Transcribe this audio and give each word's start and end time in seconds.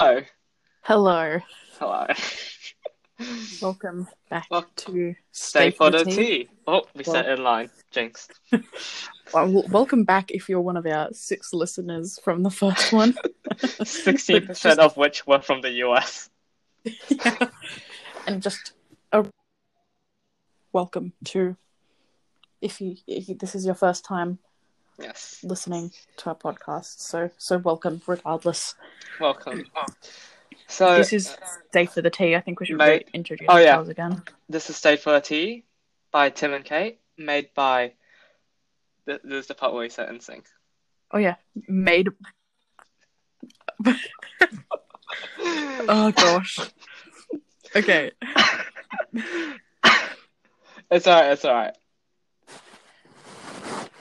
Hello. 0.00 0.22
Hello. 0.80 1.38
Hello. 1.78 2.06
Welcome 3.60 4.08
back 4.30 4.46
Well, 4.50 4.64
to 4.76 5.14
Stay 5.30 5.70
for 5.72 5.90
the 5.90 6.04
Tea. 6.04 6.48
Oh, 6.66 6.84
we 6.96 7.04
set 7.04 7.28
in 7.28 7.42
line. 7.42 7.68
Jinx. 7.90 8.28
Well, 9.34 9.62
welcome 9.68 10.04
back 10.04 10.30
if 10.30 10.48
you're 10.48 10.62
one 10.62 10.78
of 10.78 10.86
our 10.86 11.10
six 11.12 11.52
listeners 11.52 12.18
from 12.24 12.42
the 12.42 12.50
first 12.50 12.94
one. 12.94 13.12
60% 13.52 14.78
of 14.78 14.96
which 14.96 15.26
were 15.26 15.40
from 15.42 15.60
the 15.60 15.70
US. 15.84 16.30
Yeah. 16.82 17.50
And 18.26 18.42
just 18.42 18.72
a 19.12 19.26
welcome 20.72 21.12
to 21.26 21.56
if 22.62 22.80
you 22.80 22.96
if 23.06 23.28
you- 23.28 23.34
this 23.36 23.54
is 23.54 23.66
your 23.66 23.74
first 23.74 24.02
time 24.04 24.38
Yes. 25.00 25.40
listening 25.42 25.92
to 26.18 26.30
our 26.30 26.34
podcast. 26.36 27.00
So 27.00 27.30
so 27.38 27.58
welcome 27.58 28.00
regardless. 28.06 28.74
Welcome. 29.20 29.64
Oh. 29.76 29.84
So, 30.66 30.96
this 30.98 31.12
is 31.12 31.28
uh, 31.30 31.46
Stay 31.70 31.86
for 31.86 32.00
the 32.00 32.10
Tea. 32.10 32.36
I 32.36 32.40
think 32.40 32.60
we 32.60 32.66
should 32.66 32.76
Mate. 32.76 33.06
re- 33.06 33.10
introduce 33.12 33.46
Oh, 33.50 33.56
yeah. 33.56 33.70
ourselves 33.70 33.88
again. 33.88 34.22
this 34.48 34.70
is 34.70 34.76
Stay 34.76 34.94
for 34.96 35.10
the 35.12 35.20
Tea 35.20 35.64
by 36.12 36.30
Tim 36.30 36.52
and 36.54 36.64
Kate, 36.64 37.00
made 37.18 37.48
by. 37.54 37.94
th- 39.06 39.20
This 39.24 39.40
is 39.42 39.46
the 39.48 39.54
part 39.54 39.72
where 39.72 39.82
we 39.82 39.88
set 39.88 40.08
in 40.10 40.20
sync. 40.20 40.46
Oh 41.10 41.18
yeah, 41.18 41.34
made. 41.66 42.08
Oh 45.42 46.12
gosh. 46.12 46.58
Okay. 47.76 48.10
it's 50.90 51.06
alright, 51.06 51.32
it's 51.32 51.44
alright. 51.44 51.76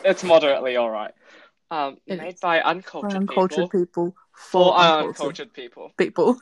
It's 0.04 0.24
moderately 0.24 0.78
alright. 0.78 1.14
Um, 1.72 1.98
It 2.08 2.18
made 2.18 2.40
by 2.40 2.62
uncultured, 2.62 3.14
uncultured 3.14 3.70
people, 3.70 3.80
people 3.80 4.16
for 4.34 4.74
for 4.74 4.80
uncultured 4.80 5.54
people. 5.54 5.92
people. 5.98 6.40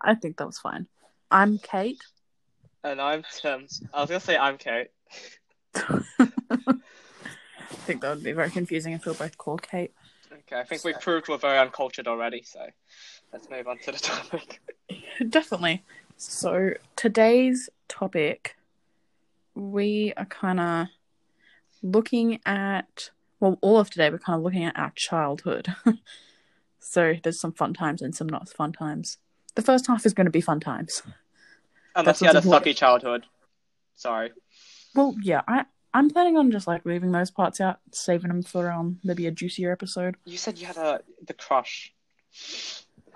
I 0.00 0.14
think 0.14 0.36
that 0.38 0.46
was 0.46 0.58
fine. 0.58 0.86
I'm 1.30 1.58
Kate. 1.58 2.02
And 2.82 3.00
I'm 3.00 3.24
Tim. 3.40 3.66
I 3.92 4.00
was 4.00 4.10
gonna 4.10 4.20
say 4.20 4.36
I'm 4.36 4.58
Kate. 4.58 4.88
I 5.74 6.00
think 7.86 8.00
that 8.00 8.14
would 8.14 8.24
be 8.24 8.32
very 8.32 8.50
confusing 8.50 8.92
if 8.94 9.04
we 9.06 9.12
were 9.12 9.18
both 9.18 9.36
called 9.38 9.62
Kate. 9.62 9.92
Okay, 10.32 10.58
I 10.58 10.64
think 10.64 10.84
we've 10.84 11.00
proved 11.00 11.28
we're 11.28 11.38
very 11.38 11.58
uncultured 11.58 12.08
already, 12.08 12.42
so 12.42 12.66
let's 13.32 13.48
move 13.50 13.68
on 13.68 13.78
to 13.78 13.92
the 13.92 13.98
topic. 13.98 14.60
Definitely. 15.28 15.84
So 16.16 16.74
today's 16.96 17.68
topic, 17.88 18.56
we 19.54 20.12
are 20.16 20.24
kind 20.24 20.60
of 20.60 20.86
looking 21.90 22.40
at. 22.46 23.10
Well, 23.38 23.58
all 23.60 23.78
of 23.78 23.90
today 23.90 24.08
we're 24.08 24.18
kind 24.18 24.38
of 24.38 24.42
looking 24.42 24.64
at 24.64 24.78
our 24.78 24.92
childhood. 24.94 25.68
so 26.78 27.14
there's 27.22 27.40
some 27.40 27.52
fun 27.52 27.74
times 27.74 28.00
and 28.00 28.14
some 28.14 28.28
not 28.28 28.48
fun 28.48 28.72
times. 28.72 29.18
The 29.56 29.62
first 29.62 29.86
half 29.86 30.06
is 30.06 30.14
going 30.14 30.24
to 30.24 30.30
be 30.30 30.40
fun 30.40 30.60
times. 30.60 31.02
Unless 31.94 32.20
That's 32.20 32.22
you 32.22 32.26
had 32.28 32.36
a 32.36 32.40
important. 32.40 32.74
sucky 32.74 32.76
childhood. 32.76 33.24
Sorry. 33.94 34.32
Well, 34.94 35.14
yeah, 35.22 35.42
I 35.46 35.64
I'm 35.92 36.10
planning 36.10 36.36
on 36.36 36.50
just 36.50 36.66
like 36.66 36.84
leaving 36.84 37.12
those 37.12 37.30
parts 37.30 37.60
out, 37.60 37.78
saving 37.92 38.28
them 38.28 38.42
for 38.42 38.70
um 38.70 38.98
maybe 39.04 39.26
a 39.26 39.30
juicier 39.30 39.72
episode. 39.72 40.16
You 40.24 40.36
said 40.38 40.58
you 40.58 40.66
had 40.66 40.76
a 40.76 41.00
the 41.26 41.34
crush. 41.34 41.92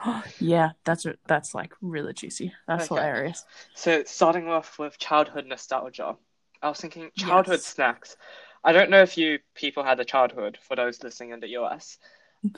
yeah, 0.41 0.71
that's 0.85 1.07
that's 1.27 1.55
like 1.55 1.73
really 1.81 2.13
juicy. 2.13 2.53
That's 2.67 2.87
Okay. 2.87 2.95
hilarious. 2.97 3.45
So 3.75 4.03
starting 4.05 4.49
off 4.49 4.79
with 4.79 4.99
childhood 4.99 5.47
nostalgia, 5.47 6.17
I 6.63 6.69
was 6.69 6.81
thinking 6.81 7.11
childhood 7.17 7.55
Yes. 7.57 7.67
snacks. 7.67 8.17
I 8.63 8.73
don't 8.73 8.91
know 8.91 9.03
if 9.03 9.17
you 9.17 9.39
people 9.55 9.85
had 9.85 10.01
a 10.01 10.05
childhood 10.05 10.59
for 10.63 10.77
those 10.77 11.03
listening 11.03 11.31
in 11.31 11.41
the 11.41 11.57
US. 11.59 11.99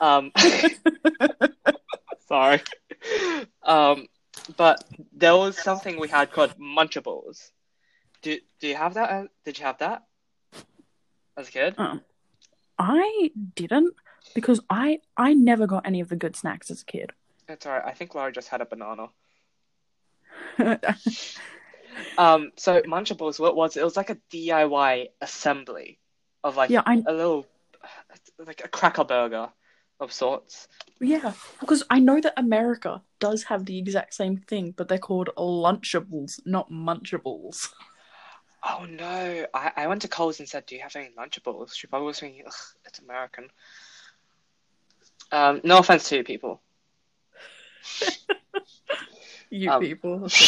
Um, 0.00 0.32
sorry. 2.28 2.60
Um, 3.62 4.06
but 4.56 4.84
there 5.12 5.36
was 5.36 5.56
something 5.56 5.98
we 5.98 6.08
had 6.08 6.32
called 6.32 6.54
Munchables. 6.58 7.50
Do 8.22 8.38
do 8.60 8.68
you 8.68 8.74
have 8.76 8.94
that? 8.94 9.10
uh, 9.10 9.24
Did 9.44 9.58
you 9.58 9.64
have 9.64 9.78
that 9.78 10.02
as 11.36 11.48
a 11.48 11.52
kid? 11.52 11.74
I 12.78 13.30
didn't 13.54 13.94
because 14.34 14.60
I 14.70 15.00
I 15.16 15.34
never 15.34 15.66
got 15.66 15.86
any 15.86 16.00
of 16.00 16.08
the 16.08 16.16
good 16.16 16.36
snacks 16.36 16.70
as 16.70 16.82
a 16.82 16.84
kid. 16.84 17.12
That's 17.46 17.66
alright. 17.66 17.84
I 17.84 17.92
think 17.92 18.14
Laura 18.14 18.32
just 18.32 18.48
had 18.48 18.60
a 18.60 18.66
banana. 18.66 19.08
Um, 22.16 22.52
so 22.56 22.80
Munchables, 22.82 23.38
what 23.38 23.56
was 23.56 23.76
it? 23.76 23.80
It 23.80 23.84
was 23.84 23.96
like 23.96 24.10
a 24.10 24.16
DIY 24.32 25.08
assembly 25.20 25.98
of 26.44 26.56
like 26.56 26.70
yeah, 26.70 26.82
I 26.86 27.02
a 27.06 27.12
little, 27.12 27.46
like 28.38 28.62
a 28.64 28.68
cracker 28.68 29.04
burger 29.04 29.48
of 30.00 30.12
sorts. 30.12 30.68
yeah 31.00 31.32
because 31.60 31.84
I 31.88 32.00
know 32.00 32.20
that 32.20 32.34
America 32.36 33.02
does 33.20 33.44
have 33.44 33.66
the 33.66 33.78
exact 33.78 34.14
same 34.14 34.36
thing, 34.36 34.74
but 34.76 34.88
they're 34.88 34.98
called 34.98 35.30
Lunchables, 35.36 36.40
not 36.44 36.70
Munchables. 36.70 37.68
Oh 38.64 38.86
no! 38.88 39.46
I, 39.54 39.72
I 39.76 39.86
went 39.88 40.02
to 40.02 40.08
Coles 40.08 40.38
and 40.38 40.48
said, 40.48 40.66
"Do 40.66 40.76
you 40.76 40.82
have 40.82 40.94
any 40.94 41.10
Lunchables?" 41.18 41.74
She 41.74 41.88
probably 41.88 42.06
was 42.06 42.20
thinking, 42.20 42.44
"Ugh, 42.46 42.52
it's 42.86 43.00
American." 43.00 43.48
Um, 45.32 45.60
no 45.64 45.78
offense 45.78 46.08
to 46.08 46.16
you 46.18 46.24
people. 46.24 46.60
You 49.50 49.70
Um, 49.70 49.80
people. 49.80 50.28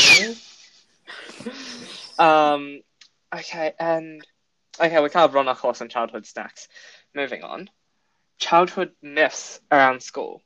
Um, 2.18 2.80
okay, 3.34 3.74
and 3.78 4.24
okay, 4.80 5.00
we 5.00 5.08
kind 5.08 5.24
of 5.24 5.34
run 5.34 5.48
our 5.48 5.56
course 5.56 5.80
on 5.80 5.88
childhood 5.88 6.26
snacks. 6.26 6.68
Moving 7.14 7.42
on, 7.42 7.70
childhood 8.38 8.92
myths 9.02 9.60
around 9.70 10.02
school. 10.02 10.42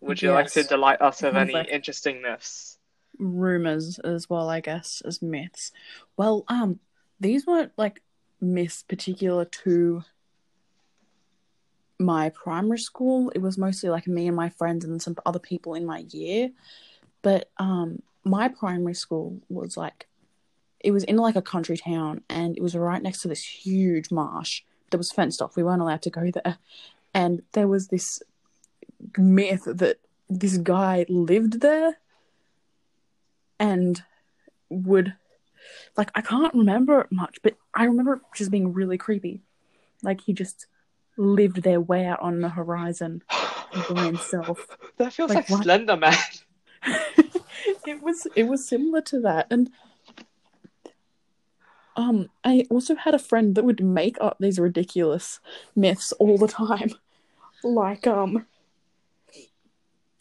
Would 0.00 0.22
you 0.22 0.32
like 0.32 0.50
to 0.52 0.62
delight 0.62 1.02
us 1.02 1.22
with 1.22 1.36
any 1.36 1.68
interesting 1.70 2.22
myths? 2.22 2.78
rumors 3.20 3.98
as 4.00 4.28
well, 4.28 4.48
I 4.48 4.60
guess, 4.60 5.02
as 5.04 5.22
myths. 5.22 5.72
Well, 6.16 6.44
um, 6.48 6.80
these 7.20 7.46
weren't 7.46 7.72
like 7.76 8.02
myths 8.40 8.82
particular 8.82 9.44
to 9.44 10.02
my 11.98 12.30
primary 12.30 12.78
school. 12.78 13.30
It 13.34 13.40
was 13.40 13.58
mostly 13.58 13.90
like 13.90 14.06
me 14.06 14.26
and 14.26 14.36
my 14.36 14.48
friends 14.48 14.84
and 14.84 15.00
some 15.00 15.16
other 15.26 15.38
people 15.38 15.74
in 15.74 15.84
my 15.84 16.04
year. 16.10 16.50
But 17.22 17.50
um, 17.58 18.02
my 18.24 18.48
primary 18.48 18.94
school 18.94 19.38
was 19.48 19.76
like, 19.76 20.06
it 20.80 20.92
was 20.92 21.04
in 21.04 21.16
like 21.16 21.36
a 21.36 21.42
country 21.42 21.76
town, 21.76 22.22
and 22.28 22.56
it 22.56 22.62
was 22.62 22.74
right 22.74 23.02
next 23.02 23.22
to 23.22 23.28
this 23.28 23.44
huge 23.44 24.10
marsh 24.10 24.62
that 24.90 24.98
was 24.98 25.12
fenced 25.12 25.42
off. 25.42 25.56
We 25.56 25.62
weren't 25.62 25.82
allowed 25.82 26.02
to 26.02 26.10
go 26.10 26.30
there, 26.30 26.58
and 27.14 27.42
there 27.52 27.68
was 27.68 27.88
this 27.88 28.22
myth 29.16 29.64
that 29.66 29.98
this 30.28 30.58
guy 30.58 31.06
lived 31.08 31.60
there 31.60 31.98
and 33.58 34.02
would 34.68 35.14
like 35.96 36.10
I 36.14 36.20
can't 36.22 36.54
remember 36.54 37.00
it 37.00 37.12
much, 37.12 37.40
but 37.42 37.56
I 37.74 37.84
remember 37.84 38.14
it 38.14 38.20
just 38.34 38.50
being 38.50 38.72
really 38.72 38.98
creepy. 38.98 39.42
Like 40.02 40.22
he 40.22 40.32
just 40.32 40.66
lived 41.16 41.62
there 41.62 41.80
way 41.80 42.06
out 42.06 42.20
on 42.20 42.40
the 42.40 42.48
horizon 42.48 43.22
by 43.90 44.04
himself. 44.04 44.66
That 44.96 45.12
feels 45.14 45.30
Like 45.30 45.48
like. 45.48 45.62
Slender 45.62 45.96
Man. 45.96 46.14
it 47.86 48.02
was 48.02 48.26
it 48.36 48.44
was 48.44 48.66
similar 48.66 49.00
to 49.02 49.20
that 49.20 49.46
and 49.50 49.70
um 51.96 52.28
I 52.44 52.64
also 52.70 52.94
had 52.94 53.14
a 53.14 53.18
friend 53.18 53.54
that 53.54 53.64
would 53.64 53.82
make 53.82 54.16
up 54.20 54.36
these 54.40 54.58
ridiculous 54.58 55.40
myths 55.76 56.12
all 56.12 56.38
the 56.38 56.48
time. 56.48 56.90
Like 57.62 58.06
um 58.06 58.46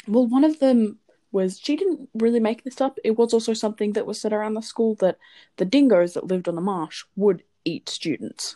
well 0.07 0.27
one 0.27 0.43
of 0.43 0.59
them 0.59 0.99
was 1.31 1.57
she 1.59 1.75
didn't 1.77 2.09
really 2.13 2.39
make 2.39 2.63
this 2.63 2.81
up. 2.81 2.97
It 3.03 3.17
was 3.17 3.33
also 3.33 3.53
something 3.53 3.93
that 3.93 4.05
was 4.05 4.19
said 4.19 4.33
around 4.33 4.55
the 4.55 4.61
school 4.61 4.95
that 4.95 5.17
the 5.57 5.63
dingoes 5.65 6.13
that 6.15 6.27
lived 6.27 6.47
on 6.49 6.55
the 6.55 6.61
marsh 6.61 7.03
would 7.15 7.43
eat 7.63 7.87
students. 7.87 8.55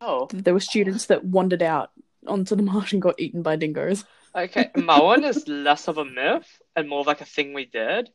Oh, 0.00 0.28
There 0.32 0.54
were 0.54 0.60
students 0.60 1.06
that 1.06 1.24
wandered 1.24 1.62
out 1.62 1.90
onto 2.26 2.56
the 2.56 2.62
marsh 2.62 2.92
and 2.92 3.02
got 3.02 3.20
eaten 3.20 3.42
by 3.42 3.56
dingoes. 3.56 4.04
okay. 4.34 4.70
My 4.74 5.00
one 5.00 5.24
is 5.24 5.46
less 5.66 5.88
of 5.88 5.98
a 5.98 6.04
myth 6.04 6.48
and 6.74 6.88
more 6.88 7.00
of 7.00 7.06
like 7.06 7.20
a 7.20 7.24
thing 7.26 7.52
we 7.54 7.66
did. 7.66 8.10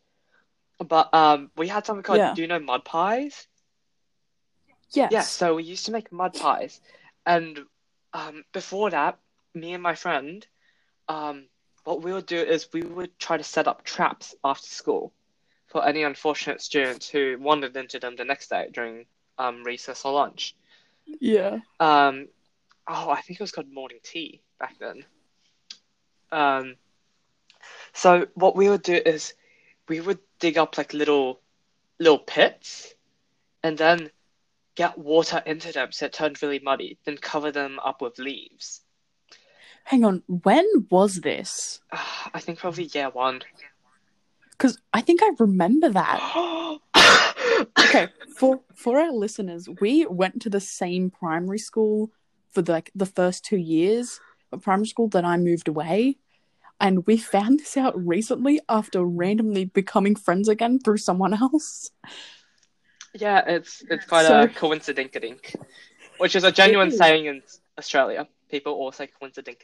But 0.80 1.13
um, 1.13 1.52
we 1.56 1.68
had 1.68 1.86
something 1.86 2.04
called, 2.04 2.18
Yeah. 2.19 2.34
do 2.34 2.42
you 2.42 2.48
know 2.48 2.60
mud 2.60 2.84
pies? 2.86 3.48
Yes. 4.94 5.12
Yeah, 5.12 5.22
so 5.22 5.56
we 5.56 5.64
used 5.64 5.86
to 5.86 5.92
make 5.92 6.12
mud 6.12 6.34
pies. 6.34 6.82
And 7.26 7.60
um, 8.14 8.44
before 8.52 8.90
that, 8.90 9.18
me 9.54 9.74
and 9.74 9.84
my 9.84 9.96
friend, 9.96 10.46
um, 11.08 11.46
what 11.84 12.04
we 12.04 12.14
would 12.14 12.26
do 12.26 12.38
is 12.38 12.68
we 12.74 12.82
would 12.82 13.18
try 13.20 13.38
to 13.38 13.44
set 13.44 13.68
up 13.68 13.84
traps 13.84 14.36
after 14.44 14.68
school 14.68 15.14
for 15.68 15.86
any 15.86 16.04
unfortunate 16.04 16.62
students 16.62 17.08
who 17.08 17.38
wandered 17.40 17.76
into 17.76 18.00
them 18.00 18.16
the 18.16 18.26
next 18.26 18.50
day 18.50 18.68
during 18.74 19.06
um, 19.38 19.64
recess 19.64 20.04
or 20.06 20.14
lunch. 20.14 20.56
Yeah. 21.06 21.60
Um, 21.80 22.28
oh, 22.88 23.10
I 23.10 23.22
think 23.22 23.40
it 23.40 23.44
was 23.44 23.52
called 23.52 23.72
morning 23.72 24.00
tea 24.04 24.42
back 24.60 24.78
then. 24.80 25.06
Um, 26.32 26.76
so 27.94 28.28
what 28.36 28.56
we 28.56 28.70
would 28.70 28.84
do 28.84 28.96
is 28.96 29.34
we 29.88 30.00
would 30.00 30.20
dig 30.40 30.58
up 30.58 30.78
like 30.78 30.94
little 30.94 31.40
little 32.00 32.20
pits 32.20 32.94
and 33.64 33.78
then 33.78 34.10
get 34.76 34.98
water 34.98 35.42
into 35.46 35.72
them 35.72 35.92
so 35.92 36.06
it 36.06 36.14
turned 36.14 36.42
really 36.42 36.60
muddy, 36.60 36.98
then 37.06 37.18
cover 37.18 37.52
them 37.52 37.80
up 37.84 38.02
with 38.02 38.20
leaves. 38.20 38.82
hang 39.86 40.04
on. 40.06 40.24
When 40.28 40.66
was 40.90 41.22
this? 41.22 41.82
I 42.34 42.40
think 42.40 42.60
probably 42.60 42.86
year 42.86 43.10
one. 43.10 43.42
Because 44.52 44.78
I 44.94 45.02
think 45.02 45.22
I 45.24 45.32
remember 45.40 45.90
that. 45.90 46.80
okay, 47.80 48.10
for 48.38 48.62
for 48.76 49.00
our 49.00 49.12
listeners, 49.12 49.68
we 49.82 50.06
went 50.06 50.42
to 50.44 50.50
the 50.50 50.60
same 50.60 51.10
primary 51.10 51.58
school 51.58 52.12
for 52.52 52.62
the, 52.62 52.72
like 52.72 52.92
the 52.94 53.06
first 53.06 53.44
two 53.44 53.58
years 53.58 54.20
of 54.52 54.62
primary 54.62 54.88
school 54.88 55.08
that 55.10 55.26
I 55.26 55.38
moved 55.38 55.68
away, 55.68 56.18
and 56.80 57.06
we 57.08 57.18
found 57.18 57.60
this 57.60 57.76
out 57.76 57.98
recently 57.98 58.60
after 58.70 59.04
randomly 59.04 59.66
becoming 59.66 60.16
friends 60.16 60.48
again 60.48 60.80
through 60.80 60.98
someone 60.98 61.34
else. 61.34 61.90
Yeah, 63.13 63.44
it's 63.46 63.84
it's 63.90 64.06
quite 64.06 64.25
So- 64.25 64.42
a 64.44 64.48
coincidink 64.48 65.56
which 66.18 66.36
is 66.36 66.44
a 66.44 66.52
genuine 66.52 66.92
saying 66.92 67.25
in 67.25 67.42
Australia. 67.78 68.28
People 68.50 68.74
all 68.74 68.92
say 68.92 69.10
coincidink 69.22 69.58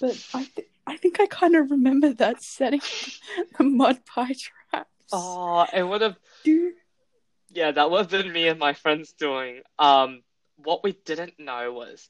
But 0.00 0.26
I 0.34 0.44
th- 0.44 0.68
I 0.86 0.96
think 0.96 1.18
I 1.20 1.26
kind 1.26 1.56
of 1.56 1.70
remember 1.70 2.12
that 2.14 2.42
setting 2.42 2.80
the 3.58 3.64
mud 3.64 4.04
pie 4.04 4.34
traps. 4.34 4.90
Oh, 5.12 5.66
it 5.72 5.82
would 5.82 6.02
have. 6.02 6.16
Dude. 6.44 6.74
Yeah, 7.50 7.70
that 7.72 7.90
would 7.90 7.98
have 8.00 8.10
been 8.10 8.32
me 8.32 8.48
and 8.48 8.58
my 8.58 8.74
friends 8.74 9.12
doing. 9.12 9.62
Um, 9.78 10.22
what 10.56 10.84
we 10.84 10.92
didn't 10.92 11.38
know 11.38 11.72
was 11.72 12.08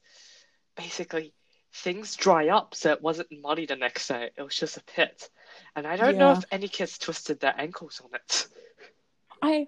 basically 0.75 1.33
things 1.73 2.15
dry 2.15 2.49
up, 2.49 2.75
so 2.75 2.91
it 2.91 3.01
wasn't 3.01 3.29
muddy 3.31 3.65
the 3.65 3.75
next 3.75 4.07
day. 4.07 4.29
It 4.35 4.41
was 4.41 4.55
just 4.55 4.77
a 4.77 4.83
pit, 4.83 5.29
and 5.75 5.87
I 5.87 5.95
don't 5.95 6.17
know 6.17 6.31
if 6.33 6.43
any 6.51 6.67
kids 6.67 6.97
twisted 6.97 7.39
their 7.39 7.55
ankles 7.57 8.01
on 8.03 8.09
it. 8.13 8.47
I 9.41 9.67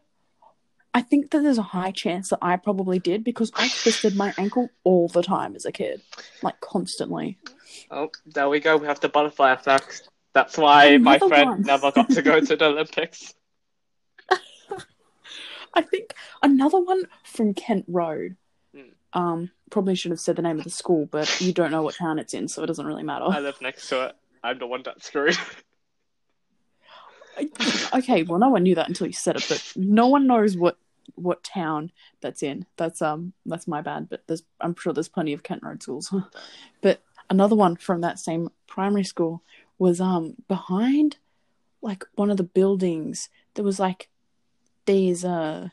I 0.93 1.01
think 1.01 1.31
that 1.31 1.43
there's 1.43 1.57
a 1.57 1.63
high 1.63 1.91
chance 1.91 2.29
that 2.29 2.39
I 2.41 2.57
probably 2.57 2.99
did 2.99 3.23
because 3.23 3.51
I 3.55 3.69
twisted 3.69 4.15
my 4.15 4.33
ankle 4.37 4.69
all 4.83 5.07
the 5.07 5.21
time 5.21 5.55
as 5.55 5.65
a 5.65 5.71
kid, 5.71 6.01
like 6.41 6.59
constantly. 6.61 7.37
Oh, 7.91 8.09
there 8.25 8.49
we 8.49 8.59
go. 8.59 8.77
We 8.77 8.87
have 8.87 8.99
the 8.99 9.09
butterfly 9.09 9.51
effect. 9.53 10.09
That's 10.33 10.57
why 10.57 10.97
my 10.97 11.19
friend 11.19 11.49
one. 11.49 11.61
never 11.61 11.91
got 11.91 12.09
to 12.09 12.21
go 12.21 12.39
to 12.39 12.55
the 12.55 12.65
Olympics. 12.65 13.33
I 15.73 15.81
think 15.81 16.15
another 16.41 16.79
one 16.79 17.03
from 17.23 17.53
Kent 17.53 17.85
Road. 17.87 18.35
Hmm. 18.75 18.81
Um, 19.13 19.51
probably 19.69 19.95
should 19.95 20.11
have 20.11 20.19
said 20.19 20.35
the 20.35 20.41
name 20.41 20.57
of 20.57 20.63
the 20.63 20.69
school, 20.69 21.05
but 21.05 21.39
you 21.39 21.53
don't 21.53 21.71
know 21.71 21.83
what 21.83 21.95
town 21.95 22.17
it's 22.19 22.33
in, 22.33 22.47
so 22.47 22.63
it 22.63 22.67
doesn't 22.67 22.85
really 22.85 23.03
matter. 23.03 23.25
I 23.25 23.39
live 23.39 23.61
next 23.61 23.89
to 23.89 24.07
it. 24.07 24.15
I'm 24.43 24.57
the 24.57 24.67
one 24.67 24.81
that's 24.83 25.05
screwed. 25.05 25.37
okay, 27.93 28.23
well, 28.23 28.39
no 28.39 28.49
one 28.49 28.63
knew 28.63 28.75
that 28.75 28.87
until 28.87 29.07
you 29.07 29.13
said 29.13 29.35
it, 29.35 29.45
but 29.47 29.73
no 29.75 30.07
one 30.07 30.27
knows 30.27 30.57
what 30.57 30.77
what 31.15 31.43
town 31.43 31.91
that's 32.21 32.43
in. 32.43 32.65
That's 32.77 33.01
um, 33.01 33.33
that's 33.45 33.67
my 33.67 33.81
bad. 33.81 34.09
But 34.09 34.23
there's, 34.27 34.43
I'm 34.61 34.75
sure 34.75 34.93
there's 34.93 35.07
plenty 35.07 35.33
of 35.33 35.43
Kent 35.43 35.63
Road 35.63 35.81
schools. 35.81 36.13
but 36.81 37.01
another 37.29 37.55
one 37.55 37.75
from 37.75 38.01
that 38.01 38.19
same 38.19 38.49
primary 38.67 39.03
school 39.03 39.43
was 39.77 40.01
um 40.01 40.35
behind, 40.47 41.17
like 41.81 42.03
one 42.15 42.31
of 42.31 42.37
the 42.37 42.43
buildings. 42.43 43.29
There 43.55 43.65
was 43.65 43.79
like 43.79 44.09
these 44.85 45.23
uh, 45.25 45.69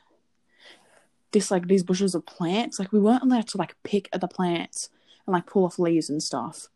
this 1.33 1.51
like 1.51 1.67
these 1.69 1.83
bushes 1.83 2.15
of 2.15 2.27
plants. 2.27 2.79
Like 2.79 2.93
we 2.93 3.01
weren't 3.01 3.23
allowed 3.23 3.49
to 3.49 3.59
like 3.59 3.77
pick 3.83 4.09
at 4.13 4.21
the 4.21 4.29
plants 4.29 4.91
and 5.27 5.35
like 5.35 5.47
pull 5.47 5.65
off 5.65 5.79
leaves 5.79 6.11
and 6.11 6.23
stuff 6.23 6.69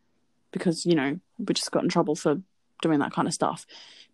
because 0.51 0.85
you 0.85 0.95
know 0.95 1.19
we 1.39 1.53
just 1.53 1.71
got 1.71 1.83
in 1.83 1.89
trouble 1.89 2.15
for 2.15 2.41
doing 2.81 2.99
that 2.99 3.13
kind 3.13 3.27
of 3.27 3.33
stuff. 3.33 3.65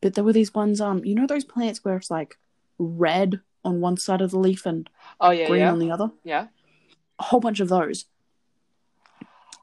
But 0.02 0.14
there 0.14 0.24
were 0.24 0.34
these 0.34 0.54
ones, 0.54 0.80
um, 0.80 1.04
you 1.04 1.16
know, 1.16 1.26
those 1.28 1.46
plants 1.46 1.84
where 1.84 1.96
it's 1.98 2.12
like 2.12 2.38
red 2.78 3.42
on 3.66 3.82
one 3.82 3.98
side 3.98 4.22
of 4.22 4.32
the 4.32 4.40
leaf 4.40 4.66
and 4.66 4.90
Oh 5.20 5.32
yeah, 5.32 5.48
green 5.48 5.62
yeah, 5.62 5.72
on 5.72 5.80
the 5.80 5.92
other. 5.92 6.12
yeah. 6.24 6.48
A 7.20 7.24
whole 7.24 7.40
bunch 7.40 7.60
of 7.60 7.70
those. 7.70 8.06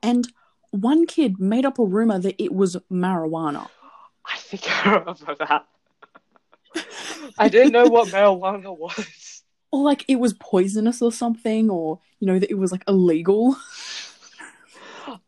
And 0.03 0.27
one 0.71 1.07
kid 1.07 1.39
made 1.39 1.65
up 1.65 1.79
a 1.79 1.85
rumor 1.85 2.19
that 2.19 2.43
it 2.43 2.53
was 2.53 2.77
marijuana. 2.91 3.69
I 4.25 4.37
think 4.39 4.87
I 4.87 4.97
remember 4.97 5.37
that. 5.39 5.67
I 7.39 7.49
didn't 7.49 7.73
know 7.73 7.87
what 7.87 8.09
marijuana 8.09 8.77
was. 8.77 9.43
Or 9.71 9.83
like 9.85 10.05
it 10.09 10.17
was 10.17 10.35
poisonous 10.35 11.01
or 11.03 11.13
something, 11.13 11.71
or 11.71 12.01
you 12.19 12.27
know, 12.27 12.39
that 12.39 12.51
it 12.51 12.59
was 12.59 12.73
like 12.73 12.83
illegal. 12.89 13.57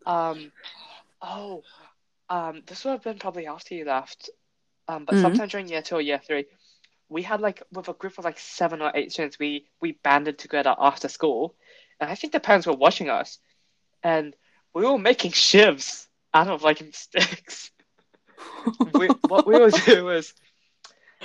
Um, 0.06 0.52
oh, 1.20 1.62
um, 2.28 2.62
this 2.66 2.84
would 2.84 2.92
have 2.92 3.02
been 3.02 3.18
probably 3.18 3.46
after 3.46 3.74
you 3.74 3.84
left. 3.84 4.30
Um, 4.88 5.04
but 5.04 5.16
Mhm. 5.16 5.20
sometime 5.22 5.48
during 5.48 5.68
year 5.68 5.82
two 5.82 5.96
or 5.96 6.00
year 6.00 6.18
three, 6.18 6.46
we 7.08 7.22
had 7.22 7.40
like 7.40 7.62
with 7.72 7.88
a 7.88 7.92
group 7.94 8.18
of 8.18 8.24
like 8.24 8.38
seven 8.38 8.82
or 8.82 8.92
eight 8.94 9.12
students, 9.12 9.38
we 9.38 9.66
we 9.80 9.92
banded 9.92 10.38
together 10.38 10.74
after 10.78 11.08
school, 11.08 11.54
and 12.00 12.10
I 12.10 12.14
think 12.14 12.32
the 12.32 12.40
parents 12.40 12.66
were 12.66 12.74
watching 12.74 13.10
us, 13.10 13.38
and 14.02 14.34
we 14.74 14.84
were 14.84 14.98
making 14.98 15.32
shivs 15.32 16.06
out 16.34 16.48
of 16.48 16.62
like 16.62 16.82
sticks. 16.94 17.70
we, 18.94 19.10
what 19.26 19.46
we 19.46 19.58
would 19.58 19.74
do 19.84 20.04
was, 20.06 20.32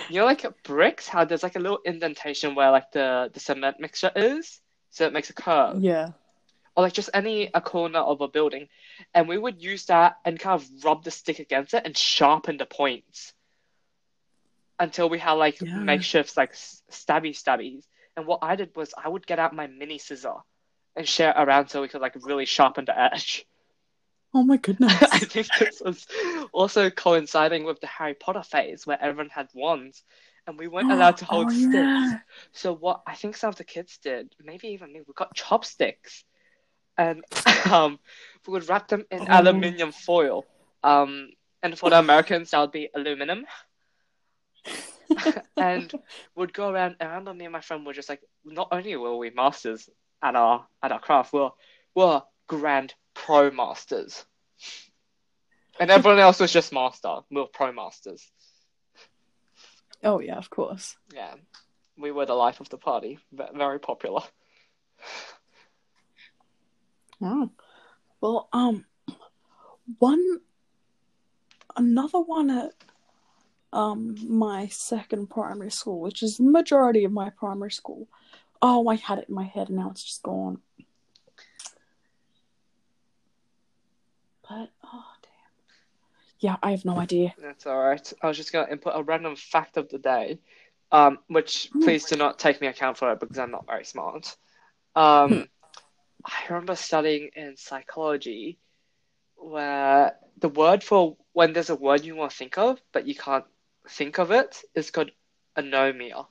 you 0.07 0.19
know, 0.19 0.25
like 0.25 0.45
bricks, 0.63 1.07
how 1.07 1.25
there's 1.25 1.43
like 1.43 1.55
a 1.55 1.59
little 1.59 1.79
indentation 1.85 2.55
where 2.55 2.71
like 2.71 2.91
the 2.91 3.29
the 3.33 3.39
cement 3.39 3.79
mixture 3.79 4.11
is, 4.15 4.61
so 4.89 5.05
it 5.05 5.13
makes 5.13 5.29
a 5.29 5.33
curve 5.33 5.81
yeah. 5.81 6.09
Or 6.75 6.83
like 6.83 6.93
just 6.93 7.09
any 7.13 7.49
a 7.53 7.61
corner 7.61 7.99
of 7.99 8.21
a 8.21 8.27
building, 8.27 8.67
and 9.13 9.27
we 9.27 9.37
would 9.37 9.61
use 9.61 9.85
that 9.85 10.17
and 10.25 10.39
kind 10.39 10.61
of 10.61 10.67
rub 10.85 11.03
the 11.03 11.11
stick 11.11 11.39
against 11.39 11.73
it 11.73 11.85
and 11.85 11.97
sharpen 11.97 12.57
the 12.57 12.65
points 12.65 13.33
until 14.79 15.09
we 15.09 15.19
had 15.19 15.33
like 15.33 15.59
Yeah. 15.61 15.77
makeshifts 15.77 16.37
like 16.37 16.53
stabby 16.53 17.33
stabbies. 17.35 17.83
And 18.17 18.25
what 18.25 18.39
I 18.41 18.55
did 18.55 18.75
was 18.75 18.93
I 18.97 19.07
would 19.07 19.25
get 19.27 19.39
out 19.39 19.55
my 19.55 19.67
mini 19.67 19.97
scissor 19.97 20.35
and 20.95 21.07
share 21.07 21.29
it 21.31 21.35
around 21.37 21.69
so 21.69 21.81
we 21.81 21.87
could 21.87 22.01
like 22.01 22.15
really 22.25 22.45
sharpen 22.45 22.85
the 22.85 22.99
edge. 22.99 23.45
Oh 24.33 24.43
my 24.43 24.57
goodness. 24.65 24.93
I 25.01 25.19
think 25.19 25.47
this 25.59 25.81
was 25.83 26.07
also 26.53 26.89
coinciding 26.89 27.63
with 27.65 27.79
the 27.81 27.87
Harry 27.87 28.13
Potter 28.13 28.43
phase 28.43 28.85
where 28.87 29.01
everyone 29.01 29.29
had 29.29 29.49
wands 29.53 30.03
and 30.47 30.57
we 30.57 30.67
weren't 30.67 30.91
allowed 30.91 31.17
to 31.17 31.25
oh, 31.29 31.35
hold 31.35 31.47
Oh, 31.47 31.49
sticks. 31.51 31.73
yeah. 31.73 32.19
So 32.53 32.73
what 32.73 33.01
I 33.05 33.15
think 33.15 33.35
some 33.37 33.49
of 33.49 33.55
the 33.57 33.63
kids 33.63 33.97
did, 33.99 34.33
maybe 34.43 34.69
even 34.69 34.91
me, 34.91 35.01
we 35.07 35.13
got 35.15 35.35
chopsticks, 35.35 36.23
and 36.97 37.23
um, 37.71 37.99
we 38.47 38.51
would 38.53 38.67
wrap 38.69 38.87
them 38.87 39.05
in 39.11 39.21
Oh. 39.21 39.27
aluminium 39.29 39.91
foil. 39.91 40.45
Um, 40.83 41.29
and 41.63 41.77
for 41.77 41.89
the 41.89 41.99
Americans, 41.99 42.51
that 42.51 42.59
would 42.59 42.71
be 42.71 42.89
aluminum. 42.95 43.45
and 45.57 45.93
would 46.35 46.53
go 46.53 46.69
around. 46.69 46.95
And 46.99 47.09
I 47.09 47.13
remember 47.15 47.33
me 47.33 47.45
and 47.45 47.51
my 47.53 47.61
friend 47.61 47.85
were 47.85 47.93
just 47.93 48.09
like, 48.09 48.21
not 48.45 48.69
only 48.71 48.95
were 48.95 49.17
we 49.17 49.29
masters 49.29 49.89
at 50.23 50.35
our 50.35 50.65
at 50.81 50.91
our 50.91 50.99
craft, 50.99 51.33
we're 51.33 51.51
we're 51.95 52.21
grand 52.47 52.93
pro 53.13 53.51
masters, 53.51 54.25
and 55.79 55.91
everyone 55.91 56.19
else 56.19 56.39
was 56.39 56.51
just 56.51 56.71
master. 56.73 57.17
We 57.29 57.41
were 57.41 57.47
pro 57.47 57.71
masters. 57.71 58.31
Oh 60.03 60.19
yeah, 60.19 60.37
of 60.37 60.49
course. 60.49 60.95
Yeah, 61.13 61.33
we 61.97 62.11
were 62.11 62.25
the 62.25 62.33
life 62.33 62.59
of 62.61 62.69
the 62.69 62.77
party. 62.77 63.19
Very 63.31 63.79
popular. 63.79 64.21
Oh. 67.21 67.49
Well, 68.19 68.49
um, 68.53 68.85
one, 69.99 70.39
another 71.75 72.19
one 72.19 72.49
at 72.49 72.71
um 73.73 74.15
my 74.27 74.67
second 74.67 75.29
primary 75.29 75.71
school, 75.71 76.01
which 76.01 76.23
is 76.23 76.37
the 76.37 76.43
majority 76.43 77.03
of 77.05 77.11
my 77.11 77.29
primary 77.29 77.71
school. 77.71 78.07
Oh, 78.61 78.87
I 78.87 78.95
had 78.95 79.19
it 79.19 79.29
in 79.29 79.35
my 79.35 79.43
head 79.45 79.69
and 79.69 79.77
now 79.77 79.89
it's 79.89 80.03
just 80.03 80.21
gone. 80.23 80.59
But 84.47 84.69
oh 84.83 85.05
damn. 85.21 85.31
Yeah, 86.39 86.57
I 86.61 86.71
have 86.71 86.83
no 86.85 86.97
idea. 86.97 87.33
That's 87.37 87.65
all 87.65 87.79
right. 87.79 88.13
I 88.21 88.27
was 88.27 88.37
just 88.37 88.51
going 88.51 88.65
to 88.65 88.71
input 88.71 88.93
a 88.95 89.03
random 89.03 89.35
fact 89.35 89.77
of 89.77 89.87
the 89.89 89.97
day, 89.99 90.39
um, 90.91 91.19
which 91.27 91.69
Hmm. 91.71 91.81
please 91.83 92.05
do 92.05 92.17
not 92.17 92.37
take 92.37 92.59
me 92.59 92.67
account 92.67 92.97
for 92.97 93.11
it 93.13 93.19
because 93.19 93.39
I'm 93.39 93.51
not 93.51 93.65
very 93.65 93.85
smart. 93.85 94.35
Um, 94.95 95.29
Hmm. 95.31 95.41
I 96.25 96.45
remember 96.49 96.75
studying 96.75 97.29
in 97.35 97.57
psychology 97.57 98.57
where 99.35 100.15
the 100.37 100.49
word 100.49 100.83
for 100.83 101.17
when 101.33 101.53
there's 101.53 101.69
a 101.69 101.75
word 101.75 102.05
you 102.05 102.15
want 102.15 102.31
to 102.31 102.37
think 102.37 102.57
of 102.57 102.79
but 102.91 103.07
you 103.07 103.15
can't 103.15 103.45
think 103.89 104.19
of 104.19 104.31
it 104.31 104.61
is 104.75 104.91
called 104.91 105.11
anomia. 105.57 106.25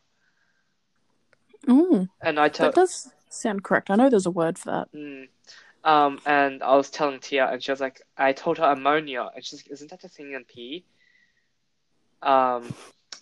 Mm, 1.66 2.08
And 2.22 2.40
I 2.40 2.48
that 2.48 2.74
does 2.74 3.12
sound 3.28 3.62
correct. 3.64 3.90
I 3.90 3.96
know 3.96 4.08
there's 4.08 4.26
a 4.26 4.30
word 4.30 4.58
for 4.58 4.70
that. 4.70 4.92
Mm. 4.92 5.28
Um, 5.82 6.20
and 6.26 6.62
I 6.62 6.76
was 6.76 6.90
telling 6.90 7.20
Tia, 7.20 7.46
and 7.46 7.62
she 7.62 7.70
was 7.70 7.80
like, 7.80 8.02
I 8.16 8.32
told 8.32 8.58
her 8.58 8.64
ammonia, 8.64 9.30
and 9.34 9.44
she's 9.44 9.60
like, 9.60 9.70
isn't 9.70 9.90
that 9.90 10.02
the 10.02 10.08
thing 10.08 10.32
in 10.32 10.44
pee? 10.44 10.84
Um, 12.22 12.74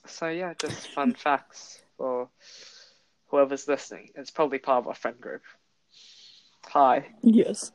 so 0.07 0.29
yeah, 0.29 0.55
just 0.59 0.89
fun 0.89 1.15
facts 1.19 1.81
for 1.97 2.29
whoever's 3.29 3.69
listening. 3.69 4.11
It's 4.17 4.31
probably 4.31 4.59
part 4.59 4.79
of 4.79 4.89
our 4.89 4.95
friend 4.95 5.21
group. 5.21 5.43
Hi. 6.71 7.07
Yes. 7.23 7.73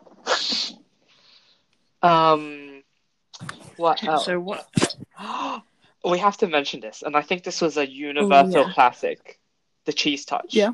Um, 2.01 2.83
what 3.77 4.03
else? 4.03 4.25
So 4.25 4.39
what? 4.39 4.67
we 6.05 6.19
have 6.19 6.37
to 6.37 6.47
mention 6.47 6.79
this, 6.79 7.01
and 7.01 7.15
I 7.15 7.21
think 7.21 7.43
this 7.43 7.61
was 7.61 7.77
a 7.77 7.89
universal 7.89 8.67
yeah. 8.67 8.73
classic, 8.73 9.39
the 9.85 9.93
cheese 9.93 10.25
touch. 10.25 10.53
Yeah. 10.53 10.71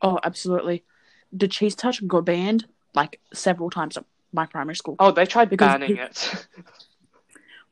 Oh, 0.00 0.18
absolutely. 0.22 0.84
The 1.32 1.48
cheese 1.48 1.74
touch 1.74 2.06
got 2.06 2.24
banned 2.24 2.66
like 2.94 3.20
several 3.32 3.70
times. 3.70 3.96
At 3.96 4.04
my 4.32 4.46
primary 4.46 4.76
school. 4.76 4.96
Oh, 4.98 5.10
they 5.10 5.26
tried 5.26 5.50
Because 5.50 5.72
banning 5.72 5.96
pe- 5.96 6.02
it. 6.02 6.46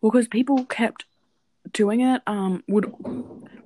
Well, 0.01 0.11
because 0.11 0.29
people 0.29 0.67
kept 0.67 1.07
doing 1.73 2.01
it, 2.01 2.23
um, 2.27 2.63
would 2.69 2.93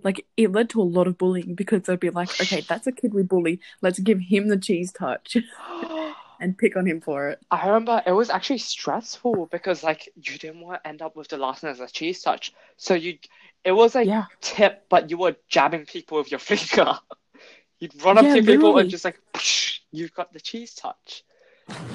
like 0.05 0.25
it 0.37 0.53
led 0.53 0.71
to 0.71 0.81
a 0.81 0.85
lot 0.85 1.07
of 1.07 1.19
bullying 1.19 1.55
because 1.55 1.83
they'd 1.83 2.01
be 2.01 2.11
like, 2.11 2.41
okay, 2.41 2.65
that's 2.69 2.87
a 2.87 2.93
kid 2.93 3.15
we 3.15 3.23
bully. 3.23 3.61
Let's 3.83 3.99
give 3.99 4.21
him 4.21 4.49
the 4.49 4.57
cheese 4.57 4.93
touch 4.93 5.37
and 6.41 6.57
pick 6.57 6.77
on 6.77 6.87
him 6.87 7.01
for 7.01 7.31
it. 7.31 7.41
I 7.51 7.67
remember 7.67 8.03
it 8.07 8.13
was 8.13 8.31
actually 8.31 8.59
stressful 8.59 9.47
because 9.51 9.83
like 9.83 10.09
you 10.15 10.39
didn't 10.39 10.61
want 10.61 10.83
to 10.83 10.89
end 10.89 11.03
up 11.03 11.17
with 11.17 11.29
the 11.29 11.37
last 11.39 11.63
one 11.63 11.73
as 11.73 11.81
a 11.81 11.89
cheese 11.89 12.23
touch. 12.23 12.53
So 12.77 12.95
you 12.95 13.19
it 13.65 13.73
was 13.73 13.95
like 13.95 14.07
Yeah. 14.07 14.25
tip, 14.41 14.85
but 14.89 15.11
you 15.11 15.19
were 15.19 15.37
jabbing 15.49 15.85
people 15.87 16.19
with 16.19 16.31
your 16.31 16.39
finger. 16.41 16.95
You'd 17.81 18.03
run 18.03 18.19
up 18.19 18.25
Yeah, 18.25 18.33
to 18.33 18.43
people 18.43 18.71
literally. 18.71 18.83
and 18.83 18.91
just 18.91 19.05
like 19.05 19.21
you've 19.93 20.15
got 20.15 20.33
the 20.33 20.41
cheese 20.41 20.75
touch. 20.75 21.25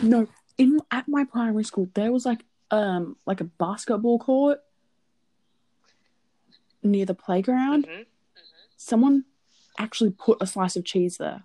No, 0.02 0.28
in 0.58 0.80
at 0.92 1.08
my 1.08 1.24
primary 1.24 1.64
school, 1.64 1.90
there 1.94 2.12
was 2.12 2.26
like 2.26 2.44
um 2.72 3.18
like 3.26 3.42
a 3.42 3.46
basketball 3.46 4.20
court 4.20 4.60
near 6.84 7.06
the 7.06 7.14
playground. 7.16 7.88
Mhm. 7.88 8.06
Someone 8.78 9.26
actually 9.78 10.12
put 10.12 10.42
a 10.42 10.48
slice 10.48 10.76
of 10.76 10.86
cheese 10.86 11.18
there 11.18 11.44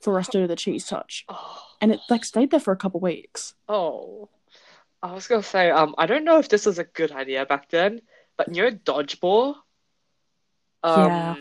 for 0.00 0.18
us 0.18 0.28
to 0.28 0.38
do 0.38 0.46
the 0.46 0.56
cheese 0.56 0.86
touch, 0.86 1.24
Oh, 1.28 1.62
and 1.80 1.90
it 1.92 2.00
like 2.08 2.24
stayed 2.24 2.50
there 2.50 2.60
for 2.60 2.72
a 2.72 2.76
couple 2.76 3.00
weeks. 3.00 3.54
oh. 3.68 4.28
I 5.02 5.12
was 5.12 5.26
gonna 5.28 5.42
say, 5.42 5.70
um, 5.70 5.94
I 5.98 6.06
don't 6.06 6.24
know 6.24 6.38
if 6.38 6.48
this 6.48 6.66
was 6.66 6.78
a 6.78 6.84
good 6.84 7.12
idea 7.12 7.44
back 7.46 7.68
then, 7.68 8.00
but 8.36 8.54
you 8.54 8.62
know 8.62 8.70
dodgeball? 8.70 9.56
Um, 10.82 10.94
Yeah. 10.94 11.36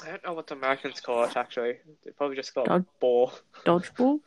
I 0.00 0.06
don't 0.10 0.24
know 0.24 0.32
what 0.32 0.46
the 0.46 0.54
Americans 0.54 1.00
call 1.00 1.24
it 1.24 1.36
actually. 1.36 1.78
They 2.04 2.10
probably 2.12 2.36
just 2.36 2.54
call 2.54 2.64
it 2.72 2.84
ball. 3.00 3.32
Dodgeball. 3.64 4.20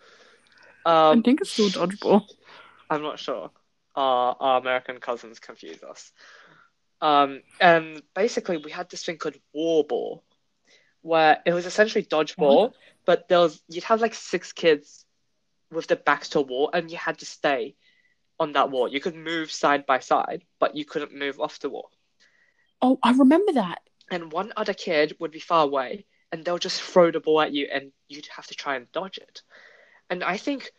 I 0.86 1.12
Um, 1.12 1.24
think 1.24 1.42
it's 1.42 1.52
still 1.52 1.70
dodgeball. 1.70 2.28
I'm 2.90 3.02
not 3.02 3.20
sure. 3.20 3.52
Our, 3.96 4.36
our 4.40 4.60
American 4.62 5.00
cousins 5.00 5.40
confuse 5.40 5.82
us. 5.84 6.12
Um, 7.02 7.42
and 7.60 8.02
basically, 8.16 8.58
we 8.58 8.72
had 8.72 8.90
this 8.90 9.04
thing 9.04 9.18
called 9.18 9.38
war 9.54 9.84
ball, 9.84 10.24
where 11.02 11.40
it 11.46 11.54
was 11.54 11.66
essentially 11.66 12.04
dodgeball, 12.04 12.68
but 13.06 13.28
there 13.28 13.40
was 13.40 13.62
you'd 13.68 13.86
have 13.86 14.02
like 14.02 14.14
six 14.14 14.54
kids 14.54 15.06
with 15.72 15.88
their 15.88 15.98
backs 15.98 16.30
to 16.30 16.40
a 16.40 16.44
wall, 16.44 16.70
and 16.74 16.92
you 16.92 16.98
had 16.98 17.20
to 17.20 17.26
stay 17.26 17.76
on 18.40 18.54
that 18.54 18.72
wall. 18.72 18.88
You 18.88 19.00
could 19.00 19.16
move 19.16 19.52
side 19.52 19.86
by 19.86 20.00
side, 20.00 20.44
but 20.60 20.76
you 20.76 20.86
couldn't 20.86 21.14
move 21.14 21.40
off 21.40 21.60
the 21.60 21.70
wall. 21.70 21.92
Oh, 22.82 23.00
I 23.02 23.12
remember 23.14 23.54
that. 23.54 23.82
And 24.10 24.32
one 24.32 24.52
other 24.58 24.74
kid 24.74 25.16
would 25.20 25.32
be 25.32 25.40
far 25.40 25.64
away, 25.64 26.06
and 26.32 26.44
they'll 26.44 26.58
just 26.58 26.82
throw 26.82 27.12
the 27.12 27.20
ball 27.20 27.42
at 27.42 27.54
you, 27.54 27.68
and 27.72 27.92
you'd 28.10 28.28
have 28.36 28.48
to 28.48 28.56
try 28.56 28.76
and 28.76 28.92
dodge 28.92 29.18
it. 29.18 29.42
And 30.10 30.24
I 30.24 30.38
think 30.38 30.72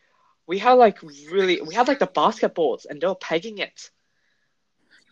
we 0.46 0.58
had 0.58 0.72
like 0.72 1.02
really, 1.30 1.60
we 1.62 1.74
had 1.74 1.88
like 1.88 1.98
the 1.98 2.06
basketballs, 2.06 2.86
and 2.88 3.00
they 3.00 3.06
were 3.06 3.14
pegging 3.14 3.58
it. 3.58 3.90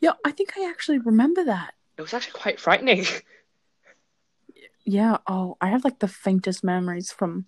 Yeah, 0.00 0.12
I 0.25 0.30
think 0.30 0.54
I 0.57 0.69
actually 0.69 0.99
remember 0.99 1.45
that. 1.45 1.75
It 1.99 2.02
was 2.02 2.14
actually 2.14 2.33
quite 2.33 2.61
frightening. 2.61 3.04
Yeah. 4.87 5.19
Oh, 5.26 5.57
I 5.61 5.69
have 5.69 5.85
like 5.85 5.99
the 5.99 6.09
faintest 6.09 6.64
memories 6.64 7.12
from 7.12 7.47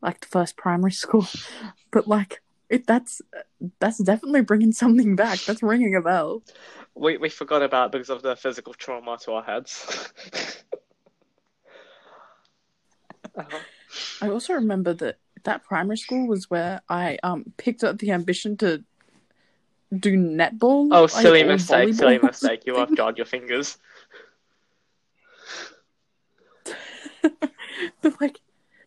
like 0.00 0.20
the 0.20 0.26
first 0.28 0.56
primary 0.56 0.92
school, 0.92 1.26
but 1.90 2.06
like 2.08 2.40
it 2.70 2.86
that's 2.86 3.20
that's 3.80 3.98
definitely 3.98 4.40
bringing 4.42 4.72
something 4.72 5.16
back. 5.16 5.40
That's 5.40 5.62
ringing 5.62 5.94
a 5.96 6.00
bell. 6.00 6.42
we 6.94 7.16
we 7.18 7.28
forgot 7.28 7.62
about 7.62 7.86
it 7.86 7.92
because 7.92 8.10
of 8.10 8.22
the 8.22 8.36
physical 8.36 8.74
trauma 8.74 9.18
to 9.22 9.32
our 9.32 9.42
heads. 9.42 10.12
Uh-huh. 13.34 13.58
I 14.20 14.28
also 14.28 14.52
remember 14.52 14.92
that 14.94 15.16
that 15.44 15.64
primary 15.64 15.96
school 15.96 16.26
was 16.26 16.50
where 16.50 16.82
I 16.88 17.18
um 17.22 17.52
picked 17.56 17.82
up 17.82 17.98
the 17.98 18.10
ambition 18.12 18.56
to 18.58 18.84
do 19.98 20.16
netball. 20.16 20.88
Oh, 20.90 21.06
silly 21.06 21.42
or 21.42 21.46
mistake, 21.46 21.94
silly 21.94 22.18
mistake. 22.18 22.62
You 22.66 22.76
have 22.76 22.94
jarred 22.94 23.16
your 23.18 23.26
fingers. 23.26 23.78
but 28.02 28.20
like 28.20 28.40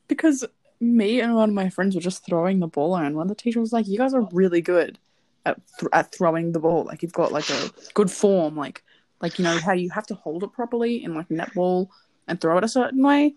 because 0.08 0.46
me 0.80 1.22
and 1.22 1.36
one 1.36 1.50
of 1.50 1.56
my 1.56 1.70
friends 1.70 1.96
were 1.96 2.02
just 2.02 2.26
throwing 2.26 2.60
the 2.60 2.68
ball 2.68 2.98
around 2.98 3.16
One 3.16 3.26
of 3.26 3.30
the 3.30 3.36
teachers 3.36 3.62
was 3.62 3.74
like 3.74 3.88
you 3.88 3.98
guys 3.98 4.14
are 4.14 4.28
really 4.32 4.62
good 4.62 5.00
at, 5.46 5.58
th- 5.80 5.90
at 5.94 6.14
throwing 6.14 6.52
the 6.52 6.60
ball 6.60 6.84
like 6.84 7.02
you've 7.02 7.14
got 7.14 7.32
like 7.32 7.50
a 7.50 7.70
good 7.94 8.12
form 8.12 8.56
like 8.58 8.84
like 9.22 9.40
you 9.40 9.44
know 9.46 9.58
how 9.58 9.72
you 9.74 9.90
have 9.92 10.06
to 10.08 10.16
hold 10.16 10.44
it 10.44 10.52
properly 10.52 11.04
in 11.04 11.14
like 11.14 11.30
netball 11.30 11.88
and 12.28 12.42
throw 12.42 12.58
it 12.58 12.64
a 12.64 12.68
certain 12.68 13.02
way 13.02 13.36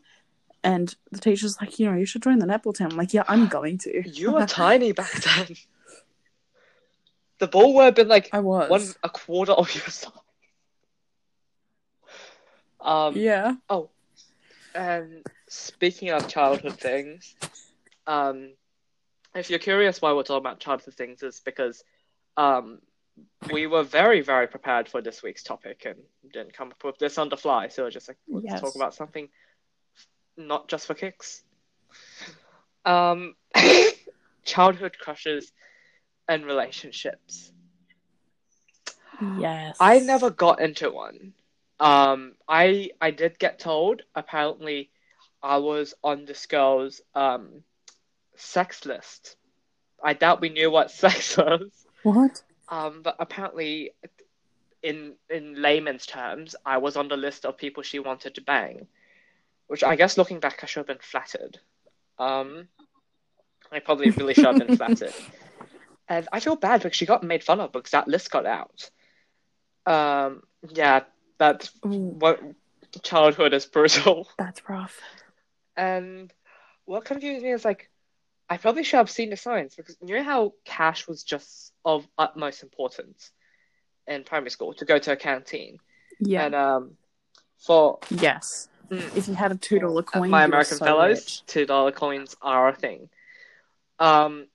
and 0.65 0.97
the 1.13 1.19
teacher's 1.21 1.61
like 1.61 1.79
you 1.79 1.89
know 1.89 1.97
you 1.97 2.07
should 2.07 2.23
join 2.23 2.39
the 2.39 2.47
netball 2.47 2.75
team 2.75 2.89
i'm 2.91 2.97
like 2.97 3.15
yeah 3.15 3.23
i'm 3.29 3.47
going 3.47 3.79
to 3.79 4.09
You 4.09 4.33
were 4.33 4.47
tiny 4.47 4.93
back 4.93 5.13
then. 5.13 5.57
The 7.39 7.47
ball 7.49 7.75
would 7.75 7.85
have 7.85 7.95
been 7.95 8.09
like 8.09 8.33
i 8.33 8.41
was 8.41 8.67
one 8.67 8.95
a 9.03 9.09
quarter 9.09 9.53
of 9.53 9.75
your 9.75 9.85
size. 9.89 10.13
Um, 12.81 13.27
yeah 13.27 13.57
Oh, 13.69 13.91
And 14.75 15.25
speaking 15.49 16.11
of 16.11 16.27
childhood 16.29 16.79
things, 16.81 17.37
um, 18.07 18.55
if 19.35 19.51
you're 19.51 19.59
curious 19.59 20.01
why 20.01 20.13
we're 20.13 20.23
talking 20.23 20.45
about 20.47 20.61
childhood 20.61 20.95
things, 20.95 21.23
is 21.23 21.41
because 21.41 21.83
um, 22.37 22.81
we 23.51 23.67
were 23.67 23.83
very, 23.83 24.21
very 24.21 24.47
prepared 24.49 24.89
for 24.89 25.01
this 25.03 25.23
week's 25.23 25.43
topic 25.43 25.83
and 25.87 25.97
didn't 26.33 26.53
come 26.55 26.69
up 26.71 26.85
with 26.85 26.99
this 26.99 27.19
on 27.19 27.29
the 27.29 27.37
fly. 27.37 27.69
So 27.69 27.85
we're 27.85 27.91
just 27.91 28.09
like, 28.09 28.19
let's 28.33 28.55
Yes. 28.55 28.61
talk 28.61 28.75
about 28.77 28.95
something 28.95 29.29
not 30.37 30.69
just 30.69 30.87
for 30.87 30.95
kicks. 30.95 31.43
Um, 32.85 33.35
childhood 34.45 34.97
crushes 34.99 35.53
and 36.29 36.45
relationships. 36.45 37.53
yes 39.39 39.77
I 39.81 39.99
never 40.01 40.31
got 40.31 40.61
into 40.61 40.91
one. 40.91 41.33
Um, 41.81 42.35
I 42.49 42.91
I 43.01 43.11
did 43.11 43.39
get 43.39 43.59
told 43.59 44.03
apparently 44.15 44.91
I 45.43 45.59
was 45.59 45.95
on 46.03 46.25
this 46.25 46.47
girl's 46.47 47.01
um 47.15 47.63
sex 48.37 48.85
list. 48.85 49.37
I 50.03 50.15
doubt 50.15 50.41
we 50.41 50.49
knew 50.49 50.71
what 50.71 50.91
sex 51.05 51.37
was. 51.37 51.71
what 52.03 52.43
Um, 52.69 53.03
but 53.03 53.17
apparently, 53.19 53.93
in 54.83 55.15
in 55.31 55.61
layman's 55.61 56.07
terms, 56.07 56.55
I 56.65 56.79
was 56.79 56.97
on 56.97 57.09
the 57.09 57.17
list 57.17 57.45
of 57.45 57.57
people 57.57 57.83
she 57.83 57.99
wanted 57.99 58.35
to 58.35 58.41
bang, 58.43 58.87
which 59.67 59.83
I 59.83 59.97
guess 59.97 60.19
looking 60.19 60.41
back, 60.41 60.61
I 60.63 60.67
should 60.67 60.81
have 60.81 60.87
been 60.87 60.99
flattered. 61.01 61.59
Um, 62.19 62.69
I 63.71 63.81
probably 63.81 64.11
really 64.11 64.35
should 64.35 64.45
have 64.47 64.59
been 64.59 64.77
flattered, 64.77 65.15
and 66.09 66.29
I 66.33 66.41
feel 66.41 66.57
bad 66.57 66.83
because 66.83 66.97
she 66.97 67.07
got 67.07 67.23
made 67.23 67.45
fun 67.45 67.61
of 67.61 67.73
because 67.73 67.93
that 67.93 68.09
list 68.09 68.31
got 68.31 68.47
out. 68.47 68.91
Um, 69.87 70.43
yeah, 70.69 71.03
that 71.39 71.69
Ooh, 71.87 71.91
what 72.19 72.41
childhood 73.03 73.55
is 73.55 73.67
brutal. 73.67 74.29
that's 74.39 74.69
rough 74.69 75.01
And 75.77 76.33
what 76.85 77.05
confused 77.05 77.43
me 77.43 77.53
is 77.53 77.65
like, 77.65 77.91
I 78.51 78.57
probably 78.57 78.83
should 78.83 78.97
have 78.97 79.11
seen 79.11 79.31
the 79.31 79.37
signs 79.37 79.75
because 79.75 79.97
you 80.05 80.17
know 80.17 80.23
how 80.23 80.53
cash 80.65 81.07
was 81.07 81.23
just 81.23 81.73
of 81.85 82.07
utmost 82.17 82.63
importance 82.63 83.31
in 84.07 84.25
primary 84.25 84.51
school 84.51 84.73
to 84.75 84.85
go 84.85 84.99
to 84.99 85.13
a 85.13 85.17
canteen. 85.17 85.79
yeah 86.19 86.45
And 86.45 86.55
um, 86.55 86.97
for 87.59 87.99
yes 88.11 88.69
mm, 88.91 89.17
if 89.17 89.29
you 89.29 89.35
had 89.35 89.53
a 89.53 89.57
two 89.57 89.79
dollar 89.79 90.03
coin 90.03 90.31
my 90.31 90.45
American 90.45 90.79
so 90.79 90.85
fellows, 90.85 91.17
rich. 91.19 91.47
two 91.47 91.67
dollar 91.67 91.93
coins 91.93 92.37
are 92.41 92.69
a 92.69 92.75
thing. 92.75 93.09
Um, 93.99 94.47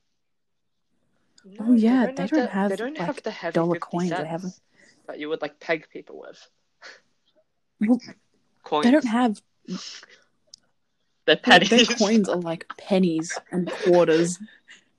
no, 1.45 1.65
Oh, 1.67 1.73
yeah, 1.73 2.05
don't 2.05 2.15
they 2.15 2.21
have 2.23 2.29
don't 2.31 2.39
the- 2.43 2.47
have, 2.47 2.69
they 2.69 2.75
don't 2.75 2.97
have 2.97 3.07
like, 3.15 3.23
the 3.23 3.31
heavy 3.31 3.53
dollar 3.53 3.79
coins, 3.79 4.09
they 4.09 4.15
cents 4.15 4.29
have- 4.29 4.43
that 5.07 5.19
you 5.19 5.29
would 5.29 5.41
like 5.41 5.59
peg 5.59 5.87
people 5.89 6.19
with. 6.19 6.47
Well, 7.81 7.99
Coins. 8.63 8.83
They 8.85 8.91
don't 8.91 9.05
have 9.05 9.41
They're 11.25 11.35
their 11.59 11.85
coins 11.85 12.27
are 12.29 12.37
like 12.37 12.65
pennies 12.77 13.37
and 13.51 13.69
quarters. 13.69 14.39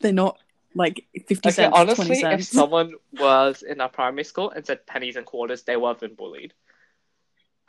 They're 0.01 0.13
not 0.13 0.39
like 0.75 1.07
fifty 1.15 1.49
Okay, 1.49 1.53
cents, 1.53 1.73
honestly, 1.75 2.21
twenty 2.21 2.35
if 2.35 2.45
someone 2.49 2.95
was 3.13 3.63
in 3.63 3.81
our 3.81 3.89
primary 3.89 4.25
school 4.25 4.51
and 4.51 4.67
said 4.67 4.87
pennies 4.87 5.17
and 5.17 5.25
quarters, 5.27 5.63
they 5.63 5.77
would 5.77 5.89
have 5.89 6.01
been 6.01 6.15
bullied. 6.15 6.53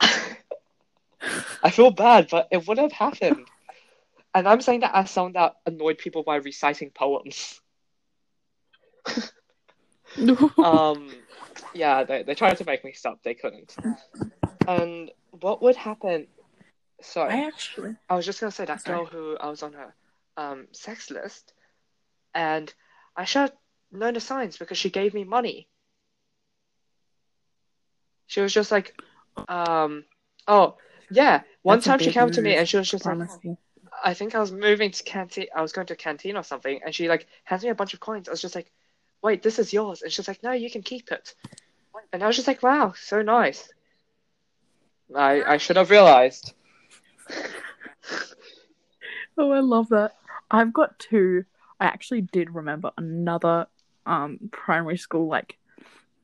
I 0.00 1.70
feel 1.70 1.90
bad, 1.90 2.28
but 2.30 2.48
it 2.50 2.66
would 2.66 2.78
have 2.78 2.92
happened. 2.92 3.46
And 4.34 4.46
I'm 4.46 4.60
saying 4.60 4.80
that 4.80 4.94
as 4.94 5.10
someone 5.10 5.32
that 5.34 5.56
annoyed 5.66 5.98
people 5.98 6.22
by 6.22 6.36
reciting 6.36 6.90
poems. 6.90 7.60
Um, 10.58 11.14
yeah, 11.74 12.04
they, 12.04 12.22
they 12.22 12.34
tried 12.34 12.56
to 12.58 12.64
make 12.64 12.84
me 12.84 12.92
stop, 12.92 13.22
they 13.22 13.34
couldn't. 13.34 13.76
And 14.66 15.10
what 15.30 15.62
would 15.62 15.76
happen? 15.76 16.26
Sorry, 17.02 17.32
I 17.32 17.46
actually 17.46 17.96
I 18.08 18.16
was 18.16 18.24
just 18.24 18.40
gonna 18.40 18.50
say 18.50 18.64
that 18.64 18.80
Sorry. 18.80 18.98
girl 18.98 19.06
who 19.06 19.36
I 19.38 19.48
was 19.48 19.62
on 19.62 19.74
her 19.74 19.94
um 20.36 20.66
sex 20.72 21.10
list, 21.10 21.52
and 22.34 22.72
I 23.16 23.24
should 23.24 23.40
have 23.40 23.52
known 23.92 24.14
the 24.14 24.20
signs 24.20 24.56
because 24.56 24.78
she 24.78 24.90
gave 24.90 25.14
me 25.14 25.24
money. 25.24 25.68
She 28.26 28.40
was 28.40 28.52
just 28.52 28.72
like, 28.72 28.94
um, 29.48 30.04
oh 30.48 30.76
yeah. 31.10 31.42
One 31.62 31.76
That's 31.78 31.86
time 31.86 31.98
she 31.98 32.12
came 32.12 32.30
to 32.30 32.42
me 32.42 32.54
and 32.56 32.68
she 32.68 32.76
was 32.76 32.90
just 32.90 33.04
like. 33.04 33.18
I 34.04 34.14
think 34.14 34.34
I 34.34 34.40
was 34.40 34.52
moving 34.52 34.90
to 34.90 35.02
canteen. 35.04 35.46
I 35.54 35.62
was 35.62 35.72
going 35.72 35.86
to 35.88 35.94
a 35.94 35.96
canteen 35.96 36.36
or 36.36 36.42
something, 36.42 36.80
and 36.84 36.94
she 36.94 37.08
like 37.08 37.26
hands 37.44 37.62
me 37.64 37.70
a 37.70 37.74
bunch 37.74 37.94
of 37.94 38.00
coins. 38.00 38.28
I 38.28 38.32
was 38.32 38.42
just 38.42 38.54
like, 38.54 38.70
"Wait, 39.22 39.42
this 39.42 39.58
is 39.58 39.72
yours," 39.72 40.02
and 40.02 40.12
she's 40.12 40.28
like, 40.28 40.42
"No, 40.42 40.52
you 40.52 40.70
can 40.70 40.82
keep 40.82 41.10
it." 41.10 41.34
And 42.12 42.22
I 42.22 42.26
was 42.26 42.36
just 42.36 42.48
like, 42.48 42.62
"Wow, 42.62 42.94
so 42.96 43.22
nice." 43.22 43.68
I 45.14 45.42
I 45.42 45.56
should 45.56 45.76
have 45.76 45.90
realized. 45.90 46.52
Oh, 49.38 49.50
I 49.50 49.60
love 49.60 49.90
that. 49.90 50.12
I've 50.50 50.72
got 50.72 50.98
two. 50.98 51.44
I 51.78 51.84
actually 51.86 52.22
did 52.22 52.54
remember 52.54 52.90
another 52.96 53.66
um 54.06 54.38
primary 54.50 54.96
school 54.96 55.26
like 55.26 55.58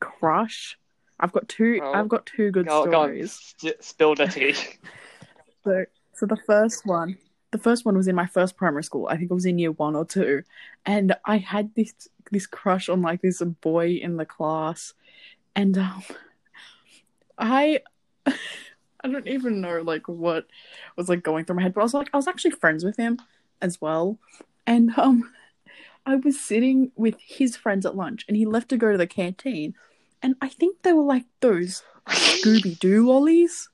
crush. 0.01 0.79
I've 1.21 1.33
got 1.33 1.49
two. 1.49 1.81
Oh. 1.83 1.93
I've 1.93 2.09
got 2.09 2.25
two 2.27 2.51
good 2.51 2.67
Go, 2.67 2.87
go 2.87 3.01
on, 3.01 3.09
stories. 3.09 3.55
st- 3.59 3.85
spill 3.85 4.15
the 4.15 4.27
tea. 4.27 4.55
So, 5.65 5.85
so 6.15 6.27
the 6.27 6.39
first 6.45 6.85
one, 6.87 7.17
the 7.53 7.59
first 7.59 7.85
one 7.85 7.97
was 7.97 8.09
in 8.09 8.17
my 8.17 8.27
first 8.27 8.57
primary 8.57 8.83
school. 8.83 9.07
I 9.09 9.17
think 9.17 9.31
it 9.31 9.35
was 9.35 9.47
in 9.47 9.59
year 9.59 9.73
one 9.73 9.95
or 9.95 10.05
two, 10.05 10.43
and 10.85 11.15
I 11.25 11.37
had 11.37 11.75
this 11.75 11.95
this 12.31 12.47
crush 12.47 12.89
on 12.89 13.03
like 13.03 13.21
this 13.23 13.41
boy 13.41 13.91
in 14.03 14.17
the 14.17 14.27
class, 14.27 14.95
and 15.55 15.79
um, 15.79 16.03
I. 17.39 17.81
I 19.05 19.09
don't 19.09 19.27
even 19.27 19.61
know 19.61 19.83
like 19.83 20.07
what 20.07 20.47
was 20.95 21.09
like 21.09 21.25
going 21.25 21.45
through 21.45 21.57
my 21.57 21.63
head, 21.63 21.75
but 21.75 21.81
I 21.81 21.83
was 21.83 21.93
like 21.93 22.09
I 22.13 22.17
was 22.17 22.29
actually 22.29 22.53
friends 22.53 22.85
with 22.85 22.97
him 22.97 23.19
as 23.61 23.81
well. 23.81 24.21
And 24.65 24.97
um 24.97 25.29
I 26.07 26.15
was 26.15 26.41
sitting 26.41 26.93
with 26.95 27.17
his 27.19 27.57
friends 27.57 27.85
at 27.85 27.97
lunch 27.97 28.25
and 28.29 28.37
he 28.37 28.47
left 28.47 28.69
to 28.69 28.77
go 28.77 28.93
to 28.93 28.99
the 28.99 29.09
canteen 29.09 29.75
and 30.23 30.37
I 30.41 30.49
think 30.49 30.83
they 30.83 30.93
were 30.93 31.03
like 31.03 31.25
those 31.41 31.83
Scooby 32.07 32.79
Doo 32.79 33.09
lollies. 33.09 33.69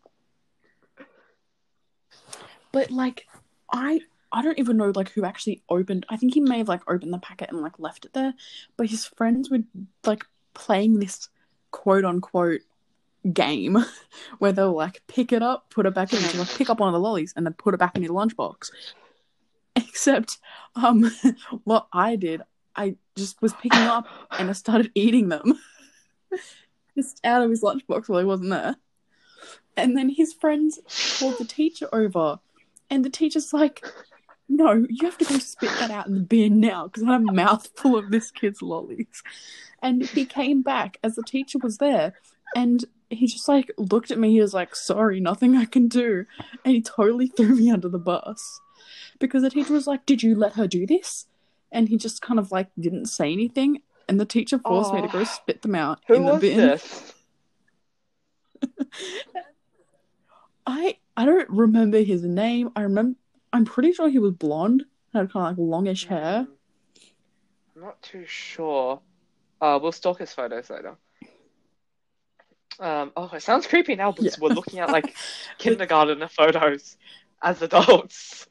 But 2.73 2.91
like 2.91 3.27
I 3.73 4.01
I 4.31 4.43
don't 4.43 4.59
even 4.59 4.77
know 4.77 4.93
like 4.95 5.11
who 5.11 5.25
actually 5.25 5.63
opened 5.69 6.07
I 6.09 6.17
think 6.17 6.35
he 6.35 6.41
may 6.41 6.59
have 6.59 6.69
like 6.69 6.83
opened 6.89 7.13
the 7.13 7.19
packet 7.19 7.51
and 7.51 7.61
like 7.61 7.79
left 7.79 8.05
it 8.05 8.13
there. 8.13 8.35
But 8.77 8.89
his 8.89 9.07
friends 9.07 9.51
were 9.51 9.61
like 10.05 10.25
playing 10.55 10.99
this 10.99 11.29
quote 11.71 12.05
unquote 12.05 12.63
game 13.33 13.79
where 14.39 14.53
they'll 14.53 14.73
like 14.75 15.03
pick 15.07 15.33
it 15.33 15.43
up, 15.43 15.71
put 15.71 15.87
it 15.87 15.95
back 15.95 16.13
in, 16.13 16.39
like 16.39 16.55
pick 16.57 16.71
up 16.71 16.81
one 16.81 16.89
of 16.89 16.93
the 16.93 17.01
lollies 17.01 17.33
and 17.37 17.45
then 17.47 17.55
put 17.55 17.75
it 17.75 17.79
back 17.79 17.97
in 17.97 18.03
your 18.03 18.15
lunchbox. 18.15 18.71
Except 19.77 20.39
um 20.75 21.11
what 21.65 21.89
I 21.93 22.17
did, 22.17 22.43
I 22.75 22.97
just 23.17 23.41
was 23.43 23.53
picking 23.55 23.81
up 23.81 24.07
and 24.31 24.51
I 24.51 24.53
started 24.53 24.91
eating 24.95 25.29
them. 25.29 25.59
just 26.97 27.21
out 27.25 27.43
of 27.43 27.51
his 27.51 27.63
lunchbox 27.63 28.09
while 28.09 28.19
he 28.19 28.25
wasn't 28.25 28.51
there. 28.51 28.77
And 29.77 29.97
then 29.97 30.09
his 30.09 30.33
friends 30.33 30.81
called 31.19 31.39
the 31.39 31.45
teacher 31.45 31.89
over 31.93 32.41
and 32.91 33.05
the 33.05 33.11
teacher's 33.11 33.53
like, 33.53 33.85
No, 34.49 34.87
you 34.89 35.07
have 35.07 35.19
to 35.19 35.25
go 35.25 35.39
spit 35.39 35.71
that 35.81 35.91
out 35.91 36.07
in 36.07 36.15
the 36.15 36.21
bin 36.21 36.59
now 36.61 36.87
because 36.87 37.03
I 37.05 37.13
have 37.13 37.23
a 37.29 37.33
mouthful 37.33 37.97
of 37.97 38.11
this 38.11 38.31
kid's 38.31 38.63
lollies. 38.63 39.23
And 39.83 40.07
he 40.07 40.25
came 40.25 40.63
back 40.63 40.99
as 41.05 41.15
the 41.17 41.23
teacher 41.23 41.59
was 41.63 41.79
there 41.79 42.15
and 42.57 42.85
he 43.11 43.27
just 43.27 43.47
like 43.49 43.71
looked 43.79 44.11
at 44.11 44.19
me. 44.19 44.33
He 44.33 44.41
was 44.41 44.53
like, 44.55 44.75
"Sorry, 44.75 45.21
nothing 45.21 45.57
I 45.57 45.65
can 45.65 45.89
do," 45.89 46.27
and 46.65 46.75
he 46.75 46.83
totally 46.83 47.29
threw 47.29 47.55
me 47.55 47.71
under 47.71 47.89
the 47.89 47.99
bus 47.99 48.61
because 49.19 49.43
the 49.43 49.51
teacher 49.51 49.73
was 49.73 49.87
like, 49.87 50.05
"Did 50.07 50.23
you 50.23 50.35
let 50.35 50.55
her 50.55 50.67
do 50.67 50.87
this?" 50.87 51.27
And 51.73 51.89
he 51.89 51.97
just 51.97 52.21
kind 52.23 52.39
of 52.41 52.51
like 52.53 52.69
didn't 52.79 53.07
say 53.07 53.33
anything, 53.33 53.81
and 54.09 54.19
the 54.21 54.25
teacher 54.27 54.59
forced 54.59 54.93
me 54.93 55.01
to 55.03 55.09
go 55.09 55.21
Oh. 55.21 55.25
spit 55.25 55.63
them 55.63 55.75
out 55.75 56.01
in 56.09 56.25
the 56.25 56.33
was 56.33 56.41
bin. 56.41 56.57
this? 56.59 57.15
I 60.67 60.99
I 61.19 61.27
don't 61.27 61.51
remember 61.51 61.99
his 61.99 62.23
name. 62.23 62.71
I 62.77 62.83
remember. 62.83 63.19
I'm 63.53 63.65
pretty 63.65 63.93
sure 63.93 64.09
he 64.09 64.21
was 64.21 64.35
blonde, 64.35 64.85
had 65.13 65.33
kind 65.33 65.51
of 65.53 65.59
like 65.59 65.69
longish 65.69 66.07
hair. 66.07 66.47
I'm 67.75 67.83
not 67.83 68.01
too 68.03 68.25
sure. 68.25 69.01
Uh, 69.61 69.81
we'll 69.83 69.91
stalk 69.91 70.21
his 70.21 70.33
photos 70.33 70.71
later. 70.71 70.97
Um, 72.79 73.11
oh, 73.17 73.29
it 73.35 73.43
sounds 73.43 73.67
creepy 73.67 73.97
now 73.97 74.13
because 74.13 74.39
Yeah. 74.39 74.43
we're 74.45 74.55
looking 74.55 74.79
at 74.79 74.93
like 74.93 75.13
kindergarten 75.59 76.27
photos 76.29 76.97
as 77.43 77.63
adults. 77.63 78.47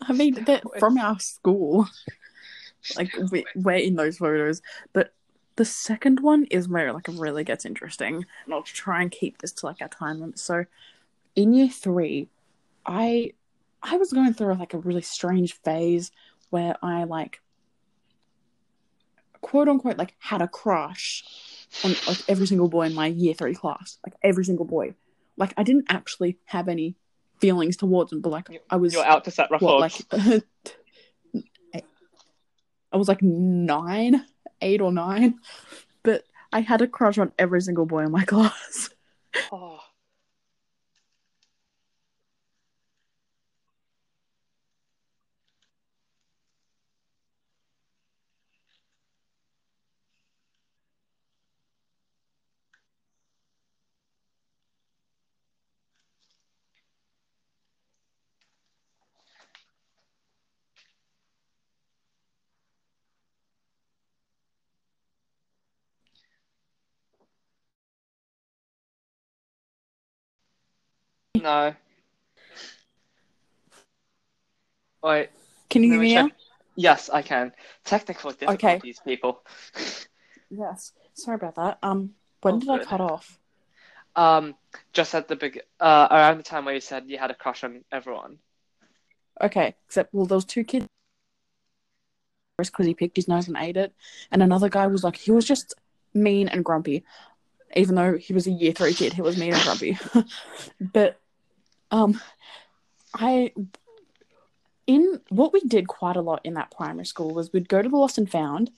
I 0.00 0.12
mean, 0.14 0.44
they're 0.44 0.62
from 0.78 0.96
our 0.96 1.18
school. 1.20 1.86
Like 2.96 3.14
we, 3.30 3.44
we're 3.54 3.76
in 3.76 3.96
those 3.96 4.16
photos, 4.16 4.62
but 4.94 5.12
the 5.58 5.64
second 5.64 6.20
one 6.20 6.44
is 6.44 6.68
where 6.68 6.92
like 6.92 7.08
it 7.08 7.18
really 7.18 7.42
gets 7.42 7.66
interesting. 7.66 8.24
And 8.44 8.54
I'll 8.54 8.62
try 8.62 9.02
and 9.02 9.10
keep 9.10 9.38
this 9.38 9.50
to 9.54 9.66
like 9.66 9.80
a 9.80 9.88
time 9.88 10.20
limit. 10.20 10.38
So, 10.38 10.64
in 11.34 11.52
year 11.52 11.68
three, 11.68 12.28
I 12.86 13.32
I 13.82 13.96
was 13.96 14.12
going 14.12 14.34
through 14.34 14.54
like 14.54 14.72
a 14.72 14.78
really 14.78 15.02
strange 15.02 15.54
phase 15.64 16.12
where 16.50 16.76
I 16.80 17.04
like 17.04 17.40
quote 19.40 19.68
unquote 19.68 19.98
like 19.98 20.14
had 20.20 20.42
a 20.42 20.48
crush 20.48 21.24
on 21.84 21.90
like 22.06 22.22
every 22.28 22.46
single 22.46 22.68
boy 22.68 22.82
in 22.86 22.94
my 22.94 23.06
year 23.06 23.34
three 23.34 23.54
class, 23.54 23.98
like 24.06 24.14
every 24.22 24.44
single 24.44 24.64
boy. 24.64 24.94
Like 25.36 25.54
I 25.56 25.64
didn't 25.64 25.86
actually 25.88 26.38
have 26.44 26.68
any 26.68 26.94
feelings 27.40 27.76
towards 27.76 28.10
them, 28.10 28.20
but 28.20 28.30
like 28.30 28.48
I 28.70 28.76
was 28.76 28.94
You're 28.94 29.04
out 29.04 29.24
to 29.24 29.32
set 29.32 29.50
what 29.50 29.82
records. 29.82 30.06
like 30.12 30.44
I 32.92 32.96
was 32.96 33.08
like 33.08 33.22
nine, 33.22 34.24
eight 34.60 34.80
or 34.80 34.92
nine, 34.92 35.38
but 36.02 36.24
I 36.52 36.60
had 36.60 36.82
a 36.82 36.86
crush 36.86 37.18
on 37.18 37.32
every 37.38 37.60
single 37.60 37.86
boy 37.86 38.04
in 38.04 38.10
my 38.10 38.24
class. 38.26 38.90
Oh. 39.52 39.80
No. 71.48 71.74
Wait, 75.02 75.30
Can 75.70 75.82
you 75.82 75.92
hear 75.92 76.00
me 76.00 76.08
me 76.08 76.14
now? 76.14 76.30
Yes, 76.76 77.08
I 77.08 77.22
can. 77.22 77.52
Technical 77.86 78.32
difficulties, 78.32 79.00
people. 79.04 79.42
Yes. 80.50 80.92
Sorry 81.12 81.34
about 81.34 81.56
that. 81.56 81.78
Um, 81.82 82.14
when 82.40 82.54
Oh, 82.54 82.60
did 82.60 82.70
I 82.70 82.78
cut 82.84 83.02
off? 83.02 83.38
Um, 84.16 84.54
just 84.94 85.14
at 85.14 85.28
the 85.28 85.36
big, 85.36 85.60
uh, 85.78 86.08
around 86.10 86.38
the 86.38 86.42
time 86.42 86.64
where 86.64 86.74
you 86.74 86.80
said 86.80 87.04
you 87.06 87.18
had 87.18 87.30
a 87.30 87.34
crush 87.34 87.64
on 87.64 87.84
everyone. 87.92 88.38
Okay, 89.42 89.74
except 89.86 90.14
well, 90.14 90.24
there 90.24 90.36
was 90.36 90.46
two 90.46 90.64
kids 90.64 90.86
because 92.56 92.86
he 92.86 92.94
picked 92.94 93.16
his 93.16 93.28
nose 93.28 93.46
and 93.46 93.58
ate 93.58 93.76
it, 93.76 93.92
and 94.30 94.42
another 94.42 94.70
guy 94.70 94.86
was 94.86 95.04
like 95.04 95.16
he 95.16 95.32
was 95.32 95.44
just 95.44 95.74
mean 96.14 96.48
and 96.48 96.64
grumpy, 96.64 97.04
even 97.76 97.94
though 97.94 98.16
he 98.16 98.32
was 98.32 98.46
a 98.46 98.50
year 98.50 98.72
three 98.72 98.94
kid. 98.94 99.12
He 99.12 99.20
was 99.20 99.36
mean 99.36 99.52
and 99.52 99.62
grumpy, 99.62 99.98
but 100.80 101.20
um, 101.90 102.20
I 103.14 103.52
in 104.86 105.20
what 105.28 105.52
we 105.52 105.60
did 105.60 105.88
quite 105.88 106.16
a 106.16 106.22
lot 106.22 106.40
in 106.44 106.54
that 106.54 106.70
primary 106.70 107.06
school 107.06 107.34
was 107.34 107.52
we'd 107.52 107.68
go 107.68 107.82
to 107.82 107.88
the 107.88 107.96
lost 107.96 108.18
and 108.18 108.30
found, 108.30 108.70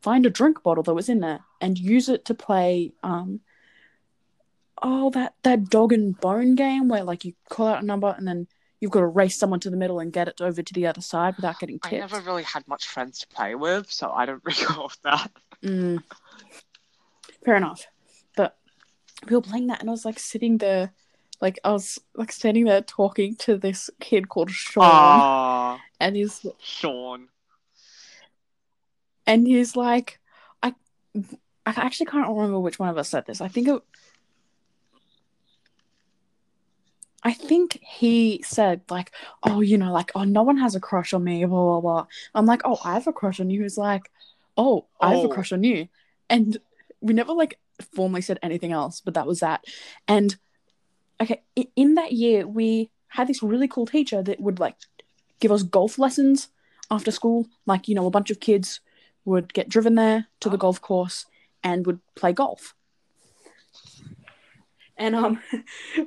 find 0.00 0.24
a 0.24 0.30
drink 0.30 0.62
bottle 0.62 0.82
that 0.84 0.94
was 0.94 1.08
in 1.08 1.20
there, 1.20 1.40
and 1.60 1.78
use 1.78 2.08
it 2.08 2.24
to 2.26 2.34
play 2.34 2.92
um. 3.02 3.40
Oh, 4.82 5.08
that 5.10 5.34
that 5.42 5.70
dog 5.70 5.94
and 5.94 6.20
bone 6.20 6.54
game 6.54 6.88
where 6.88 7.02
like 7.02 7.24
you 7.24 7.32
call 7.48 7.68
out 7.68 7.82
a 7.82 7.86
number 7.86 8.14
and 8.16 8.28
then 8.28 8.46
you've 8.80 8.90
got 8.90 9.00
to 9.00 9.06
race 9.06 9.36
someone 9.36 9.60
to 9.60 9.70
the 9.70 9.76
middle 9.76 10.00
and 10.00 10.12
get 10.12 10.28
it 10.28 10.40
over 10.40 10.62
to 10.62 10.74
the 10.74 10.86
other 10.86 11.00
side 11.00 11.36
without 11.36 11.58
getting 11.58 11.78
I 11.82 11.90
never 11.92 12.20
really 12.20 12.42
had 12.42 12.66
much 12.68 12.86
friends 12.86 13.20
to 13.20 13.26
play 13.28 13.54
with, 13.54 13.90
so 13.90 14.10
I 14.10 14.26
don't 14.26 14.42
recall 14.44 14.92
that. 15.04 15.30
Mm. 15.62 16.02
Fair 17.44 17.56
enough. 17.56 17.86
But 18.36 18.56
we 19.28 19.36
were 19.36 19.42
playing 19.42 19.68
that, 19.68 19.80
and 19.80 19.88
I 19.88 19.92
was 19.92 20.04
like 20.04 20.18
sitting 20.18 20.58
there, 20.58 20.92
like 21.40 21.58
I 21.64 21.72
was 21.72 21.98
like 22.14 22.32
standing 22.32 22.64
there 22.64 22.82
talking 22.82 23.36
to 23.36 23.56
this 23.56 23.90
kid 24.00 24.28
called 24.28 24.50
Sean, 24.50 24.84
Ah, 24.84 25.80
and 26.00 26.16
he's 26.16 26.44
Sean. 26.60 27.28
and 29.26 29.46
he's 29.46 29.76
like, 29.76 30.18
I, 30.62 30.74
I 31.66 31.74
actually 31.76 32.06
can't 32.06 32.28
remember 32.28 32.60
which 32.60 32.78
one 32.78 32.88
of 32.88 32.98
us 32.98 33.08
said 33.08 33.26
this. 33.26 33.40
I 33.40 33.48
think 33.48 33.68
it. 33.68 33.82
I 37.22 37.32
think 37.32 37.80
he 37.82 38.40
said 38.44 38.82
like, 38.88 39.10
"Oh, 39.42 39.60
you 39.60 39.78
know, 39.78 39.92
like, 39.92 40.12
oh, 40.14 40.22
no 40.24 40.42
one 40.44 40.58
has 40.58 40.76
a 40.76 40.80
crush 40.80 41.12
on 41.12 41.24
me." 41.24 41.44
Blah 41.44 41.80
blah 41.80 41.80
blah. 41.80 42.06
I'm 42.34 42.46
like, 42.46 42.62
"Oh, 42.64 42.78
I 42.84 42.94
have 42.94 43.08
a 43.08 43.12
crush 43.12 43.40
on 43.40 43.50
you." 43.50 43.62
He's 43.62 43.76
like, 43.78 44.10
"Oh, 44.56 44.86
I 45.00 45.10
have 45.14 45.24
a 45.24 45.28
Oh. 45.28 45.30
crush 45.30 45.52
on 45.52 45.64
you," 45.64 45.88
and 46.30 46.56
we 47.00 47.14
never 47.14 47.32
like 47.32 47.58
formally 47.94 48.20
said 48.20 48.38
anything 48.42 48.70
else, 48.72 49.00
but 49.00 49.14
that 49.14 49.26
was 49.26 49.40
that. 49.40 49.64
And 50.06 50.36
okay, 51.20 51.42
in 51.74 51.94
that 51.94 52.12
year, 52.12 52.46
we 52.46 52.90
had 53.08 53.28
this 53.28 53.42
really 53.42 53.68
cool 53.68 53.86
teacher 53.86 54.22
that 54.22 54.40
would 54.40 54.60
like 54.60 54.76
give 55.40 55.52
us 55.52 55.62
golf 55.62 55.98
lessons 55.98 56.48
after 56.90 57.10
school. 57.10 57.46
Like, 57.64 57.88
you 57.88 57.94
know, 57.94 58.06
a 58.06 58.10
bunch 58.10 58.30
of 58.30 58.40
kids 58.40 58.80
would 59.24 59.52
get 59.52 59.68
driven 59.68 59.94
there 59.94 60.26
to 60.40 60.48
the 60.48 60.56
golf 60.56 60.80
course 60.80 61.26
and 61.62 61.86
would 61.86 62.00
play 62.14 62.32
golf. 62.32 62.74
And 64.96 65.14
um 65.14 65.40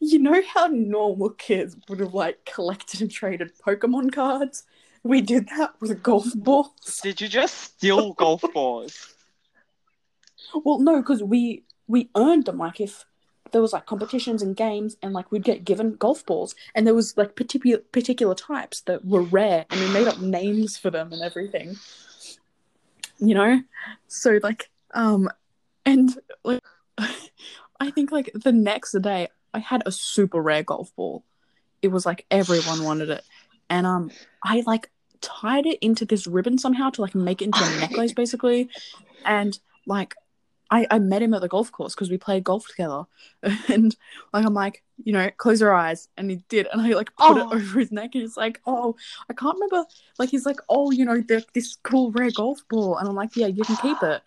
you 0.00 0.18
know 0.18 0.40
how 0.54 0.68
normal 0.68 1.30
kids 1.30 1.76
would 1.88 2.00
have 2.00 2.14
like 2.14 2.44
collected 2.44 3.00
and 3.00 3.10
traded 3.10 3.52
Pokemon 3.58 4.12
cards? 4.12 4.64
We 5.02 5.20
did 5.20 5.48
that 5.56 5.74
with 5.80 6.02
golf 6.02 6.26
balls. 6.34 7.00
Did 7.02 7.20
you 7.20 7.28
just 7.28 7.56
steal 7.56 8.12
golf 8.12 8.42
balls? 8.52 9.14
Well, 10.64 10.80
no, 10.80 10.96
because 11.00 11.22
we 11.22 11.64
we 11.88 12.10
earned 12.16 12.46
them. 12.46 12.58
Like 12.58 12.80
if 12.80 13.04
there 13.52 13.62
was 13.62 13.72
like 13.72 13.86
competitions 13.86 14.42
and 14.42 14.56
games, 14.56 14.96
and 15.02 15.12
like 15.12 15.30
we'd 15.30 15.44
get 15.44 15.64
given 15.64 15.94
golf 15.94 16.24
balls, 16.26 16.54
and 16.74 16.86
there 16.86 16.94
was 16.94 17.16
like 17.16 17.36
particular 17.36 17.78
particular 17.92 18.34
types 18.34 18.80
that 18.82 19.04
were 19.04 19.22
rare, 19.22 19.66
and 19.70 19.80
we 19.80 19.88
made 19.88 20.08
up 20.08 20.20
names 20.20 20.76
for 20.76 20.90
them 20.90 21.12
and 21.12 21.22
everything. 21.22 21.76
You 23.18 23.34
know, 23.34 23.62
so 24.08 24.38
like 24.42 24.70
um, 24.94 25.30
and 25.84 26.10
like 26.44 26.62
I 26.98 27.90
think 27.90 28.10
like 28.10 28.30
the 28.34 28.52
next 28.52 28.92
day 29.00 29.28
I 29.54 29.58
had 29.58 29.82
a 29.86 29.92
super 29.92 30.40
rare 30.40 30.62
golf 30.62 30.94
ball. 30.96 31.24
It 31.82 31.88
was 31.88 32.04
like 32.04 32.26
everyone 32.30 32.84
wanted 32.84 33.10
it, 33.10 33.24
and 33.70 33.86
um, 33.86 34.10
I 34.42 34.62
like 34.66 34.90
tied 35.20 35.66
it 35.66 35.78
into 35.80 36.04
this 36.04 36.26
ribbon 36.26 36.58
somehow 36.58 36.90
to 36.90 37.00
like 37.00 37.14
make 37.14 37.42
it 37.42 37.46
into 37.46 37.64
a 37.64 37.80
necklace 37.80 38.12
basically, 38.12 38.68
and 39.24 39.58
like 39.86 40.14
I, 40.70 40.86
I 40.90 40.98
met 40.98 41.22
him 41.22 41.32
at 41.34 41.40
the 41.42 41.48
golf 41.48 41.70
course 41.70 41.94
because 41.94 42.10
we 42.10 42.18
played 42.18 42.44
golf 42.44 42.66
together. 42.66 43.04
And 43.68 43.94
like 44.32 44.44
I'm 44.44 44.54
like, 44.54 44.82
you 45.04 45.12
know, 45.12 45.30
close 45.36 45.60
your 45.60 45.72
eyes. 45.74 46.08
And 46.16 46.30
he 46.30 46.36
did. 46.48 46.66
And 46.72 46.80
I 46.80 46.88
like 46.90 47.14
put 47.16 47.36
Oh. 47.38 47.50
it 47.50 47.54
over 47.54 47.78
his 47.78 47.92
neck 47.92 48.10
and 48.14 48.22
he's 48.22 48.36
like, 48.36 48.60
Oh, 48.66 48.96
I 49.30 49.32
can't 49.34 49.54
remember 49.54 49.84
like 50.18 50.30
he's 50.30 50.44
like, 50.46 50.58
Oh, 50.68 50.90
you 50.90 51.04
know, 51.04 51.20
the, 51.20 51.44
this 51.54 51.76
cool 51.82 52.10
rare 52.12 52.30
golf 52.32 52.60
ball. 52.68 52.96
And 52.98 53.08
I'm 53.08 53.14
like, 53.14 53.36
Yeah, 53.36 53.46
you 53.46 53.62
can 53.64 53.76
keep 53.76 54.02
it. 54.02 54.22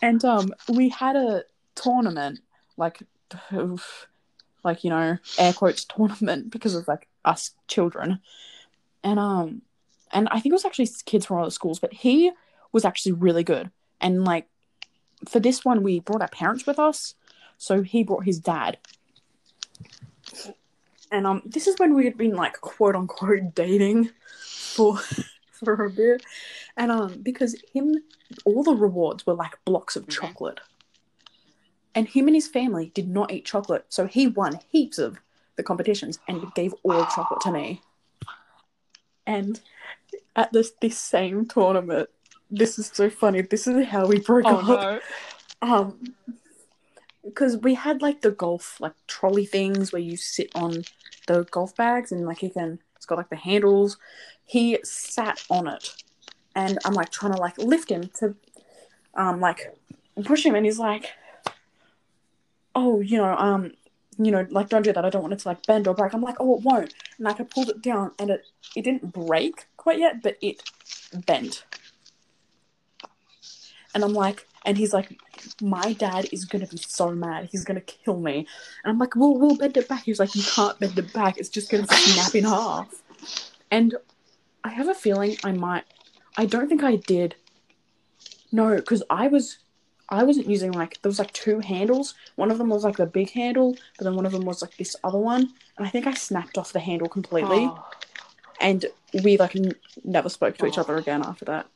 And 0.00 0.24
um 0.24 0.52
we 0.68 0.88
had 0.90 1.16
a 1.16 1.42
tournament, 1.74 2.40
like 2.76 3.00
like, 4.64 4.84
you 4.84 4.90
know, 4.90 5.18
air 5.38 5.52
quotes 5.52 5.84
tournament 5.96 6.50
because 6.50 6.74
of 6.74 6.86
like 6.88 7.08
us 7.24 7.52
children. 7.66 8.20
And 9.02 9.18
um 9.18 9.62
and 10.12 10.28
I 10.30 10.40
think 10.40 10.52
it 10.52 10.52
was 10.52 10.64
actually 10.64 10.88
kids 11.04 11.26
from 11.26 11.38
other 11.40 11.50
schools, 11.50 11.78
but 11.78 11.92
he 11.92 12.30
was 12.72 12.84
actually 12.84 13.12
really 13.12 13.44
good. 13.44 13.70
And 14.00 14.24
like 14.24 14.46
for 15.26 15.40
this 15.40 15.64
one, 15.64 15.82
we 15.82 16.00
brought 16.00 16.22
our 16.22 16.28
parents 16.28 16.66
with 16.66 16.78
us, 16.78 17.14
so 17.56 17.82
he 17.82 18.04
brought 18.04 18.24
his 18.24 18.38
dad. 18.38 18.78
And 21.10 21.26
um, 21.26 21.42
this 21.44 21.66
is 21.66 21.78
when 21.78 21.94
we 21.94 22.04
had 22.04 22.16
been 22.18 22.34
like 22.34 22.60
quote 22.60 22.94
unquote 22.94 23.54
dating 23.54 24.10
for 24.40 24.98
for 25.50 25.84
a 25.84 25.90
bit, 25.90 26.22
and 26.76 26.92
um, 26.92 27.20
because 27.22 27.56
him, 27.72 27.94
all 28.44 28.62
the 28.62 28.74
rewards 28.74 29.26
were 29.26 29.34
like 29.34 29.58
blocks 29.64 29.96
of 29.96 30.06
Mhm. 30.06 30.10
chocolate, 30.10 30.60
and 31.94 32.06
him 32.08 32.28
and 32.28 32.36
his 32.36 32.46
family 32.48 32.92
did 32.94 33.08
not 33.08 33.32
eat 33.32 33.44
chocolate, 33.46 33.86
so 33.88 34.06
he 34.06 34.26
won 34.28 34.60
heaps 34.70 34.98
of 34.98 35.18
the 35.56 35.62
competitions 35.62 36.18
and 36.28 36.54
gave 36.54 36.74
all 36.84 37.04
chocolate 37.06 37.40
to 37.40 37.50
me. 37.50 37.80
And 39.26 39.60
at 40.36 40.52
this 40.52 40.72
this 40.80 40.96
same 40.98 41.46
tournament, 41.46 42.10
this 42.50 42.78
is 42.78 42.90
so 42.92 43.10
funny. 43.10 43.42
This 43.42 43.66
is 43.66 43.86
how 43.86 44.06
we 44.06 44.20
broke 44.20 44.44
Oh 44.46 44.58
up. 44.58 44.66
no. 44.66 45.00
um 45.62 46.14
because 47.24 47.58
we 47.58 47.74
had 47.74 48.00
like 48.00 48.22
the 48.22 48.30
golf 48.30 48.80
like 48.80 48.94
trolley 49.06 49.44
things 49.44 49.92
where 49.92 50.00
you 50.00 50.16
sit 50.16 50.50
on 50.54 50.82
the 51.26 51.44
golf 51.50 51.76
bags 51.76 52.10
and 52.10 52.24
like 52.24 52.42
you 52.42 52.48
can 52.50 52.78
it's 52.96 53.04
got 53.06 53.18
like 53.18 53.28
the 53.28 53.36
handles. 53.36 53.98
He 54.44 54.78
sat 54.82 55.44
on 55.50 55.68
it. 55.68 55.94
And 56.54 56.78
i'm 56.84 56.94
like 56.94 57.10
trying 57.10 57.32
to 57.34 57.38
like 57.38 57.56
lift 57.58 57.90
him 57.90 58.10
to 58.18 58.34
um 59.14 59.40
like 59.40 59.74
push 60.24 60.44
him. 60.44 60.54
And 60.54 60.64
he's 60.64 60.78
like 60.78 61.10
oh 62.74 63.00
you 63.00 63.18
know 63.18 63.34
um 63.36 63.72
you 64.18 64.30
know 64.32 64.46
like 64.50 64.68
don't 64.68 64.82
do 64.82 64.92
that. 64.92 65.04
I 65.04 65.10
don't 65.10 65.22
want 65.22 65.34
it 65.34 65.40
to 65.40 65.48
like 65.48 65.64
bend 65.66 65.86
or 65.86 65.94
break. 65.94 66.14
I'm 66.14 66.22
like 66.22 66.36
oh 66.40 66.56
it 66.56 66.62
won't. 66.62 66.94
And 67.18 67.24
like 67.26 67.40
i 67.40 67.44
pulled 67.44 67.68
it 67.68 67.82
down 67.82 68.12
and 68.18 68.30
it 68.30 68.46
it 68.74 68.82
didn't 68.82 69.12
break 69.12 69.66
quite 69.76 69.98
yet 69.98 70.22
but 70.22 70.36
it 70.40 70.62
bent 71.26 71.64
and 73.94 74.04
i'm 74.04 74.12
like 74.12 74.46
and 74.64 74.76
he's 74.76 74.92
like 74.92 75.18
my 75.62 75.92
dad 75.94 76.28
is 76.32 76.44
gonna 76.44 76.66
be 76.66 76.76
so 76.76 77.10
mad. 77.10 77.48
He's 77.50 77.64
gonna 77.64 77.80
kill 77.80 78.18
me. 78.18 78.46
And 78.84 78.90
I'm 78.90 78.98
like, 78.98 79.16
well, 79.16 79.36
we'll 79.36 79.56
bend 79.56 79.76
it 79.76 79.88
back. 79.88 80.04
He's 80.04 80.20
like, 80.20 80.34
you 80.34 80.42
can't 80.42 80.78
bend 80.78 80.98
it 80.98 81.12
back. 81.12 81.38
It's 81.38 81.48
just 81.48 81.70
gonna 81.70 81.86
snap 81.86 82.34
in 82.34 82.44
half. 82.44 83.02
And 83.70 83.94
I 84.64 84.70
have 84.70 84.88
a 84.88 84.94
feeling 84.94 85.36
I 85.44 85.52
might. 85.52 85.84
I 86.36 86.46
don't 86.46 86.68
think 86.68 86.82
I 86.82 86.96
did. 86.96 87.36
No, 88.52 88.76
because 88.76 89.02
I 89.10 89.28
was. 89.28 89.58
I 90.10 90.22
wasn't 90.22 90.48
using 90.48 90.72
like 90.72 91.00
there 91.02 91.10
was 91.10 91.18
like 91.18 91.32
two 91.32 91.60
handles. 91.60 92.14
One 92.36 92.50
of 92.50 92.56
them 92.56 92.70
was 92.70 92.82
like 92.82 92.96
the 92.96 93.06
big 93.06 93.30
handle, 93.30 93.76
but 93.98 94.04
then 94.04 94.16
one 94.16 94.24
of 94.24 94.32
them 94.32 94.46
was 94.46 94.62
like 94.62 94.76
this 94.78 94.96
other 95.04 95.18
one. 95.18 95.52
And 95.76 95.86
I 95.86 95.90
think 95.90 96.06
I 96.06 96.14
snapped 96.14 96.56
off 96.56 96.72
the 96.72 96.80
handle 96.80 97.08
completely. 97.08 97.66
Oh. 97.70 97.84
And 98.58 98.86
we 99.22 99.36
like 99.36 99.54
n- 99.54 99.74
never 100.04 100.30
spoke 100.30 100.56
to 100.58 100.66
each 100.66 100.78
other 100.78 100.96
again 100.96 101.22
after 101.22 101.44
that. 101.46 101.66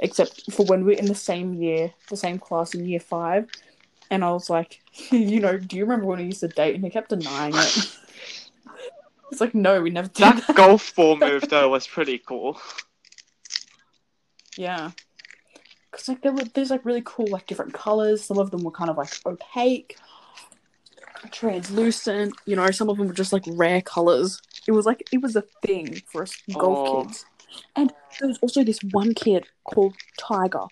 Except 0.00 0.52
for 0.52 0.66
when 0.66 0.84
we 0.84 0.94
were 0.94 0.98
in 0.98 1.06
the 1.06 1.14
same 1.14 1.54
year, 1.54 1.92
the 2.10 2.16
same 2.16 2.38
class 2.38 2.74
in 2.74 2.84
year 2.86 3.00
five. 3.00 3.48
And 4.10 4.24
I 4.24 4.30
was 4.32 4.50
like, 4.50 4.80
you 5.10 5.40
know, 5.40 5.56
do 5.58 5.76
you 5.76 5.84
remember 5.84 6.06
when 6.06 6.18
we 6.18 6.24
used 6.26 6.40
to 6.40 6.48
date? 6.48 6.74
And 6.74 6.84
he 6.84 6.90
kept 6.90 7.10
denying 7.10 7.54
it. 7.54 7.96
it's 9.30 9.40
like, 9.40 9.54
no, 9.54 9.80
we 9.80 9.90
never 9.90 10.08
did 10.08 10.22
That 10.24 10.46
that. 10.46 10.56
golf 10.56 10.94
ball 10.94 11.16
move 11.20 11.48
though 11.48 11.68
was 11.68 11.86
pretty 11.86 12.18
cool. 12.18 12.60
Yeah. 14.56 14.90
Because 15.90 16.08
like 16.08 16.22
there 16.22 16.32
were 16.32 16.44
there's 16.54 16.70
like 16.70 16.84
really 16.84 17.02
cool 17.04 17.26
like 17.28 17.46
different 17.46 17.72
colors. 17.72 18.24
Some 18.24 18.38
of 18.38 18.50
them 18.50 18.62
were 18.64 18.70
kind 18.72 18.90
of 18.90 18.96
like 18.96 19.12
opaque, 19.24 19.96
translucent. 21.30 22.34
You 22.46 22.56
know, 22.56 22.70
some 22.72 22.88
of 22.88 22.96
them 22.98 23.06
were 23.08 23.14
just 23.14 23.32
like 23.32 23.44
rare 23.46 23.80
colors. 23.80 24.40
It 24.66 24.72
was 24.72 24.86
like 24.86 25.02
it 25.12 25.22
was 25.22 25.36
a 25.36 25.42
thing 25.64 26.02
for 26.10 26.22
us 26.22 26.34
golf 26.52 26.88
Oh. 26.88 27.04
kids. 27.04 27.24
And 27.76 27.92
there 28.18 28.28
was 28.28 28.38
also 28.38 28.64
this 28.64 28.78
one 28.90 29.14
kid 29.14 29.46
called 29.64 29.94
Tiger, 30.18 30.64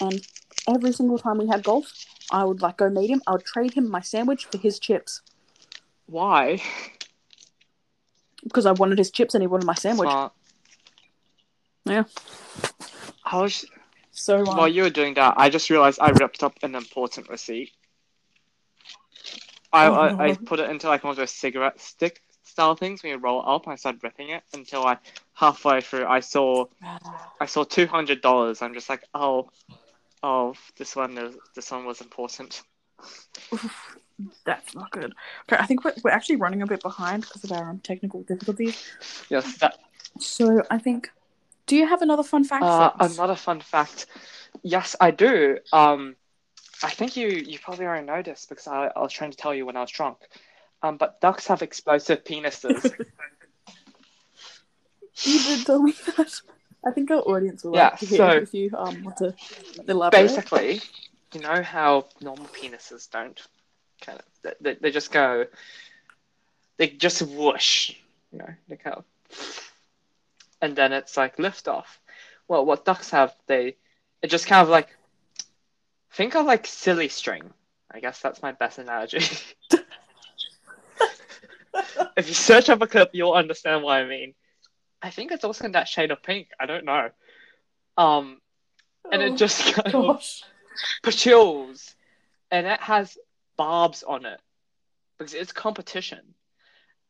and 0.00 0.26
every 0.68 0.92
single 0.92 1.18
time 1.18 1.38
we 1.38 1.48
had 1.48 1.62
golf, 1.62 1.90
I 2.30 2.44
would 2.44 2.62
like 2.62 2.78
go 2.78 2.88
meet 2.88 3.10
him. 3.10 3.22
I 3.26 3.32
would 3.32 3.44
trade 3.44 3.74
him 3.74 3.90
my 3.90 4.00
sandwich 4.00 4.46
for 4.46 4.58
his 4.58 4.78
chips 4.78 5.22
Why? 6.06 6.62
because 8.42 8.66
I 8.66 8.72
wanted 8.72 8.98
his 8.98 9.10
chips 9.10 9.34
and 9.34 9.42
he 9.42 9.46
wanted 9.46 9.66
my 9.66 9.74
sandwich. 9.74 10.10
Yeah. 11.84 12.04
I 13.24 13.40
was 13.40 13.64
So 14.12 14.38
um, 14.38 14.56
while 14.56 14.68
you 14.68 14.82
were 14.82 14.90
doing 14.90 15.14
that, 15.14 15.34
I 15.36 15.48
just 15.48 15.70
realized 15.70 15.98
I 16.00 16.10
ripped 16.10 16.42
up 16.42 16.58
an 16.62 16.74
important 16.74 17.28
receipt. 17.28 17.70
I, 19.72 19.86
Oh, 19.86 19.94
I, 19.94 20.26
I 20.28 20.34
put 20.34 20.60
it 20.60 20.68
into 20.70 20.86
like 20.88 21.02
one 21.02 21.12
of 21.12 21.16
those 21.16 21.30
cigarette 21.30 21.80
stick 21.80 22.20
style 22.52 22.76
things 22.76 23.02
when 23.02 23.12
you 23.12 23.18
roll 23.18 23.42
up 23.46 23.64
and 23.64 23.72
I 23.72 23.76
started 23.76 24.04
ripping 24.04 24.28
it 24.28 24.42
until 24.52 24.84
I 24.84 24.98
halfway 25.32 25.80
through 25.80 26.06
I 26.06 26.20
saw 26.20 26.66
I 27.40 27.46
saw 27.46 27.64
two 27.64 27.86
hundred 27.86 28.20
dollars. 28.20 28.60
I'm 28.60 28.74
just 28.74 28.90
like, 28.90 29.04
oh 29.14 29.48
oh 30.22 30.54
this 30.76 30.94
one 30.94 31.34
this 31.56 31.70
one 31.70 31.86
was 31.86 32.00
important. 32.02 32.62
That's 34.44 34.74
not 34.74 34.90
good. 34.90 35.14
Okay, 35.44 35.56
I 35.60 35.66
think 35.66 35.82
we're, 35.84 35.94
we're 36.04 36.10
actually 36.10 36.36
running 36.36 36.62
a 36.62 36.66
bit 36.66 36.82
behind 36.82 37.22
because 37.22 37.42
of 37.44 37.52
our 37.52 37.70
um, 37.70 37.80
technical 37.80 38.22
difficulties. 38.22 38.76
Yes, 39.30 39.56
that 39.58 39.78
So 40.20 40.62
I 40.70 40.78
think, 40.78 41.10
do 41.66 41.74
you 41.74 41.86
have 41.88 42.02
another 42.02 42.22
fun 42.22 42.44
fact? 42.44 42.62
Uh, 42.62 42.92
another 43.00 43.34
fun 43.34 43.60
fact. 43.60 44.06
Yes, 44.62 44.94
I 45.00 45.10
do. 45.10 45.58
Um, 45.72 46.16
I 46.84 46.90
think 46.90 47.16
you 47.16 47.28
you 47.28 47.58
probably 47.58 47.86
already 47.86 48.06
know 48.06 48.22
this 48.22 48.44
because 48.46 48.68
I, 48.68 48.90
I 48.94 49.00
was 49.00 49.12
trying 49.12 49.30
to 49.30 49.36
tell 49.36 49.54
you 49.54 49.64
when 49.64 49.76
I 49.76 49.80
was 49.80 49.90
drunk. 49.90 50.18
Um, 50.82 50.96
but 50.96 51.20
ducks 51.20 51.46
have 51.46 51.62
explosive 51.62 52.24
penises. 52.24 52.92
You 55.24 55.38
did 55.44 55.66
tell 55.66 55.80
me 55.80 55.94
that. 56.16 56.40
I 56.84 56.90
think 56.90 57.10
our 57.10 57.18
audience 57.20 57.62
will 57.62 57.74
Yeah, 57.74 57.90
like 57.90 57.98
to 58.00 58.06
hear 58.06 58.16
so- 58.16 58.30
if 58.38 58.54
you 58.54 58.70
um 58.76 59.04
want 59.04 59.18
to 59.18 59.34
elaborate. 59.86 60.22
Basically, 60.22 60.80
you 61.32 61.40
know 61.40 61.62
how 61.62 62.06
normal 62.20 62.46
penises 62.46 63.08
don't 63.10 63.40
kind 64.00 64.18
of 64.18 64.24
they, 64.42 64.52
they, 64.60 64.74
they 64.80 64.90
just 64.90 65.12
go 65.12 65.46
they 66.78 66.88
just 66.88 67.22
whoosh, 67.22 67.94
you 68.32 68.38
know, 68.38 68.48
they 68.68 68.76
kind 68.76 68.96
of 68.96 69.04
and 70.60 70.74
then 70.74 70.92
it's 70.92 71.16
like 71.16 71.38
lift 71.38 71.68
off. 71.68 72.00
Well, 72.48 72.64
what 72.64 72.84
ducks 72.84 73.10
have, 73.10 73.34
they 73.46 73.76
it 74.22 74.28
just 74.28 74.46
kind 74.46 74.62
of 74.62 74.68
like 74.70 74.88
think 76.14 76.34
of 76.34 76.46
like 76.46 76.66
silly 76.66 77.08
string. 77.08 77.52
I 77.90 78.00
guess 78.00 78.20
that's 78.20 78.42
my 78.42 78.52
best 78.52 78.78
analogy. 78.78 79.20
if 82.16 82.28
you 82.28 82.34
search 82.34 82.68
up 82.68 82.82
a 82.82 82.86
clip, 82.86 83.10
you'll 83.12 83.32
understand 83.32 83.82
what 83.82 83.96
I 83.96 84.04
mean. 84.06 84.34
I 85.00 85.10
think 85.10 85.32
it's 85.32 85.44
also 85.44 85.64
in 85.64 85.72
that 85.72 85.88
shade 85.88 86.10
of 86.10 86.22
pink. 86.22 86.48
I 86.60 86.66
don't 86.66 86.84
know. 86.84 87.10
Um, 87.96 88.40
and 89.10 89.22
Oh, 89.22 89.26
it 89.26 89.36
just 89.36 89.74
kind 89.74 89.94
of 89.94 90.06
gosh. 90.06 90.42
and 92.50 92.66
it 92.66 92.80
has 92.80 93.18
barbs 93.56 94.02
on 94.02 94.24
it 94.26 94.40
because 95.18 95.34
it's 95.34 95.52
competition. 95.52 96.34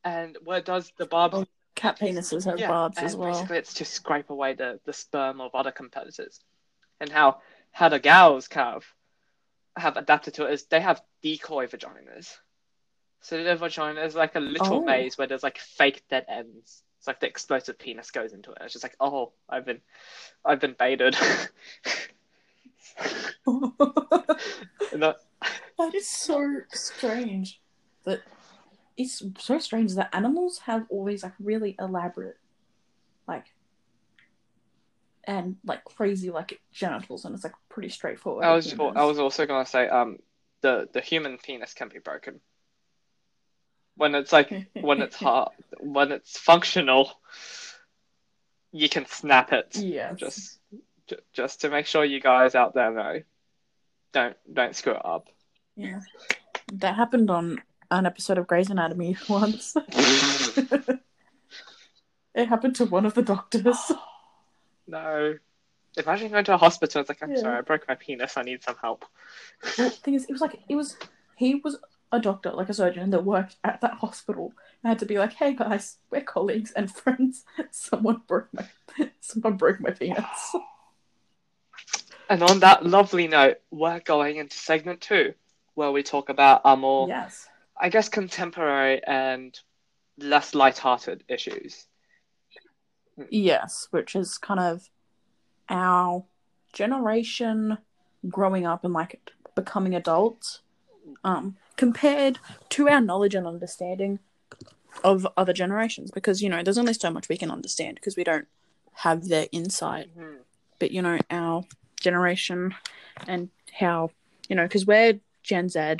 And 0.04 0.36
what 0.42 0.58
it 0.58 0.64
does 0.64 0.92
the 0.98 1.06
barbs 1.06 1.34
Oh, 1.36 1.46
Cat 1.74 1.98
penises 1.98 2.44
have 2.44 2.68
barbs 2.68 2.98
and 2.98 3.06
as 3.06 3.16
well. 3.16 3.32
basically 3.32 3.58
it's 3.58 3.74
to 3.74 3.84
scrape 3.84 4.30
away 4.30 4.54
the, 4.54 4.78
the 4.84 4.92
sperm 4.92 5.40
of 5.40 5.54
other 5.54 5.70
competitors. 5.72 6.40
And 7.00 7.10
how 7.10 7.40
how 7.72 7.88
the 7.88 7.98
gals 7.98 8.48
kind 8.48 8.76
of 8.76 8.84
have 9.76 9.96
adapted 9.96 10.34
to 10.34 10.46
it 10.46 10.52
is 10.52 10.64
they 10.64 10.80
have 10.80 11.02
decoy 11.22 11.66
vaginas. 11.66 12.36
So 13.22 13.42
their 13.42 13.56
vagina 13.56 14.00
is 14.02 14.14
like 14.14 14.34
a 14.34 14.40
little 14.40 14.78
Oh. 14.82 14.84
maze 14.84 15.16
where 15.16 15.26
there's 15.26 15.42
like 15.44 15.58
fake 15.58 16.02
dead 16.10 16.26
ends. 16.28 16.82
It's 16.98 17.06
like 17.06 17.20
the 17.20 17.26
explosive 17.28 17.78
penis 17.78 18.10
goes 18.10 18.32
into 18.32 18.50
it. 18.52 18.58
It's 18.60 18.72
just 18.72 18.84
like, 18.84 18.96
oh, 19.00 19.32
I've 19.48 19.64
been 19.64 19.80
I've 20.44 20.60
been 20.60 20.74
baited. 20.78 21.16
That- 24.92 25.16
that 25.78 25.94
is 25.94 26.08
so 26.08 26.60
strange. 26.72 27.60
That 28.04 28.20
it's 28.96 29.22
so 29.38 29.58
strange 29.58 29.94
that 29.94 30.10
animals 30.14 30.58
have 30.66 30.86
all 30.90 31.04
these 31.04 31.22
like 31.24 31.32
really 31.40 31.74
elaborate, 31.80 32.36
like, 33.26 33.46
and 35.24 35.56
like 35.64 35.82
crazy 35.84 36.30
like 36.30 36.60
genitals, 36.72 37.24
and 37.24 37.34
it's 37.34 37.42
like 37.44 37.54
pretty 37.68 37.88
straightforward. 37.88 38.44
I 38.44 38.52
was. 38.54 38.72
I 38.72 39.04
was 39.04 39.18
also 39.18 39.46
gonna 39.46 39.66
say 39.66 39.88
um 39.88 40.18
the 40.60 40.88
the 40.92 41.00
human 41.00 41.38
penis 41.38 41.74
can 41.74 41.88
be 41.88 41.98
broken 41.98 42.40
when 43.96 44.14
it's 44.14 44.32
like 44.32 44.52
when 44.80 45.02
it's 45.02 45.16
hard 45.24 45.50
when 45.80 46.12
it's 46.12 46.38
functional 46.38 47.10
you 48.72 48.88
can 48.88 49.04
snap 49.06 49.52
it 49.52 49.76
yeah 49.76 50.12
just 50.14 50.58
ju- 51.08 51.16
just 51.32 51.60
to 51.60 51.68
make 51.70 51.86
sure 51.86 52.04
you 52.04 52.20
guys 52.20 52.54
out 52.54 52.74
there 52.74 52.90
know 52.90 53.20
don't 54.12 54.36
don't 54.52 54.74
screw 54.76 54.92
it 54.94 55.04
up 55.04 55.28
Yeah. 55.76 56.00
That 56.74 56.94
happened 56.96 57.30
on 57.30 57.60
an 57.90 58.06
episode 58.06 58.38
of 58.38 58.46
Grey's 58.46 58.70
Anatomy 58.70 59.16
once. 59.28 59.74
it 62.34 62.48
happened 62.48 62.76
to 62.76 62.84
one 62.86 63.04
of 63.06 63.14
the 63.14 63.22
doctors. 63.22 63.92
no 64.86 65.34
imagine 65.98 66.30
going 66.30 66.44
to 66.44 66.54
a 66.54 66.56
hospital 66.56 67.00
it's 67.02 67.08
like 67.10 67.22
i'm 67.22 67.30
Yeah. 67.30 67.36
sorry 67.40 67.58
i 67.58 67.60
broke 67.60 67.86
my 67.86 67.94
penis 67.94 68.36
i 68.38 68.42
need 68.42 68.62
some 68.62 68.76
help 68.80 69.04
the 69.76 69.90
thing 69.90 70.14
is, 70.14 70.24
it 70.24 70.32
was 70.32 70.40
like 70.40 70.58
it 70.68 70.74
was 70.74 70.96
he 71.36 71.56
was 71.56 71.78
a 72.12 72.20
doctor, 72.20 72.50
like 72.52 72.68
a 72.68 72.74
surgeon 72.74 73.10
that 73.10 73.24
worked 73.24 73.56
at 73.64 73.80
that 73.80 73.94
hospital. 73.94 74.52
I 74.84 74.88
had 74.88 74.98
to 75.00 75.06
be 75.06 75.18
like, 75.18 75.32
"Hey 75.32 75.54
guys, 75.54 75.98
we're 76.10 76.20
colleagues 76.22 76.70
and 76.72 76.90
friends. 76.94 77.44
Someone 77.70 78.22
broke 78.26 78.48
my 78.52 78.66
someone 79.20 79.56
broke 79.56 79.80
my 79.80 79.90
penis." 79.90 80.54
and 82.28 82.42
on 82.42 82.60
that 82.60 82.86
lovely 82.86 83.26
note 83.26 83.58
we're 83.70 84.00
going 84.00 84.36
into 84.36 84.56
segment 84.56 85.00
two 85.00 85.34
where 85.74 85.90
we 85.90 86.02
talk 86.02 86.28
about 86.28 86.60
our 86.64 86.76
more 86.76 87.08
Yes. 87.08 87.48
I 87.80 87.88
guess 87.88 88.08
contemporary 88.08 89.02
and 89.04 89.58
less 90.18 90.54
light-hearted 90.54 91.24
issues. 91.28 91.86
Yes, 93.30 93.88
which 93.90 94.14
is 94.14 94.38
kind 94.38 94.60
of 94.60 94.88
our 95.68 96.24
generation 96.72 97.78
growing 98.28 98.66
up 98.66 98.84
and 98.84 98.92
like 98.92 99.32
becoming 99.54 99.94
adults, 99.94 100.60
um, 101.24 101.56
compared 101.76 102.38
to 102.70 102.88
our 102.88 103.00
knowledge 103.00 103.34
and 103.34 103.46
understanding 103.46 104.18
of 105.04 105.26
other 105.36 105.52
generations. 105.52 106.10
Because 106.10 106.42
you 106.42 106.48
know, 106.48 106.62
there's 106.62 106.78
only 106.78 106.94
so 106.94 107.10
much 107.10 107.28
we 107.28 107.36
can 107.36 107.50
understand 107.50 107.96
because 107.96 108.16
we 108.16 108.24
don't 108.24 108.46
have 108.94 109.28
their 109.28 109.46
insight. 109.52 110.08
But 110.78 110.90
you 110.90 111.02
know, 111.02 111.18
our 111.30 111.64
generation 112.00 112.74
and 113.26 113.50
how 113.78 114.10
you 114.48 114.56
know, 114.56 114.64
because 114.64 114.86
we're 114.86 115.20
Gen 115.42 115.68
Z, 115.68 115.96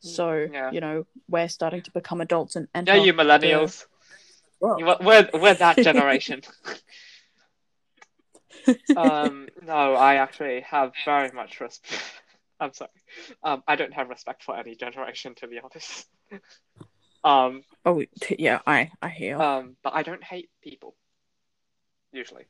so 0.00 0.48
Yeah. 0.52 0.70
you 0.70 0.80
know, 0.80 1.06
we're 1.28 1.48
starting 1.48 1.82
to 1.82 1.90
become 1.90 2.20
adults 2.20 2.56
and 2.56 2.68
and 2.74 2.86
Yeah, 2.88 2.96
you 2.96 3.12
millennials. 3.14 3.86
We're, 4.60 5.28
we're 5.32 5.54
that 5.54 5.76
generation. 5.82 6.42
um, 8.96 9.48
no, 9.62 9.94
I 9.94 10.16
actually 10.16 10.60
have 10.62 10.92
very 11.04 11.30
much 11.32 11.60
respect. 11.60 12.02
I'm 12.62 12.72
sorry. 12.72 12.90
Um, 13.42 13.62
I 13.66 13.74
don't 13.76 13.92
have 13.92 14.08
respect 14.08 14.44
for 14.44 14.56
any 14.56 14.76
generation, 14.76 15.34
to 15.36 15.48
be 15.48 15.58
honest. 15.58 16.08
um, 17.24 17.62
oh 17.84 18.02
t- 18.20 18.36
yeah, 18.38 18.60
I 18.66 18.90
I 19.02 19.08
hear. 19.08 19.36
um, 19.40 19.76
but 19.82 19.94
I 19.94 20.02
don't 20.02 20.22
hate 20.22 20.48
people. 20.62 20.94
Usually. 22.12 22.44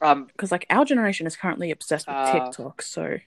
Um, 0.00 0.26
because 0.26 0.52
like 0.52 0.66
our 0.70 0.84
generation 0.84 1.26
is 1.26 1.34
currently 1.36 1.70
obsessed 1.72 2.06
with 2.06 2.16
Uh, 2.16 2.32
TikTok, 2.32 2.82
so 2.82 3.18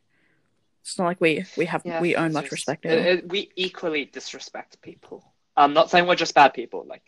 it's 0.82 0.98
not 0.98 1.06
like 1.06 1.20
we 1.20 1.44
we 1.58 1.66
have 1.66 1.82
yeah, 1.86 2.00
we 2.00 2.16
own 2.16 2.32
much 2.34 2.46
just- 2.46 2.52
respect 2.54 2.86
it- 2.86 3.06
it- 3.06 3.30
we 3.30 3.52
equally 3.56 4.06
disrespect 4.06 4.82
people. 4.82 5.24
I'm 5.58 5.74
not 5.74 5.90
saying 5.90 6.08
we're 6.08 6.16
just 6.16 6.34
bad 6.34 6.54
people. 6.54 6.86
Like, 6.88 7.04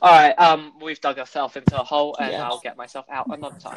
all 0.00 0.10
right, 0.10 0.32
um, 0.38 0.72
we've 0.80 1.00
dug 1.02 1.18
ourselves 1.18 1.56
into 1.56 1.78
a 1.78 1.84
hole, 1.84 2.16
and 2.18 2.32
Yes. 2.32 2.40
I'll 2.40 2.60
get 2.60 2.78
myself 2.78 3.04
out 3.10 3.26
another 3.28 3.58
time. 3.58 3.74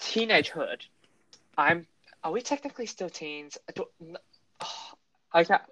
Teenagehood. 0.00 0.82
I'm. 1.56 1.86
Are 2.28 2.30
we 2.30 2.42
technically 2.42 2.84
still 2.84 3.08
teens? 3.08 3.56
I 3.70 3.72
don't. 3.72 3.88
oh, 4.60 4.90
I 5.32 5.44
can't. 5.44 5.62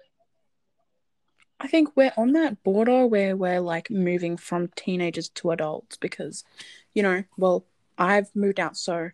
I 1.59 1.67
think 1.67 1.95
we're 1.95 2.13
on 2.17 2.31
that 2.33 2.63
border 2.63 3.05
where 3.05 3.35
we're 3.35 3.59
like 3.59 3.91
moving 3.91 4.37
from 4.37 4.69
teenagers 4.69 5.29
to 5.29 5.51
adults 5.51 5.97
because, 5.97 6.43
you 6.95 7.03
know, 7.03 7.25
well, 7.37 7.63
I've 7.99 8.35
moved 8.35 8.59
out, 8.59 8.75
so 8.75 9.11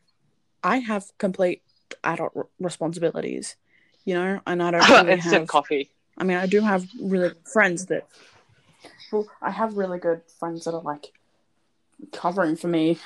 I 0.64 0.78
have 0.78 1.12
complete 1.18 1.64
adult 2.02 2.32
r- 2.34 2.48
responsibilities, 2.62 3.58
you 4.06 4.14
know, 4.14 4.40
and 4.48 4.64
I 4.64 4.72
don't 4.72 4.90
really 4.90 5.12
Instant 5.12 5.42
have. 5.42 5.48
coffee. 5.48 5.92
I 6.18 6.24
mean, 6.24 6.38
I 6.38 6.46
do 6.46 6.62
have 6.62 6.88
really 6.98 7.28
good 7.28 7.48
friends 7.52 7.88
that. 7.88 8.08
Well, 9.12 9.28
I 9.42 9.52
have 9.52 9.76
really 9.76 10.00
good 10.00 10.22
friends 10.40 10.64
that 10.64 10.74
are 10.74 10.82
like 10.82 11.12
covering 12.14 12.56
for 12.56 12.70
me 12.70 13.00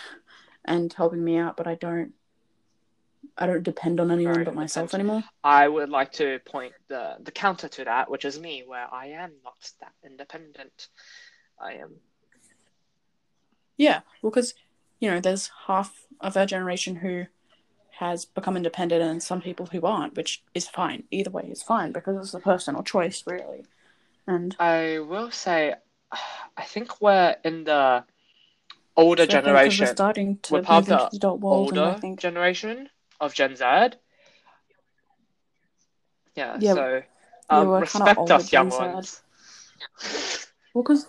and 0.64 0.94
helping 0.94 1.24
me 1.24 1.38
out, 1.38 1.58
but 1.58 1.66
I 1.66 1.74
don't. 1.74 2.14
I 3.38 3.46
don't 3.46 3.64
depend 3.64 4.00
on 4.00 4.12
anyone 4.12 4.34
Very 4.34 4.46
but 4.46 4.56
myself 4.56 4.94
anymore. 4.94 5.24
I 5.44 5.68
would 5.68 5.90
like 5.90 6.12
to 6.14 6.40
point 6.46 6.74
the 6.88 7.18
the 7.20 7.32
counter 7.32 7.68
to 7.68 7.86
that, 7.86 8.10
which 8.10 8.26
is 8.26 8.40
me, 8.40 8.64
where 8.66 8.88
I 8.92 9.08
am 9.08 9.34
not 9.44 9.72
that 9.80 9.94
independent. 10.04 10.90
I 11.60 11.74
am. 11.74 11.96
Yeah, 13.78 14.02
well, 14.22 14.32
because 14.32 14.54
you 15.00 15.10
know, 15.12 15.20
there's 15.20 15.52
half 15.68 16.08
of 16.20 16.36
our 16.36 16.48
generation 16.48 16.98
who 16.98 17.26
has 18.00 18.26
become 18.26 18.58
independent, 18.58 19.02
and 19.04 19.22
some 19.22 19.42
people 19.42 19.68
who 19.68 19.82
aren't, 19.82 20.16
which 20.16 20.44
is 20.54 20.68
fine. 20.68 21.04
Either 21.12 21.30
way 21.30 21.48
is 21.52 21.62
fine 21.62 21.92
because 21.92 22.18
it's 22.18 22.34
a 22.34 22.40
personal 22.40 22.84
choice, 22.84 23.24
really. 23.28 23.66
And 24.26 24.56
I 24.60 25.00
will 25.00 25.32
say, 25.32 25.76
I 26.12 26.64
think 26.64 27.00
we're 27.02 27.36
in 27.44 27.64
the 27.66 28.04
older 28.96 29.26
so 29.26 29.38
I 29.38 29.42
think 29.42 29.46
'cause 29.46 29.54
generation. 29.54 29.86
we're 29.86 29.94
starting 29.94 30.38
to 30.40 30.54
we're 30.54 30.60
move 30.60 30.66
part 30.66 30.88
into 30.88 30.96
of 30.96 31.12
the 31.12 31.18
adult 31.18 31.40
world, 31.42 31.70
and 31.70 31.80
I 31.80 31.94
older 31.94 32.16
generation 32.16 32.90
of 33.20 33.34
Gen 33.34 33.56
Z. 33.56 33.64
Yeah, 36.36 36.60
Yeah, 36.60 36.74
so 36.74 37.02
yeah, 37.52 37.60
um, 37.60 37.68
we're 37.68 37.80
respect 37.82 38.20
us, 38.32 38.54
young 38.54 38.70
Gen 38.70 38.72
Z. 38.72 38.78
ones. 38.78 39.22
well, 40.74 40.84
because 40.84 41.08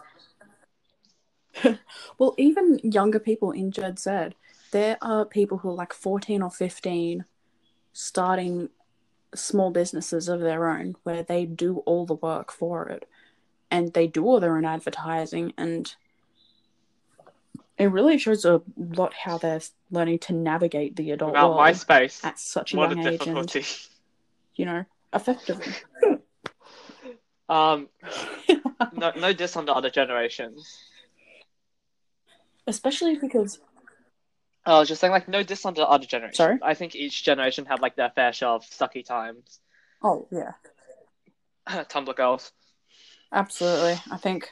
well, 2.18 2.34
even 2.38 2.78
younger 2.82 3.18
people 3.18 3.50
in 3.50 3.70
Gen 3.70 3.96
Z, 3.96 4.30
there 4.70 4.96
are 5.02 5.24
people 5.24 5.58
who 5.58 5.70
are 5.70 5.74
like 5.74 5.92
fourteen 5.92 6.42
or 6.42 6.50
fifteen, 6.50 7.24
starting 7.92 8.70
small 9.34 9.70
businesses 9.70 10.28
of 10.28 10.40
their 10.40 10.68
own 10.68 10.96
where 11.02 11.22
they 11.22 11.44
do 11.44 11.78
all 11.78 12.06
the 12.06 12.14
work 12.14 12.50
for 12.50 12.88
it 12.88 13.06
and 13.70 13.92
they 13.92 14.06
do 14.06 14.24
all 14.24 14.40
their 14.40 14.56
own 14.56 14.64
advertising 14.64 15.52
and 15.58 15.94
it 17.78 17.86
really 17.86 18.18
shows 18.18 18.44
a 18.44 18.60
lot 18.76 19.14
how 19.14 19.38
they're 19.38 19.60
learning 19.90 20.18
to 20.20 20.32
navigate 20.32 20.96
the 20.96 21.12
adult 21.12 21.32
Without 21.32 21.50
world 21.56 21.60
MySpace, 21.60 22.24
at 22.24 22.38
such 22.38 22.74
a 22.74 22.76
what 22.76 22.92
a 22.92 22.96
young 22.96 23.06
age 23.06 23.26
and 23.26 23.66
you 24.56 24.64
know 24.64 24.84
effectively 25.12 25.72
Um, 27.50 27.88
no, 28.92 29.12
no 29.16 29.32
diss 29.32 29.56
on 29.56 29.64
the 29.64 29.72
other 29.72 29.88
generations. 29.88 30.68
especially 32.66 33.16
because 33.16 33.58
I 34.66 34.78
was 34.78 34.88
just 34.88 35.00
saying, 35.00 35.12
like, 35.12 35.28
no 35.28 35.42
diss 35.42 35.64
on 35.64 35.72
the 35.72 35.86
other 35.88 36.04
generations. 36.04 36.36
Sorry? 36.36 36.58
I 36.62 36.74
think 36.74 36.94
each 36.94 37.24
generation 37.24 37.64
had 37.64 37.80
like 37.80 37.96
their 37.96 38.10
fair 38.10 38.34
share 38.34 38.50
of 38.50 38.64
sucky 38.64 39.02
times. 39.02 39.60
oh 40.02 40.28
yeah 40.30 40.52
Tumblr 41.84 42.14
girls. 42.16 42.52
absolutely 43.32 43.96
i 44.10 44.16
think 44.18 44.50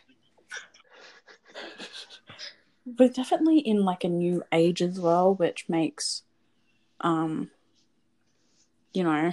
we're 2.98 3.08
definitely 3.08 3.58
in 3.58 3.84
like 3.84 4.04
a 4.04 4.08
new 4.08 4.42
age 4.52 4.80
as 4.80 5.00
well 5.00 5.34
which 5.34 5.68
makes 5.68 6.22
um 7.00 7.50
you 8.94 9.02
know 9.02 9.32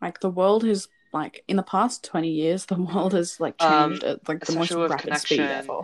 like 0.00 0.20
the 0.20 0.30
world 0.30 0.64
is 0.64 0.88
like 1.12 1.42
in 1.48 1.56
the 1.56 1.62
past 1.62 2.04
20 2.04 2.28
years 2.28 2.66
the 2.66 2.74
world 2.74 3.14
has 3.14 3.40
like 3.40 3.54
Um, 3.60 3.90
changed 3.90 4.04
at 4.04 4.28
like 4.28 4.44
the 4.44 4.52
most 4.52 4.72
rapid 4.72 5.16
speed 5.16 5.40
ever 5.40 5.82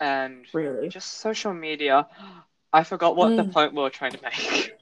and 0.00 0.44
really 0.52 0.88
just 0.88 1.20
social 1.20 1.54
media. 1.54 2.06
I 2.72 2.84
forgot 2.84 3.16
what 3.16 3.36
the 3.36 3.44
Mm. 3.44 3.52
point 3.52 3.74
we 3.74 3.82
were 3.82 3.90
trying 3.90 4.12
to 4.12 4.22
make. 4.22 4.72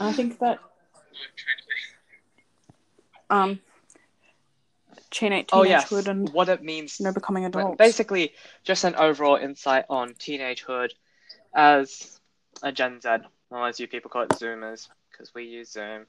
i 0.00 0.12
think 0.12 0.38
that 0.38 0.58
um 3.30 3.58
teenage 5.16 5.48
oh 5.52 5.62
yes, 5.62 5.90
and 5.92 6.28
what 6.32 6.48
it 6.48 6.62
means. 6.62 7.00
you 7.00 7.04
know 7.04 7.12
becoming 7.12 7.44
But 7.50 7.58
adults. 7.58 7.78
Basically, 7.78 8.34
just 8.64 8.84
an 8.84 8.94
overall 8.96 9.36
insight 9.36 9.86
on 9.88 10.10
teenagehood 10.14 10.90
as 11.54 12.20
a 12.62 12.70
Gen 12.70 13.00
Z, 13.00 13.08
or 13.50 13.66
as 13.66 13.80
you 13.80 13.86
people 13.88 14.10
call 14.10 14.22
it, 14.22 14.28
Zoomers, 14.30 14.88
because 15.10 15.34
we 15.34 15.44
use 15.44 15.70
Zoom. 15.70 16.06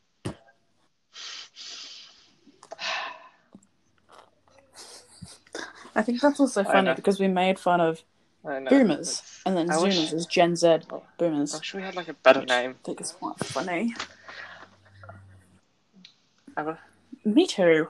I 5.95 6.03
think 6.03 6.21
that's 6.21 6.39
also 6.39 6.63
funny 6.63 6.93
because 6.93 7.19
we 7.19 7.27
made 7.27 7.57
fun 7.59 7.81
of 7.81 8.03
boomers 8.43 8.69
it's- 8.69 9.41
and 9.45 9.57
then 9.57 9.71
I 9.71 9.79
wish- 9.81 9.97
Zoomers 9.97 10.13
is 10.13 10.25
Gen 10.25 10.55
Z 10.55 10.79
Oh. 10.91 11.03
boomers. 11.17 11.55
I 11.55 11.57
wish 11.57 11.73
we 11.73 11.81
had 11.81 11.95
like 11.95 12.07
a 12.07 12.13
better 12.13 12.45
name. 12.45 12.71
I 12.79 12.83
think 12.85 12.99
it's 13.01 13.11
quite 13.13 13.37
funny. 13.39 13.95
I 16.55 16.75
Me 17.23 17.45
too. 17.47 17.89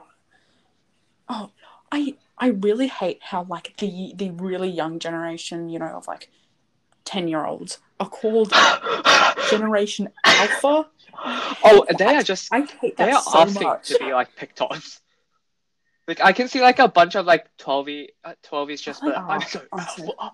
Oh, 1.28 1.50
I 1.90 2.14
I 2.38 2.48
really 2.48 2.88
hate 2.88 3.20
how 3.22 3.44
like 3.44 3.76
the 3.78 4.12
the 4.14 4.30
really 4.30 4.68
young 4.68 4.98
generation, 4.98 5.68
you 5.68 5.78
know, 5.78 5.86
of 5.86 6.06
like 6.06 6.30
ten 7.04 7.28
year 7.28 7.44
olds 7.44 7.78
are 8.00 8.08
called 8.08 8.52
Generation 9.50 10.08
Alpha. 10.24 10.88
Oh, 11.64 11.86
they 11.98 12.14
are 12.14 12.22
just 12.22 12.52
I 12.52 12.62
hate 12.62 12.96
they 12.96 13.10
are 13.10 13.22
so 13.22 13.40
asking 13.40 13.62
much. 13.62 13.88
to 13.88 13.98
be 13.98 14.12
like 14.12 14.34
picked 14.36 14.60
on. 14.60 14.80
Like 16.06 16.20
I 16.22 16.32
can 16.32 16.48
see 16.48 16.60
like 16.60 16.78
a 16.78 16.88
bunch 16.88 17.16
of 17.16 17.26
like 17.26 17.54
12 17.58 17.88
uh, 18.24 18.32
12 18.42 18.70
just 18.78 19.02
I'm 19.02 19.10
so 19.42 19.64
alpha. 19.68 20.32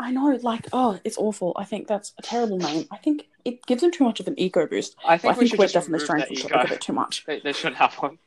I 0.00 0.12
know, 0.12 0.38
like, 0.42 0.68
oh, 0.72 1.00
it's 1.04 1.18
awful. 1.18 1.52
I 1.56 1.64
think 1.64 1.88
that's 1.88 2.14
a 2.18 2.22
terrible 2.22 2.58
name. 2.58 2.86
I 2.90 2.98
think 2.98 3.26
it 3.44 3.66
gives 3.66 3.82
them 3.82 3.90
too 3.90 4.04
much 4.04 4.20
of 4.20 4.28
an 4.28 4.38
ego 4.38 4.66
boost. 4.66 4.94
I 5.04 5.16
But 5.16 5.20
think, 5.22 5.24
I 5.24 5.34
we 5.34 5.38
think 5.40 5.50
should 5.50 5.58
we're 5.58 5.66
definitely 5.66 6.06
trying 6.06 6.34
to 6.34 6.60
a 6.60 6.68
bit 6.68 6.80
too 6.80 6.92
much. 6.92 7.24
They, 7.26 7.40
they 7.40 7.52
should 7.52 7.74
have 7.74 7.94
one. 7.94 8.18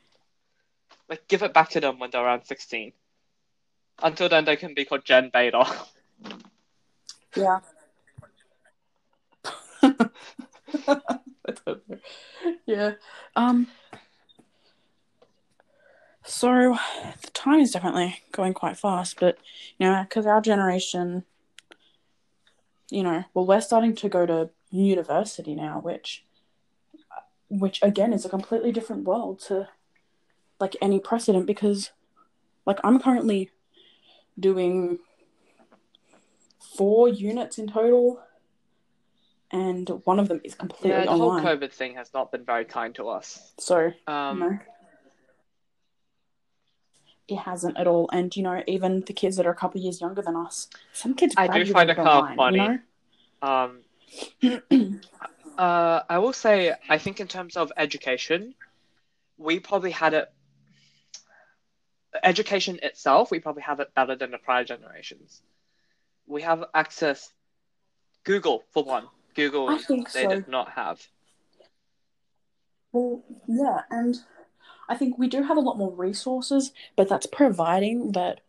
Like 1.08 1.28
give 1.28 1.44
it 1.44 1.54
back 1.54 1.70
to 1.72 1.80
them 1.80 2.00
when 2.00 2.10
they're 2.10 2.24
around 2.24 2.46
16. 2.46 2.92
Until 4.04 4.30
then, 4.30 4.46
they 4.46 4.56
can 4.56 4.74
be 4.74 4.84
called 4.86 5.06
Gen 5.06 5.30
Beta. 5.32 5.66
Yeah. 7.36 7.60
I. 9.84 10.06
Yeah. 12.66 12.94
Um. 13.36 13.68
So 16.24 16.78
the 17.22 17.32
time 17.32 17.60
is 17.60 17.72
definitely 17.72 18.20
going 18.32 18.54
quite 18.54 18.78
fast, 18.78 19.20
but 19.20 19.38
you 19.78 19.88
know, 19.88 20.04
because 20.08 20.26
our 20.26 20.42
generation, 20.42 21.26
you 22.92 23.02
know, 23.04 23.24
well, 23.34 23.48
we're 23.48 23.62
starting 23.62 23.96
to 23.96 24.10
go 24.10 24.26
to 24.26 24.50
university 24.70 25.56
now, 25.56 25.80
which, 25.80 26.26
which 27.50 27.82
again 27.82 28.14
is 28.14 28.26
a 28.26 28.30
completely 28.30 28.72
different 28.72 29.06
world 29.06 29.40
to, 29.48 29.70
like 30.60 30.76
any 30.82 31.00
precedent 31.00 31.48
because, 31.48 31.92
like, 32.66 32.80
I'm 32.84 33.00
currently 33.00 33.50
doing 34.40 35.00
four 36.76 37.08
units 37.08 37.58
in 37.58 37.68
total, 37.68 38.22
and 39.52 39.90
one 40.04 40.20
of 40.20 40.28
them 40.28 40.42
is 40.44 40.54
completely 40.54 40.92
Yeah, 40.92 41.06
the 41.06 41.12
whole. 41.12 41.40
COVID 41.40 41.72
thing 41.72 41.96
has 41.96 42.14
not 42.14 42.32
been 42.32 42.44
very 42.44 42.66
kind 42.66 42.94
to 42.96 43.08
us. 43.08 43.54
So 43.58 43.92
Um, 44.06 44.40
no, 44.40 44.60
it 47.32 47.40
hasn't 47.40 47.78
at 47.78 47.88
all. 47.88 48.10
And 48.12 48.36
you 48.36 48.44
know, 48.44 48.64
even 48.68 49.02
the 49.02 49.14
kids 49.14 49.38
that 49.38 49.46
are 49.46 49.52
a 49.52 49.56
couple 49.56 49.80
of 49.80 49.84
years 49.84 50.02
younger 50.02 50.22
than 50.22 50.36
us, 50.36 50.68
some 50.94 51.14
kids 51.14 51.34
I 51.38 51.48
do 51.48 51.66
find 51.72 51.90
it 51.90 51.96
kind 51.96 52.08
of 52.08 52.36
funny. 52.36 52.60
You 52.60 52.68
know? 52.68 52.80
Um, 53.42 55.02
uh, 55.58 56.02
I 56.10 56.18
will 56.20 56.34
say, 56.34 56.74
I 56.90 56.98
think 56.98 57.20
in 57.20 57.28
terms 57.28 57.58
of 57.58 57.72
education, 57.78 58.54
we 59.38 59.60
probably 59.60 59.92
had 59.92 60.14
it. 60.14 60.32
Education 62.24 62.78
itself, 62.84 63.32
we 63.32 63.40
probably 63.40 63.62
have 63.62 63.80
it 63.80 63.94
better 63.96 64.16
than 64.16 64.32
the 64.32 64.38
prior 64.38 64.66
generations. 64.66 65.42
We 66.28 66.42
have 66.42 66.66
access. 66.74 67.32
Google, 68.24 68.64
for 68.72 68.84
one. 68.84 69.08
Google, 69.34 69.78
they 69.88 70.24
so. 70.24 70.28
did 70.28 70.48
not 70.50 70.72
have. 70.72 71.02
Well, 72.92 73.24
yeah, 73.48 73.80
and 73.90 74.18
I 74.92 74.96
think 74.96 75.18
we 75.18 75.28
do 75.30 75.42
have 75.44 75.56
a 75.56 75.62
lot 75.62 75.78
more 75.78 75.90
resources, 75.92 76.74
but 76.98 77.08
that's 77.08 77.26
providing 77.26 78.12
that 78.12 78.42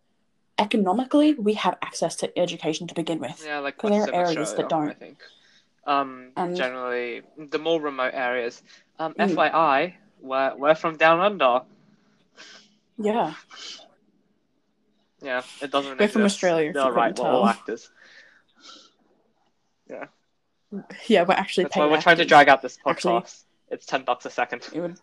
economically 0.58 1.34
we 1.34 1.54
have 1.54 1.76
access 1.80 2.16
to 2.16 2.36
education 2.36 2.88
to 2.88 2.94
begin 2.94 3.20
with. 3.20 3.40
Yeah, 3.46 3.60
like 3.60 3.80
there 3.80 4.02
are 4.02 4.12
areas 4.12 4.52
that 4.54 4.68
don't. 4.68 4.90
I 4.90 4.94
think. 4.94 5.18
Um, 5.86 6.32
And- 6.36 6.56
generally, 6.56 7.22
the 7.38 7.58
more 7.60 7.80
remote 7.80 8.12
areas. 8.14 8.60
Um, 8.98 9.14
Mm. 9.14 9.34
FYI, 9.34 9.94
we're, 10.20 10.54
we're 10.56 10.74
from 10.74 10.96
down 10.96 11.20
under. 11.20 11.62
Yeah, 12.98 13.34
Yeah, 15.22 15.42
it 15.60 15.70
doesn't 15.70 15.98
We're 16.00 16.08
from. 16.08 16.22
Australia, 16.24 16.72
They're 16.72 16.90
right, 16.90 17.16
we're 17.16 17.26
all 17.28 17.46
actors. 17.46 17.88
yeah, 19.88 20.06
Yeah, 21.06 21.22
we're 21.22 21.34
actually 21.34 21.64
That's 21.64 21.76
why 21.76 21.86
we're 21.86 22.00
trying 22.00 22.16
to 22.18 22.24
drag 22.24 22.48
out 22.48 22.62
this 22.62 22.78
podcast. 22.84 22.90
Actually- 22.90 23.22
It's 23.70 23.86
ten 23.86 24.02
bucks 24.02 24.26
a 24.26 24.30
second. 24.30 24.68
It 24.72 24.80
would. 24.80 24.98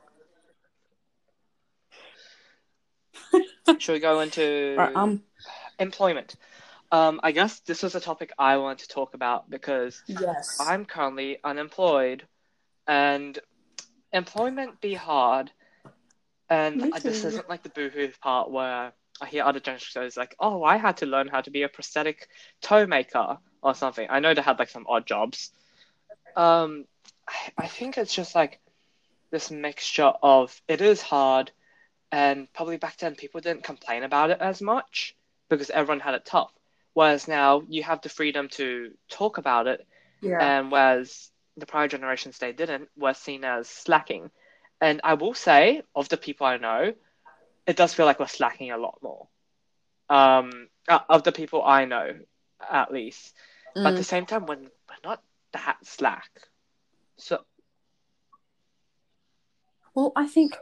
Should 3.77 3.93
we 3.93 3.99
go 3.99 4.19
into 4.21 4.75
Right, 4.77 4.95
um, 4.95 5.21
employment? 5.79 6.35
Um, 6.91 7.19
I 7.23 7.31
guess 7.31 7.59
this 7.59 7.83
was 7.83 7.95
a 7.95 7.99
topic 7.99 8.31
I 8.37 8.57
wanted 8.57 8.79
to 8.79 8.87
talk 8.87 9.13
about 9.13 9.49
because 9.49 10.01
yes. 10.07 10.57
I'm 10.59 10.85
currently 10.85 11.37
unemployed, 11.43 12.23
and 12.87 13.37
employment 14.11 14.81
be 14.81 14.95
hard. 14.95 15.51
And 16.49 16.81
this 17.03 17.23
isn't 17.25 17.47
like 17.47 17.61
the 17.61 17.69
boohoo 17.69 18.09
part 18.21 18.49
where 18.49 18.91
I 19.21 19.25
hear 19.27 19.43
other 19.43 19.59
generations 19.59 20.17
like, 20.17 20.35
"Oh, 20.39 20.63
I 20.63 20.77
had 20.77 20.97
to 20.97 21.05
learn 21.05 21.27
how 21.27 21.41
to 21.41 21.51
be 21.51 21.61
a 21.63 21.69
prosthetic 21.69 22.27
toe 22.61 22.87
maker 22.87 23.37
or 23.61 23.75
something." 23.75 24.07
I 24.09 24.19
know 24.19 24.33
they 24.33 24.41
had 24.41 24.57
like 24.57 24.69
some 24.69 24.85
odd 24.89 25.05
jobs. 25.05 25.51
Um, 26.35 26.85
I, 27.27 27.65
I 27.65 27.67
think 27.67 27.97
it's 27.97 28.13
just 28.13 28.33
like 28.33 28.59
this 29.31 29.51
mixture 29.51 30.13
of 30.23 30.59
it 30.67 30.81
is 30.81 31.01
hard, 31.01 31.51
and 32.11 32.51
probably 32.53 32.77
back 32.77 32.97
then 32.97 33.15
people 33.15 33.41
didn't 33.41 33.63
complain 33.63 34.03
about 34.03 34.31
it 34.31 34.39
as 34.41 34.61
much 34.61 35.15
because 35.49 35.69
everyone 35.69 35.99
had 35.99 36.15
it 36.15 36.25
tough. 36.25 36.51
Whereas 36.93 37.27
now 37.27 37.61
you 37.67 37.83
have 37.83 38.01
the 38.01 38.09
freedom 38.09 38.49
to 38.49 38.91
talk 39.09 39.37
about 39.37 39.67
it 39.67 39.85
Yeah. 40.21 40.39
and 40.41 40.71
whereas 40.71 41.31
the 41.57 41.65
prior 41.65 41.87
generations 41.87 42.37
they 42.37 42.51
didn't 42.51 42.89
were 42.97 43.13
seen 43.13 43.43
as 43.43 43.67
slacking. 43.69 44.31
And 44.81 45.01
I 45.03 45.15
will 45.15 45.33
say, 45.33 45.83
of 45.95 46.09
the 46.09 46.17
people 46.17 46.47
I 46.47 46.57
know, 46.57 46.93
it 47.67 47.75
does 47.75 47.93
feel 47.93 48.05
like 48.05 48.19
we're 48.19 48.27
slacking 48.27 48.71
a 48.71 48.77
lot 48.77 48.99
more. 49.01 49.27
Um, 50.09 50.67
uh, 50.87 50.99
of 51.09 51.23
the 51.23 51.31
people 51.31 51.63
I 51.63 51.85
know, 51.85 52.19
at 52.69 52.91
least. 52.91 53.35
But 53.75 53.89
at 53.89 53.95
Mm. 53.95 53.97
the 53.97 54.03
same 54.03 54.25
time, 54.25 54.45
we're, 54.45 54.55
we're 54.57 55.03
not 55.03 55.21
that 55.53 55.77
slack. 55.83 56.29
So 57.17 57.43
Well, 59.93 60.11
I 60.15 60.27
think, 60.27 60.57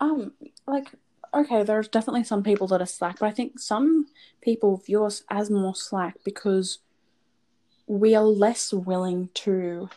um, 0.00 0.32
like, 0.66 0.92
okay, 1.34 1.62
there's 1.62 1.88
definitely 1.88 2.24
some 2.24 2.42
people 2.42 2.66
that 2.68 2.80
are 2.80 2.86
slack, 2.86 3.18
but 3.18 3.26
I 3.26 3.30
think 3.32 3.58
some 3.58 4.06
people 4.40 4.76
view 4.76 5.04
us 5.04 5.24
as 5.30 5.50
more 5.50 5.74
slack 5.74 6.16
because 6.24 6.78
we 7.86 8.14
are 8.14 8.24
less 8.24 8.72
willing 8.72 9.30
to, 9.34 9.90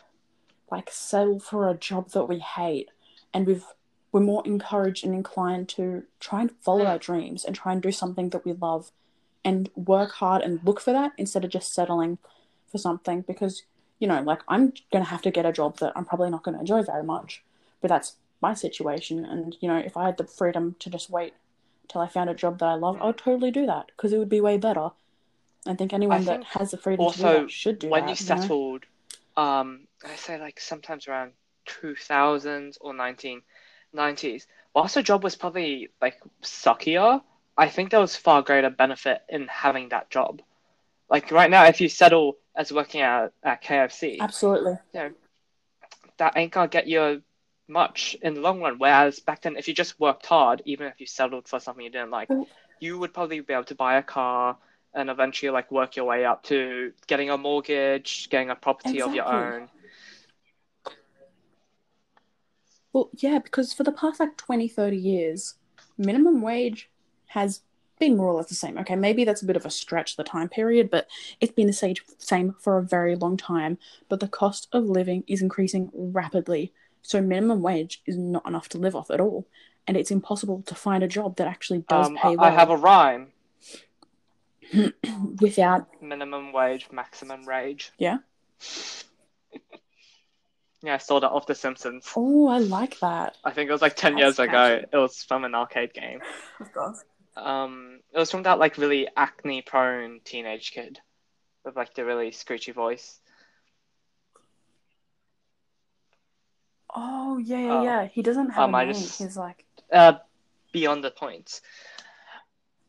like, 0.70 0.90
settle 0.90 1.38
for 1.40 1.68
a 1.68 1.76
job 1.76 2.10
that 2.10 2.24
we 2.24 2.38
hate, 2.38 2.90
and 3.32 3.46
we've 3.46 3.64
we're 4.10 4.20
more 4.20 4.42
encouraged 4.44 5.06
and 5.06 5.14
inclined 5.14 5.70
to 5.70 6.02
try 6.20 6.42
and 6.42 6.50
follow 6.60 6.84
our 6.84 6.98
dreams 6.98 7.46
and 7.46 7.56
try 7.56 7.72
and 7.72 7.80
do 7.80 7.90
something 7.90 8.28
that 8.28 8.44
we 8.44 8.52
love, 8.52 8.92
and 9.44 9.70
work 9.74 10.12
hard 10.12 10.42
and 10.42 10.60
look 10.64 10.80
for 10.80 10.92
that 10.92 11.12
instead 11.16 11.44
of 11.44 11.50
just 11.50 11.72
settling 11.74 12.18
for 12.70 12.78
something 12.78 13.22
because 13.22 13.62
you 14.02 14.08
know, 14.08 14.20
like, 14.20 14.40
I'm 14.48 14.72
gonna 14.92 15.04
have 15.04 15.22
to 15.22 15.30
get 15.30 15.46
a 15.46 15.52
job 15.52 15.78
that 15.78 15.92
I'm 15.94 16.04
probably 16.04 16.28
not 16.28 16.42
gonna 16.42 16.58
enjoy 16.58 16.82
very 16.82 17.04
much, 17.04 17.44
but 17.80 17.86
that's 17.88 18.16
my 18.42 18.52
situation 18.52 19.24
and 19.24 19.56
you 19.60 19.68
know 19.68 19.76
if 19.78 19.96
i 19.96 20.04
had 20.06 20.16
the 20.16 20.24
freedom 20.24 20.74
to 20.78 20.90
just 20.90 21.08
wait 21.08 21.32
till 21.88 22.00
i 22.00 22.08
found 22.08 22.28
a 22.28 22.34
job 22.34 22.58
that 22.58 22.66
i 22.66 22.74
love 22.74 23.00
i 23.00 23.06
would 23.06 23.16
totally 23.16 23.50
do 23.50 23.64
that 23.66 23.86
because 23.96 24.12
it 24.12 24.18
would 24.18 24.28
be 24.28 24.40
way 24.40 24.58
better 24.58 24.90
i 25.66 25.74
think 25.74 25.92
anyone 25.92 26.20
I 26.20 26.24
that 26.24 26.44
has 26.44 26.72
the 26.72 26.76
freedom 26.76 27.06
to 27.06 27.16
do 27.16 27.22
also 27.22 27.42
that 27.42 27.50
should 27.50 27.78
do 27.78 27.88
when 27.88 28.06
that 28.06 28.08
When 28.08 28.16
you 28.16 28.34
know? 28.34 28.40
settled, 28.40 28.84
um, 29.36 29.86
I 30.04 30.16
say 30.16 30.38
like 30.38 30.60
sometimes 30.60 31.08
around 31.08 31.32
2000s 31.66 32.76
or 32.80 32.92
1990s, 32.92 34.46
whilst 34.74 34.94
the 34.96 35.02
job 35.02 35.22
was 35.24 35.36
probably 35.36 35.88
like 36.00 36.20
suckier, 36.42 37.22
I 37.56 37.68
think 37.68 37.90
there 37.90 38.00
was 38.00 38.16
far 38.16 38.42
greater 38.42 38.70
benefit 38.70 39.22
in 39.28 39.46
having 39.46 39.90
that 39.90 40.10
job. 40.10 40.42
Like 41.08 41.30
right 41.30 41.50
now, 41.50 41.64
if 41.64 41.80
you 41.80 41.88
settle 41.88 42.36
as 42.56 42.72
working 42.72 43.00
at, 43.00 43.32
at 43.42 43.62
KFC, 43.62 44.20
absolutely 44.20 44.76
that 46.18 46.36
ain't 46.36 46.52
gonna 46.52 46.68
get 46.68 46.86
you 46.86 47.22
much 47.72 48.16
in 48.22 48.34
the 48.34 48.40
long 48.40 48.60
run. 48.60 48.78
Whereas 48.78 49.20
back 49.20 49.42
then, 49.42 49.56
if 49.56 49.66
you 49.66 49.74
just 49.74 49.98
worked 49.98 50.26
hard, 50.26 50.62
even 50.64 50.86
if 50.86 51.00
you 51.00 51.06
settled 51.06 51.48
for 51.48 51.58
something 51.58 51.84
you 51.84 51.90
didn't 51.90 52.10
like, 52.10 52.28
mm. 52.28 52.46
you 52.80 52.98
would 52.98 53.12
probably 53.14 53.40
be 53.40 53.52
able 53.52 53.64
to 53.64 53.74
buy 53.74 53.96
a 53.96 54.02
car 54.02 54.56
and 54.94 55.08
eventually 55.08 55.50
like 55.50 55.70
work 55.70 55.96
your 55.96 56.04
way 56.04 56.24
up 56.24 56.42
to 56.44 56.92
getting 57.06 57.30
a 57.30 57.38
mortgage, 57.38 58.28
getting 58.30 58.50
a 58.50 58.54
property 58.54 59.00
of 59.00 59.14
your 59.14 59.24
own. 59.24 59.68
Well, 62.92 63.08
yeah, 63.16 63.38
because 63.38 63.72
for 63.72 63.84
the 63.84 63.92
past 63.92 64.20
like 64.20 64.36
20, 64.36 64.68
30 64.68 64.96
years, 64.96 65.54
minimum 65.96 66.42
wage 66.42 66.90
has 67.28 67.62
been 67.98 68.16
more 68.16 68.28
or 68.28 68.34
less 68.34 68.48
the 68.48 68.54
same. 68.54 68.76
Okay, 68.78 68.96
maybe 68.96 69.24
that's 69.24 69.42
a 69.42 69.46
bit 69.46 69.56
of 69.56 69.64
a 69.64 69.70
stretch, 69.70 70.16
the 70.16 70.24
time 70.24 70.48
period, 70.48 70.90
but 70.90 71.06
it's 71.40 71.52
been 71.52 71.68
the 71.68 71.72
same, 71.72 71.94
same 72.18 72.54
for 72.58 72.76
a 72.76 72.82
very 72.82 73.16
long 73.16 73.36
time. 73.36 73.78
But 74.08 74.20
the 74.20 74.28
cost 74.28 74.68
of 74.72 74.84
living 74.84 75.24
is 75.26 75.40
increasing 75.40 75.90
rapidly. 75.94 76.72
So 77.02 77.20
minimum 77.20 77.62
wage 77.62 78.00
is 78.06 78.16
not 78.16 78.46
enough 78.46 78.68
to 78.70 78.78
live 78.78 78.94
off 78.96 79.10
at 79.10 79.20
all. 79.20 79.46
And 79.86 79.96
it's 79.96 80.10
impossible 80.12 80.62
to 80.66 80.74
find 80.74 81.02
a 81.02 81.08
job 81.08 81.36
that 81.36 81.48
actually 81.48 81.84
does 81.88 82.06
Um, 82.06 82.16
pay 82.16 82.28
I- 82.28 82.34
well 82.36 82.44
I 82.44 82.50
have 82.50 82.70
a 82.70 82.76
rhyme. 82.76 83.32
without 85.40 85.86
Minimum 86.02 86.52
wage, 86.52 86.88
maximum 86.90 87.46
rage. 87.46 87.92
Yeah? 87.98 88.18
yeah, 90.82 90.94
I 90.94 90.98
saw 90.98 91.20
that 91.20 91.30
off 91.30 91.46
The 91.46 91.54
Simpsons. 91.54 92.10
Oh, 92.16 92.48
I 92.48 92.58
like 92.58 92.98
that. 93.00 93.36
I 93.44 93.50
think 93.52 93.68
it 93.68 93.72
was 93.72 93.82
like 93.82 93.96
10 93.96 94.14
That's 94.14 94.22
years 94.22 94.38
ago. 94.38 94.82
It 94.90 94.96
was 94.96 95.22
from 95.22 95.44
an 95.44 95.54
arcade 95.54 95.92
game. 95.94 96.20
Of 96.60 96.72
course. 96.72 97.04
Um, 97.36 98.00
it 98.12 98.18
was 98.18 98.30
from 98.30 98.42
that 98.44 98.58
like 98.58 98.76
really 98.78 99.08
acne 99.16 99.62
prone 99.62 100.20
teenage 100.24 100.70
kid 100.72 101.00
with 101.64 101.74
like 101.76 101.94
the 101.94 102.04
really 102.04 102.30
screechy 102.30 102.72
voice. 102.72 103.18
Oh 106.94 107.38
yeah, 107.38 107.58
yeah, 107.58 107.72
Oh. 107.72 107.82
yeah. 107.82 108.04
He 108.06 108.22
doesn't 108.22 108.50
have 108.50 108.64
Um, 108.64 108.74
a 108.74 108.84
name. 108.84 108.92
just- 108.94 109.18
He's 109.18 109.36
like 109.36 109.64
Uh, 109.90 110.14
beyond 110.72 111.04
the 111.04 111.10
point. 111.10 111.60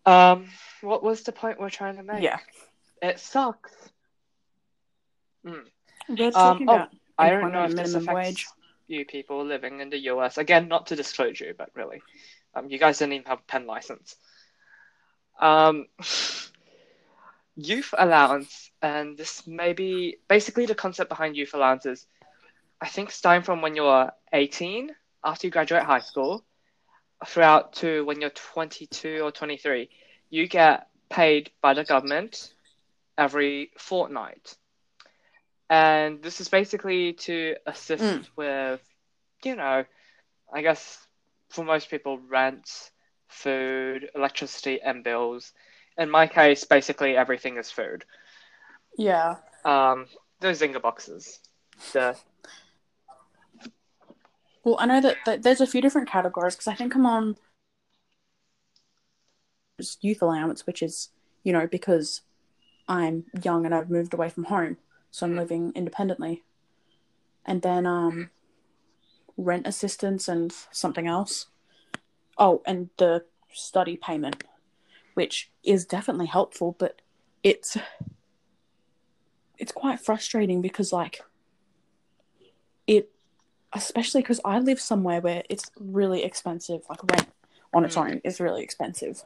Um, 0.06 0.49
what 0.82 1.04
was 1.04 1.24
the 1.24 1.32
point 1.32 1.60
we're 1.60 1.70
trying 1.70 1.95
to 1.97 2.04
make? 2.04 2.22
Yeah. 2.24 2.39
It 3.01 3.20
sucks. 3.20 3.72
Mm. 5.45 5.66
we're 6.10 6.26
Um, 6.28 6.32
talking 6.34 6.70
oh, 6.70 6.74
about 6.76 6.89
I 7.18 7.30
don't 7.30 7.51
know 7.51 7.64
if 7.66 7.76
this 7.76 7.93
affects 7.93 8.14
wage. 8.16 8.47
you 8.88 9.06
people 9.06 9.43
living 9.45 9.80
in 9.80 9.89
the 9.89 9.99
US. 10.12 10.38
Again, 10.38 10.68
not 10.68 10.88
to 10.88 10.95
disclose 10.95 11.39
you, 11.39 11.54
but 11.58 11.70
really, 11.76 12.01
um, 12.56 12.70
you 12.70 12.78
guys 12.80 12.99
didn't 12.99 13.14
even 13.14 13.28
have 13.28 13.39
a 13.39 13.43
pen 13.43 13.66
license. 13.68 14.16
Um, 15.39 15.88
youth 17.56 17.93
allowance, 17.97 18.72
and 18.82 19.18
this 19.18 19.45
may 19.47 19.74
be 19.74 20.18
basically 20.28 20.66
the 20.66 20.76
concept 20.76 21.10
behind 21.10 21.36
youth 21.36 21.54
allowance 21.54 21.86
is, 21.86 22.08
I 22.84 22.89
think, 22.89 23.11
starting 23.11 23.43
from 23.43 23.61
when 23.61 23.75
you're 23.75 24.11
18 24.34 24.91
after 25.23 25.47
you 25.47 25.51
graduate 25.51 25.84
high 25.84 26.01
school, 26.01 26.43
throughout 27.25 27.71
to 27.75 28.03
when 28.03 28.19
you're 28.19 28.29
22 28.29 29.21
or 29.23 29.31
23, 29.31 29.89
you 30.29 30.47
get 30.49 30.88
paid 31.09 31.49
by 31.61 31.73
the 31.73 31.86
government 31.86 32.53
every 33.17 33.71
fortnight. 33.77 34.57
And 35.69 36.21
this 36.21 36.41
is 36.41 36.49
basically 36.49 37.13
to 37.13 37.55
assist 37.65 38.03
Mm. 38.03 38.27
with, 38.36 38.81
you 39.45 39.55
know, 39.55 39.86
I 40.53 40.61
guess 40.61 41.07
for 41.51 41.63
most 41.63 41.89
people, 41.89 42.19
rent, 42.19 42.91
food, 43.29 44.09
electricity, 44.13 44.81
and 44.81 45.05
bills. 45.05 45.53
In 45.97 46.09
my 46.09 46.27
case, 46.27 46.65
basically 46.65 47.15
everything 47.15 47.55
is 47.57 47.71
food. 47.71 48.03
Yeah. 48.97 49.38
Um, 49.63 50.07
those 50.41 50.59
Zinger 50.59 50.81
boxes. 50.81 51.39
The 51.93 52.17
Well, 54.64 54.78
I 54.80 54.86
know 54.86 55.01
that, 55.01 55.18
that 55.26 55.43
there's 55.43 55.61
a 55.61 55.68
few 55.68 55.82
different 55.82 56.09
categories 56.09 56.55
because 56.55 56.68
I 56.68 56.76
think 56.76 56.95
I'm 56.95 57.05
on 57.05 57.36
youth 60.01 60.22
allowance, 60.22 60.66
which 60.66 60.82
is 60.82 61.09
you 61.43 61.51
know 61.51 61.68
because 61.68 62.22
I'm 62.88 63.26
young 63.41 63.66
and 63.66 63.76
I've 63.76 63.89
moved 63.89 64.14
away 64.14 64.30
from 64.30 64.45
home, 64.45 64.78
so 65.11 65.26
I'm 65.26 65.36
living 65.36 65.74
independently, 65.76 66.43
and 67.45 67.61
then 67.61 67.86
um, 67.86 68.30
rent 69.36 69.68
assistance 69.68 70.28
and 70.28 70.53
something 70.72 71.07
else. 71.07 71.47
Oh, 72.38 72.61
and 72.66 72.89
the 72.97 73.26
study 73.51 73.97
payment, 73.97 74.43
which 75.14 75.51
is 75.64 75.86
definitely 75.86 76.28
helpful, 76.28 76.76
but 76.80 77.01
it's 77.43 77.78
it's 79.57 79.72
quite 79.72 79.99
frustrating 79.99 80.61
because 80.61 80.93
like 80.93 81.22
it 82.88 83.12
especially 83.74 84.21
because 84.21 84.39
I 84.45 84.59
live 84.59 84.80
somewhere 84.80 85.21
where 85.21 85.43
it's 85.49 85.71
really 85.80 86.24
expensive, 86.24 86.82
like 86.89 86.99
rent 87.11 87.28
on 87.74 87.84
its 87.86 87.95
Mm. 87.95 88.01
own 88.11 88.21
is 88.24 88.39
really 88.39 88.63
expensive. 88.63 89.24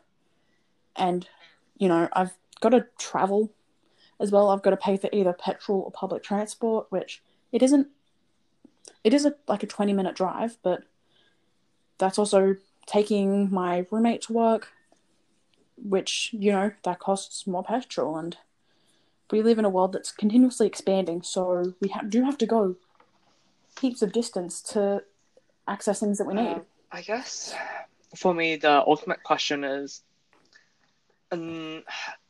And, 0.95 1.27
you 1.77 1.87
know, 1.87 2.07
I've 2.13 2.37
got 2.61 2.69
to 2.69 2.87
travel 2.97 3.51
as 4.19 4.31
well. 4.31 4.49
I've 4.49 4.63
got 4.63 4.71
to 4.71 4.77
pay 4.77 4.97
for 4.97 5.09
either 5.11 5.33
petrol 5.33 5.81
or 5.81 5.91
public 5.91 6.23
transport, 6.23 6.87
which 6.89 7.21
it 7.51 7.61
isn't, 7.61 7.87
it 9.03 9.13
is 9.13 9.25
a, 9.25 9.35
like 9.47 9.63
a 9.63 9.67
20 9.67 9.93
minute 9.93 10.15
drive, 10.15 10.57
but 10.63 10.83
that's 11.97 12.17
also 12.17 12.55
taking 12.85 13.51
my 13.51 13.85
roommate 13.91 14.21
to 14.23 14.33
work, 14.33 14.69
which, 15.77 16.29
you 16.31 16.51
know, 16.51 16.71
that 16.83 16.99
costs 16.99 17.45
more 17.45 17.63
petrol. 17.63 18.17
And 18.17 18.37
we 19.29 19.41
live 19.41 19.59
in 19.59 19.65
a 19.65 19.69
world 19.69 19.91
that's 19.91 20.11
continuously 20.11 20.67
expanding, 20.67 21.21
so 21.21 21.73
we 21.81 21.89
ha- 21.89 22.03
do 22.07 22.23
have 22.23 22.37
to 22.37 22.45
go 22.45 22.77
heaps 23.79 24.01
of 24.01 24.11
distance 24.11 24.61
to 24.61 25.03
access 25.67 25.99
things 25.99 26.17
that 26.17 26.25
we 26.27 26.33
need. 26.33 26.47
Um, 26.47 26.65
I 26.91 27.01
guess 27.01 27.53
for 28.15 28.33
me, 28.33 28.55
the 28.55 28.81
ultimate 28.85 29.23
question 29.23 29.63
is, 29.63 30.01
um, 31.31 31.83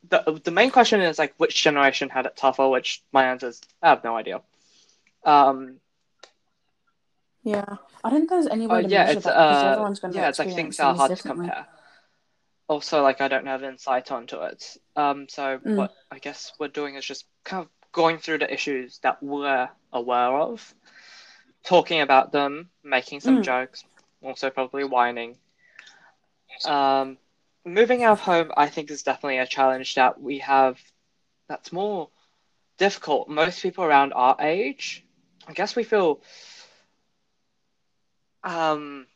the 0.08 0.40
the 0.44 0.50
main 0.50 0.70
question 0.70 1.00
is 1.00 1.18
like 1.18 1.34
which 1.36 1.62
generation 1.62 2.08
had 2.08 2.26
it 2.26 2.36
tougher. 2.36 2.68
Which 2.68 3.02
my 3.12 3.26
answer 3.26 3.48
is 3.48 3.60
I 3.82 3.90
have 3.90 4.02
no 4.02 4.16
idea. 4.16 4.40
Um, 5.24 5.76
yeah, 7.44 7.76
I 8.02 8.10
don't 8.10 8.20
think 8.20 8.30
there's 8.30 8.46
any 8.48 8.66
way 8.66 8.78
oh 8.78 8.82
to 8.82 8.88
yeah, 8.88 9.04
measure 9.04 9.20
that 9.20 9.48
because 9.48 9.62
uh, 9.62 9.68
everyone's 9.70 10.00
going 10.00 10.12
to 10.14 10.18
yeah, 10.18 10.28
it's 10.28 10.38
like 10.38 10.52
things 10.54 10.80
are 10.80 10.94
hard 10.94 11.16
to 11.16 11.22
compare. 11.22 11.66
Also, 12.66 13.02
like 13.02 13.20
I 13.20 13.28
don't 13.28 13.46
have 13.46 13.62
insight 13.62 14.10
onto 14.10 14.42
it. 14.42 14.76
Um, 14.96 15.26
so 15.28 15.58
Mm. 15.58 15.76
what 15.76 15.94
I 16.10 16.18
guess 16.18 16.52
we're 16.58 16.68
doing 16.68 16.96
is 16.96 17.04
just 17.04 17.24
kind 17.44 17.62
of 17.64 17.68
going 17.92 18.18
through 18.18 18.38
the 18.38 18.52
issues 18.52 18.98
that 18.98 19.22
we're 19.22 19.68
aware 19.92 20.36
of, 20.36 20.74
talking 21.64 22.00
about 22.00 22.32
them, 22.32 22.70
making 22.82 23.20
some 23.20 23.40
Mm. 23.40 23.42
jokes, 23.42 23.84
also 24.22 24.50
probably 24.50 24.84
whining. 24.84 25.38
Um, 26.64 27.18
moving 27.64 28.02
out 28.04 28.12
of 28.12 28.20
home, 28.20 28.52
I 28.56 28.68
think, 28.68 28.90
is 28.90 29.02
definitely 29.02 29.38
a 29.38 29.46
challenge 29.46 29.94
that 29.94 30.20
we 30.20 30.38
have 30.38 30.80
that's 31.48 31.72
more 31.72 32.10
difficult. 32.78 33.28
Most 33.28 33.62
people 33.62 33.84
around 33.84 34.12
our 34.12 34.36
age, 34.40 35.04
I 35.46 35.52
guess 35.52 35.76
we 35.76 35.84
feel 35.84 36.20
um, 38.44 39.06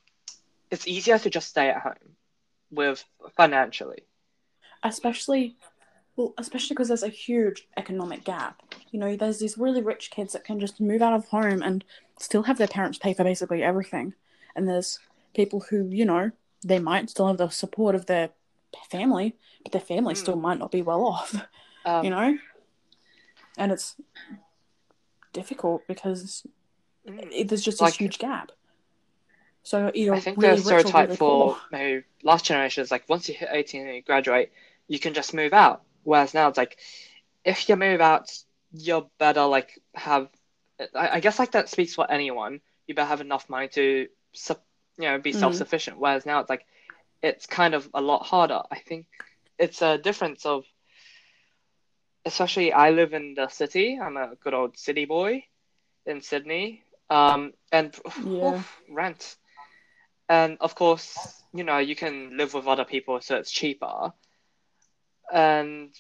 it's 0.71 0.87
easier 0.87 1.19
to 1.19 1.31
just 1.31 1.49
stay 1.49 1.69
at 1.69 1.81
home 1.81 2.17
with 2.71 3.05
financially. 3.37 4.03
Especially, 4.83 5.57
well, 6.17 6.35
especially 6.39 6.75
because 6.75 6.89
there's 6.89 7.03
a 7.03 7.09
huge 7.09 7.67
economic 7.77 8.25
gap. 8.25 8.63
You 8.91 9.01
know, 9.01 9.17
there's 9.17 9.39
these 9.39 9.57
really 9.59 9.83
rich 9.83 10.11
kids 10.11 10.33
that 10.35 10.45
can 10.45 10.61
just 10.61 10.81
move 10.81 11.03
out 11.03 11.15
of 11.15 11.27
home 11.29 11.63
and 11.63 11.85
still 12.19 12.43
have 12.45 12.59
their 12.59 12.69
parents 12.69 12.99
pay 12.99 13.15
for 13.15 13.25
basically 13.25 13.63
everything. 13.63 14.15
And 14.55 14.69
there's 14.69 14.99
people 15.35 15.61
who, 15.71 15.89
you 15.91 16.05
know, 16.05 16.31
they 16.65 16.79
might 16.79 17.09
still 17.11 17.27
have 17.29 17.39
the 17.39 17.49
support 17.49 17.95
of 17.95 18.07
their 18.07 18.31
family, 18.91 19.35
but 19.63 19.73
their 19.73 19.81
family 19.81 20.15
Mm. 20.15 20.19
still 20.19 20.37
might 20.37 20.59
not 20.59 20.71
be 20.71 20.83
well 20.83 21.05
off. 21.05 21.35
Um, 21.85 22.05
you 22.05 22.11
know 22.11 22.39
and 23.59 23.73
it's 23.73 23.97
difficult 25.33 25.83
because 25.89 26.47
mm, 27.07 27.49
there's 27.49 27.65
just 27.65 27.81
Like- 27.81 27.95
a 27.95 27.97
huge 27.97 28.19
gap 28.21 28.53
so 29.65 29.91
either 29.95 30.15
I 30.15 30.21
think 30.21 30.39
really 30.41 30.57
the 30.57 30.63
stereotype 30.63 31.09
really 31.09 31.17
for 31.17 31.57
maybe 31.71 32.05
last 32.23 32.45
generation 32.45 32.83
is 32.83 32.91
like 32.91 33.09
once 33.09 33.29
you 33.29 33.35
hit 33.35 33.49
18 33.51 33.87
and 33.87 33.95
you 33.97 34.03
graduate, 34.03 34.51
you 34.89 34.99
can 34.99 35.15
just 35.15 35.35
move 35.35 35.53
out. 35.53 35.83
Whereas 36.03 36.35
now 36.35 36.49
it's 36.49 36.59
like 36.59 36.79
if 37.45 37.69
you 37.69 37.77
move 37.77 38.01
out, 38.01 38.31
you're 38.73 39.09
better 39.19 39.45
like 39.45 39.79
have. 39.95 40.29
I, 40.95 41.17
I 41.17 41.21
guess 41.21 41.39
like 41.39 41.53
that 41.53 41.69
speaks 41.69 41.95
for 41.95 42.11
anyone. 42.11 42.61
You 42.87 42.95
better 42.95 43.09
have 43.09 43.21
enough 43.21 43.49
money 43.49 43.69
to, 43.69 43.83
you 43.83 44.09
know, 44.99 45.19
be 45.19 45.33
Mhm. 45.33 45.39
self-sufficient. 45.39 45.99
Whereas 45.99 46.27
now 46.27 46.41
it's 46.41 46.51
like 46.51 46.67
it's 47.23 47.47
kind 47.47 47.75
of 47.75 47.89
a 47.95 48.01
lot 48.01 48.25
harder. 48.27 48.63
I 48.71 48.79
think 48.79 49.07
it's 49.59 49.83
a 49.83 49.99
difference 49.99 50.45
of, 50.47 50.65
especially 52.25 52.73
I 52.73 52.91
live 52.91 53.13
in 53.15 53.35
the 53.35 53.49
city. 53.49 53.99
I'm 54.01 54.17
a 54.17 54.35
good 54.43 54.55
old 54.55 54.77
city 54.79 55.05
boy 55.05 55.45
in 56.07 56.21
Sydney. 56.21 56.85
Um, 57.11 57.53
and 57.71 57.95
Yeah. 58.25 58.51
oof, 58.51 58.83
rent. 58.89 59.37
And 60.29 60.57
of 60.61 60.75
course, 60.75 61.43
you 61.53 61.65
know, 61.65 61.79
you 61.79 61.95
can 61.95 62.37
live 62.37 62.55
with 62.55 62.67
other 62.67 62.85
people, 62.85 63.21
so 63.21 63.37
it's 63.37 63.51
cheaper. 63.51 64.13
And 65.33 65.91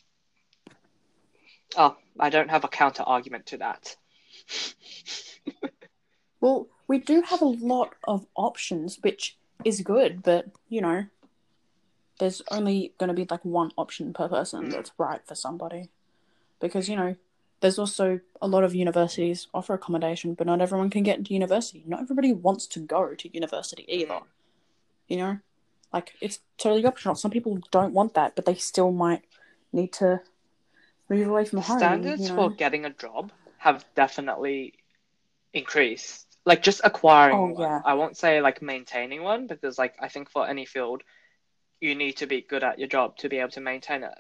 oh, 1.76 1.96
I 2.20 2.30
don't 2.30 2.50
have 2.50 2.64
a 2.64 2.68
counter 2.68 3.02
argument 3.02 3.46
to 3.46 3.56
that. 3.58 3.96
well 6.40 6.66
we 6.88 6.98
do 6.98 7.22
have 7.22 7.40
a 7.40 7.46
lot 7.46 7.94
of 8.04 8.26
options 8.34 8.98
which 9.02 9.36
is 9.64 9.80
good 9.80 10.22
but 10.22 10.46
you 10.68 10.80
know 10.80 11.06
there's 12.18 12.42
only 12.50 12.92
going 12.98 13.08
to 13.08 13.14
be 13.14 13.26
like 13.30 13.44
one 13.44 13.70
option 13.78 14.12
per 14.12 14.28
person 14.28 14.66
Mm. 14.66 14.72
that's 14.72 14.92
right 14.98 15.20
for 15.26 15.34
somebody 15.34 15.88
because 16.60 16.88
you 16.88 16.96
know 16.96 17.16
there's 17.62 17.78
also 17.78 18.20
a 18.42 18.48
lot 18.48 18.64
of 18.64 18.74
universities 18.74 19.46
offer 19.54 19.74
accommodation, 19.74 20.34
but 20.34 20.48
not 20.48 20.60
everyone 20.60 20.90
can 20.90 21.04
get 21.04 21.18
into 21.18 21.32
university. 21.32 21.84
Not 21.86 22.02
everybody 22.02 22.32
wants 22.32 22.66
to 22.66 22.80
go 22.80 23.14
to 23.14 23.32
university 23.32 23.84
either. 23.88 24.14
Mm. 24.14 24.22
You 25.06 25.16
know, 25.16 25.38
like 25.92 26.12
it's 26.20 26.40
totally 26.58 26.84
optional. 26.84 27.14
Some 27.14 27.30
people 27.30 27.58
don't 27.70 27.92
want 27.92 28.14
that, 28.14 28.34
but 28.36 28.44
they 28.46 28.54
still 28.54 28.92
might 28.92 29.22
need 29.72 29.92
to 29.94 30.20
move 31.08 31.28
away 31.28 31.44
from 31.44 31.60
home. 31.60 31.78
Standards 31.78 32.22
you 32.22 32.28
know? 32.28 32.34
for 32.34 32.50
getting 32.50 32.84
a 32.84 32.90
job 32.90 33.32
have 33.58 33.84
definitely 33.94 34.74
increased. 35.52 36.26
Like 36.44 36.62
just 36.62 36.80
acquiring 36.84 37.36
Oh, 37.36 37.48
one. 37.54 37.60
yeah. 37.60 37.82
I 37.84 37.94
won't 37.94 38.16
say 38.16 38.40
like 38.40 38.62
maintaining 38.62 39.22
one 39.22 39.46
because 39.46 39.78
like 39.78 39.94
I 40.00 40.08
think 40.08 40.30
for 40.30 40.46
any 40.48 40.64
field 40.66 41.02
you 41.80 41.94
need 41.94 42.16
to 42.18 42.26
be 42.26 42.40
good 42.42 42.62
at 42.64 42.78
your 42.78 42.88
job 42.88 43.16
to 43.18 43.28
be 43.28 43.38
able 43.38 43.50
to 43.50 43.60
maintain 43.60 44.02
it. 44.04 44.14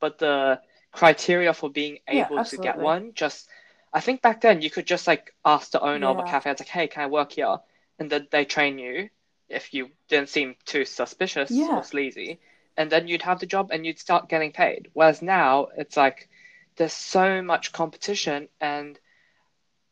But 0.00 0.18
the 0.18 0.60
criteria 0.92 1.52
for 1.52 1.70
being 1.70 1.98
Yeah, 2.10 2.24
able 2.24 2.40
to 2.42 2.56
get 2.58 2.78
one 2.78 3.12
just 3.14 3.48
I 3.92 4.00
think 4.00 4.22
back 4.22 4.40
then 4.40 4.62
you 4.62 4.70
could 4.70 4.86
just 4.86 5.06
like 5.06 5.34
ask 5.44 5.70
the 5.70 5.80
owner 5.80 6.06
of 6.08 6.18
a 6.18 6.22
cafe, 6.22 6.50
it's 6.50 6.60
like, 6.60 6.68
hey, 6.68 6.86
can 6.88 7.02
I 7.02 7.06
work 7.06 7.32
here? 7.32 7.56
And 7.98 8.10
then 8.10 8.28
they 8.30 8.44
train 8.44 8.78
you 8.78 9.08
if 9.48 9.72
you 9.74 9.90
didn't 10.08 10.28
seem 10.28 10.56
too 10.64 10.84
suspicious 10.84 11.50
Yeah. 11.50 11.76
or 11.76 11.82
sleazy. 11.84 12.40
And 12.76 12.90
then 12.90 13.08
you'd 13.08 13.22
have 13.22 13.40
the 13.40 13.46
job 13.46 13.70
and 13.70 13.86
you'd 13.86 13.98
start 13.98 14.28
getting 14.28 14.52
paid. 14.52 14.90
Whereas 14.92 15.22
now 15.22 15.68
it's 15.76 15.96
like 15.96 16.28
there's 16.76 16.92
so 16.92 17.42
much 17.42 17.72
competition 17.72 18.48
and 18.60 18.98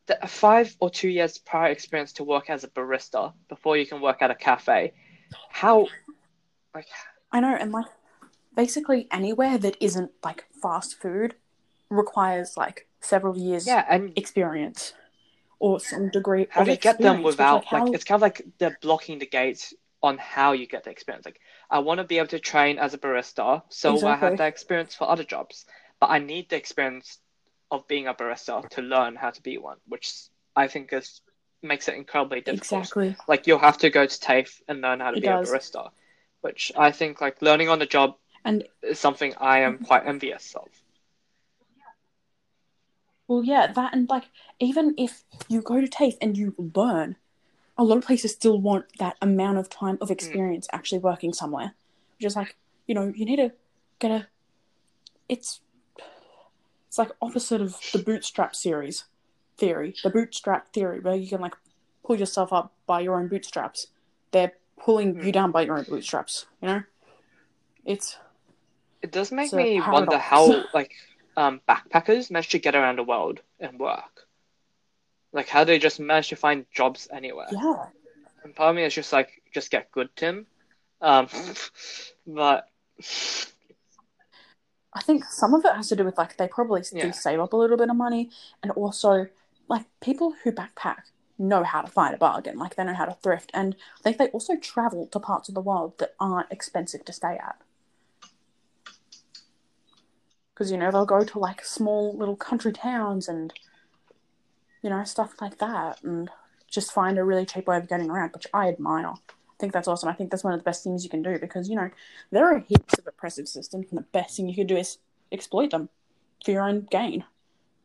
the 0.06 0.18
five 0.26 0.76
or 0.80 0.90
two 0.90 1.08
years 1.08 1.38
prior 1.38 1.70
experience 1.70 2.12
to 2.14 2.24
work 2.24 2.50
as 2.50 2.62
a 2.62 2.68
barista 2.68 3.32
before 3.48 3.76
you 3.76 3.86
can 3.86 4.02
work 4.02 4.20
at 4.20 4.30
a 4.30 4.34
cafe. 4.34 4.92
How 5.48 5.86
like 6.74 6.88
I 7.32 7.40
know, 7.40 7.56
and 7.58 7.72
like 7.72 7.86
basically 8.54 9.08
anywhere 9.10 9.56
that 9.58 9.76
isn't 9.80 10.10
like 10.22 10.44
fast 10.62 11.00
food 11.00 11.36
requires 11.88 12.56
like 12.56 12.86
several 13.00 13.36
years 13.36 13.66
yeah, 13.66 13.84
and 13.88 14.12
experience 14.16 14.92
or 15.64 15.80
some 15.80 16.08
degree 16.10 16.46
how 16.50 16.62
do 16.64 16.70
you 16.70 16.76
get 16.76 17.00
them 17.00 17.22
without 17.22 17.56
like, 17.56 17.64
how- 17.66 17.84
like 17.86 17.94
it's 17.94 18.04
kind 18.04 18.18
of 18.18 18.22
like 18.28 18.38
they're 18.58 18.78
blocking 18.82 19.18
the 19.18 19.26
gates 19.26 19.72
on 20.02 20.18
how 20.18 20.52
you 20.52 20.66
get 20.66 20.84
the 20.84 20.90
experience. 20.90 21.24
Like 21.24 21.40
I 21.70 21.78
want 21.78 21.98
to 21.98 22.04
be 22.04 22.18
able 22.18 22.28
to 22.36 22.38
train 22.38 22.78
as 22.78 22.92
a 22.92 22.98
barista, 22.98 23.62
so 23.70 24.06
I 24.06 24.16
have 24.16 24.36
that 24.36 24.48
experience 24.48 24.94
for 24.94 25.08
other 25.08 25.24
jobs. 25.24 25.64
But 26.00 26.10
I 26.10 26.18
need 26.18 26.50
the 26.50 26.56
experience 26.56 27.18
of 27.70 27.88
being 27.88 28.06
a 28.08 28.14
barista 28.14 28.68
to 28.74 28.82
learn 28.82 29.16
how 29.16 29.30
to 29.30 29.42
be 29.42 29.56
one, 29.56 29.78
which 29.88 30.12
I 30.54 30.68
think 30.68 30.92
is 30.92 31.22
makes 31.62 31.88
it 31.88 31.94
incredibly 31.94 32.42
difficult. 32.42 32.82
exactly 32.82 33.16
Like 33.26 33.46
you'll 33.46 33.66
have 33.70 33.78
to 33.78 33.88
go 33.98 34.04
to 34.04 34.20
TAFE 34.20 34.52
and 34.68 34.82
learn 34.82 35.00
how 35.00 35.12
to 35.12 35.16
It 35.16 35.22
be 35.22 35.26
does. 35.28 35.48
a 35.48 35.52
barista, 35.52 35.90
which 36.42 36.72
I 36.76 36.90
think 36.98 37.22
like 37.22 37.40
learning 37.40 37.70
on 37.70 37.78
the 37.78 37.86
job 37.96 38.16
and 38.44 38.68
is 38.82 39.00
something 39.00 39.34
I 39.40 39.60
am 39.60 39.78
quite 39.78 40.06
envious 40.06 40.54
of. 40.54 40.68
Well 43.28 43.42
yeah 43.44 43.66
that 43.72 43.94
and 43.94 44.08
like 44.08 44.24
even 44.60 44.94
if 44.98 45.24
you 45.48 45.62
go 45.62 45.80
to 45.80 45.88
TAFE 45.88 46.14
and 46.20 46.36
you 46.36 46.54
learn 46.74 47.16
a 47.76 47.84
lot 47.84 47.98
of 47.98 48.04
places 48.04 48.32
still 48.32 48.60
want 48.60 48.84
that 48.98 49.16
amount 49.20 49.58
of 49.58 49.68
time 49.68 49.98
of 50.00 50.10
experience 50.10 50.68
actually 50.72 50.98
working 51.00 51.32
somewhere. 51.32 51.74
Which 52.18 52.26
is 52.26 52.36
like 52.36 52.54
you 52.86 52.94
know 52.94 53.12
you 53.14 53.24
need 53.24 53.36
to 53.36 53.52
get 53.98 54.10
a 54.10 54.26
it's 55.28 55.60
it's 56.86 56.98
like 56.98 57.10
opposite 57.20 57.60
of 57.60 57.76
the 57.92 57.98
bootstrap 57.98 58.54
series 58.54 59.04
theory 59.56 59.94
the 60.02 60.10
bootstrap 60.10 60.72
theory 60.72 61.00
where 61.00 61.16
you 61.16 61.28
can 61.28 61.40
like 61.40 61.54
pull 62.04 62.16
yourself 62.16 62.52
up 62.52 62.72
by 62.86 63.00
your 63.00 63.18
own 63.18 63.28
bootstraps. 63.28 63.88
They're 64.30 64.52
pulling 64.78 65.14
Hmm. 65.14 65.26
you 65.26 65.32
down 65.32 65.50
by 65.50 65.62
your 65.62 65.78
own 65.78 65.84
bootstraps 65.84 66.46
you 66.60 66.68
know? 66.68 66.82
It's 67.84 68.16
It 69.02 69.10
does 69.10 69.32
make 69.32 69.52
me 69.52 69.80
wonder 69.80 70.18
how 70.18 70.64
like 70.74 70.92
um, 71.36 71.60
backpackers 71.68 72.30
manage 72.30 72.50
to 72.50 72.58
get 72.58 72.74
around 72.74 72.98
the 72.98 73.04
world 73.04 73.40
and 73.60 73.78
work. 73.78 74.26
Like 75.32 75.48
how 75.48 75.64
do 75.64 75.72
they 75.72 75.78
just 75.78 76.00
manage 76.00 76.28
to 76.28 76.36
find 76.36 76.66
jobs 76.72 77.08
anywhere. 77.12 77.48
yeah 77.50 77.86
And 78.44 78.54
part 78.54 78.70
of 78.70 78.76
me 78.76 78.84
is 78.84 78.94
just 78.94 79.12
like, 79.12 79.42
just 79.52 79.70
get 79.70 79.90
good, 79.90 80.08
Tim. 80.16 80.46
Um, 81.00 81.28
but 82.26 82.68
I 84.94 85.02
think 85.02 85.24
some 85.24 85.54
of 85.54 85.64
it 85.64 85.74
has 85.74 85.88
to 85.88 85.96
do 85.96 86.04
with 86.04 86.16
like 86.16 86.36
they 86.36 86.46
probably 86.46 86.82
do 86.82 87.12
save 87.12 87.40
up 87.40 87.52
a 87.52 87.56
little 87.56 87.76
bit 87.76 87.90
of 87.90 87.96
money, 87.96 88.30
and 88.62 88.70
also 88.72 89.26
like 89.68 89.86
people 90.00 90.34
who 90.44 90.52
backpack 90.52 91.02
know 91.36 91.64
how 91.64 91.82
to 91.82 91.90
find 91.90 92.14
a 92.14 92.18
bargain, 92.18 92.58
like 92.58 92.76
they 92.76 92.84
know 92.84 92.94
how 92.94 93.04
to 93.04 93.16
thrift, 93.22 93.50
and 93.52 93.74
I 93.98 94.02
think 94.02 94.18
they 94.18 94.28
also 94.28 94.56
travel 94.56 95.08
to 95.08 95.18
parts 95.18 95.48
of 95.48 95.54
the 95.54 95.60
world 95.60 95.98
that 95.98 96.14
aren't 96.20 96.52
expensive 96.52 97.04
to 97.06 97.12
stay 97.12 97.36
at. 97.36 97.56
Because 100.54 100.70
you 100.70 100.78
know 100.78 100.90
they'll 100.90 101.06
go 101.06 101.24
to 101.24 101.38
like 101.38 101.64
small 101.64 102.16
little 102.16 102.36
country 102.36 102.72
towns 102.72 103.28
and 103.28 103.52
you 104.82 104.90
know 104.90 105.02
stuff 105.04 105.40
like 105.40 105.58
that, 105.58 106.02
and 106.02 106.30
just 106.70 106.92
find 106.92 107.18
a 107.18 107.24
really 107.24 107.46
cheap 107.46 107.66
way 107.66 107.76
of 107.76 107.88
getting 107.88 108.10
around, 108.10 108.32
which 108.32 108.46
I 108.54 108.68
admire. 108.68 109.08
I 109.08 109.56
think 109.58 109.72
that's 109.72 109.88
awesome. 109.88 110.08
I 110.08 110.12
think 110.12 110.30
that's 110.30 110.44
one 110.44 110.52
of 110.52 110.60
the 110.60 110.64
best 110.64 110.84
things 110.84 111.04
you 111.04 111.10
can 111.10 111.22
do 111.22 111.38
because 111.38 111.68
you 111.68 111.76
know 111.76 111.90
there 112.30 112.46
are 112.46 112.60
heaps 112.60 112.98
of 112.98 113.06
oppressive 113.06 113.48
systems, 113.48 113.86
and 113.90 113.98
the 113.98 114.06
best 114.12 114.36
thing 114.36 114.48
you 114.48 114.54
could 114.54 114.66
do 114.66 114.76
is 114.76 114.98
exploit 115.32 115.70
them 115.70 115.88
for 116.44 116.50
your 116.50 116.62
own 116.62 116.86
gain. 116.90 117.24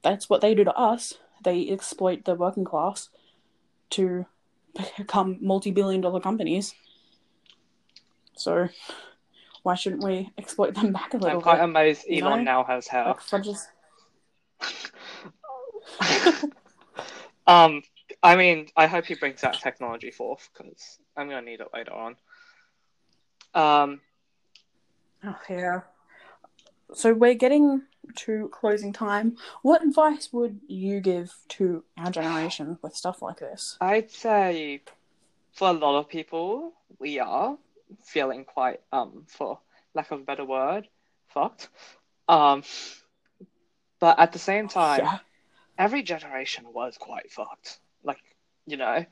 That's 0.02 0.30
what 0.30 0.42
they 0.42 0.54
do 0.56 0.64
to 0.64 0.76
us. 0.76 1.16
They 1.44 1.70
exploit 1.70 2.26
the 2.26 2.36
working 2.36 2.66
class 2.66 3.10
to 3.92 4.26
become 4.98 5.38
multi-billion 5.42 6.02
dollar 6.02 6.20
companies. 6.20 6.74
So 8.36 8.70
why 9.64 9.76
shouldn't 9.76 10.04
we 10.04 10.32
exploit 10.38 10.76
them 10.76 10.92
back 10.94 11.14
a 11.14 11.18
little 11.18 11.30
bit? 11.30 11.36
I'm 11.36 11.42
quite 11.42 11.56
bit? 11.56 11.64
amazed 11.66 12.06
you 12.08 12.24
Elon 12.24 12.40
know? 12.40 12.52
now 12.52 12.64
has 12.64 12.88
hair. 12.88 13.06
Like 13.06 13.22
fudges. 13.22 13.68
um, 17.48 17.82
I 18.22 18.36
mean, 18.36 18.68
I 18.76 18.88
hope 18.88 19.06
he 19.06 19.16
brings 19.16 19.42
that 19.42 19.60
technology 19.60 20.12
forth 20.12 20.50
because 20.54 21.00
I'm 21.16 21.30
gonna 21.30 21.42
need 21.42 21.62
it 21.62 21.68
later 21.74 21.94
on. 21.94 22.16
Um, 23.54 24.02
Oh, 25.24 25.36
yeah. 25.50 25.82
So 26.94 27.14
we're 27.14 27.36
getting 27.36 27.84
to 28.16 28.50
closing 28.52 28.94
time. 28.94 29.38
What 29.62 29.84
advice 29.84 30.30
would 30.32 30.60
you 30.68 31.02
give 31.02 31.34
to 31.50 31.84
our 31.98 32.10
generation 32.10 32.80
with 32.82 32.96
stuff 32.96 33.22
like 33.22 33.40
this? 33.40 33.78
I'd 33.82 34.10
say 34.10 34.82
for 35.54 35.70
a 35.70 35.74
lot 35.74 36.00
of 36.00 36.10
people, 36.10 36.74
we 37.00 37.20
are 37.20 37.58
feeling 38.06 38.46
quite, 38.46 38.82
um, 38.92 39.26
for 39.28 39.60
lack 39.94 40.12
of 40.12 40.22
a 40.22 40.24
better 40.24 40.46
word, 40.46 40.88
fucked. 41.30 41.70
Um, 42.28 42.64
but 44.00 44.20
at 44.20 44.32
the 44.34 44.40
same 44.40 44.68
time, 44.68 45.00
Yeah. 45.00 45.20
every 45.78 46.04
generation 46.04 46.66
was 46.74 46.98
quite 46.98 47.32
fucked. 47.32 47.80
Like, 48.04 48.20
you 48.66 48.78
know, 48.78 49.06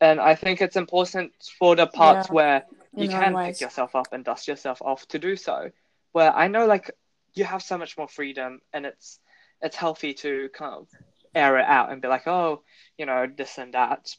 and 0.00 0.20
I 0.20 0.34
think 0.34 0.60
it's 0.60 0.76
important 0.76 1.32
for 1.58 1.76
the 1.76 1.86
parts 1.86 2.28
Yeah, 2.28 2.34
where 2.34 2.62
you 2.96 3.04
in 3.04 3.10
can 3.10 3.36
pick 3.38 3.60
yourself 3.60 3.94
up 3.94 4.12
and 4.12 4.24
dust 4.24 4.48
yourself 4.48 4.80
off 4.82 5.06
to 5.08 5.18
do 5.18 5.36
so. 5.36 5.70
Where 6.12 6.32
I 6.32 6.48
know, 6.48 6.66
like, 6.66 6.90
you 7.34 7.44
have 7.44 7.62
so 7.62 7.78
much 7.78 7.96
more 7.98 8.08
freedom, 8.08 8.60
and 8.72 8.86
it's 8.86 9.18
it's 9.60 9.76
healthy 9.76 10.14
to 10.14 10.48
kind 10.50 10.74
of 10.74 10.88
air 11.34 11.58
it 11.58 11.64
out 11.66 11.90
and 11.90 12.00
be 12.02 12.08
like, 12.08 12.26
oh, 12.26 12.62
you 12.98 13.06
know, 13.06 13.26
this 13.26 13.58
and 13.58 13.74
that, 13.74 14.14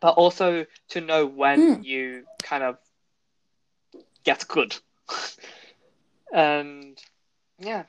but 0.00 0.14
also 0.14 0.66
to 0.88 1.00
know 1.00 1.26
when 1.26 1.60
Hmm. 1.60 1.82
you 1.82 2.24
kind 2.42 2.62
of 2.64 2.78
get 4.24 4.46
good, 4.48 4.76
and 6.32 6.98
yeah, 7.58 7.84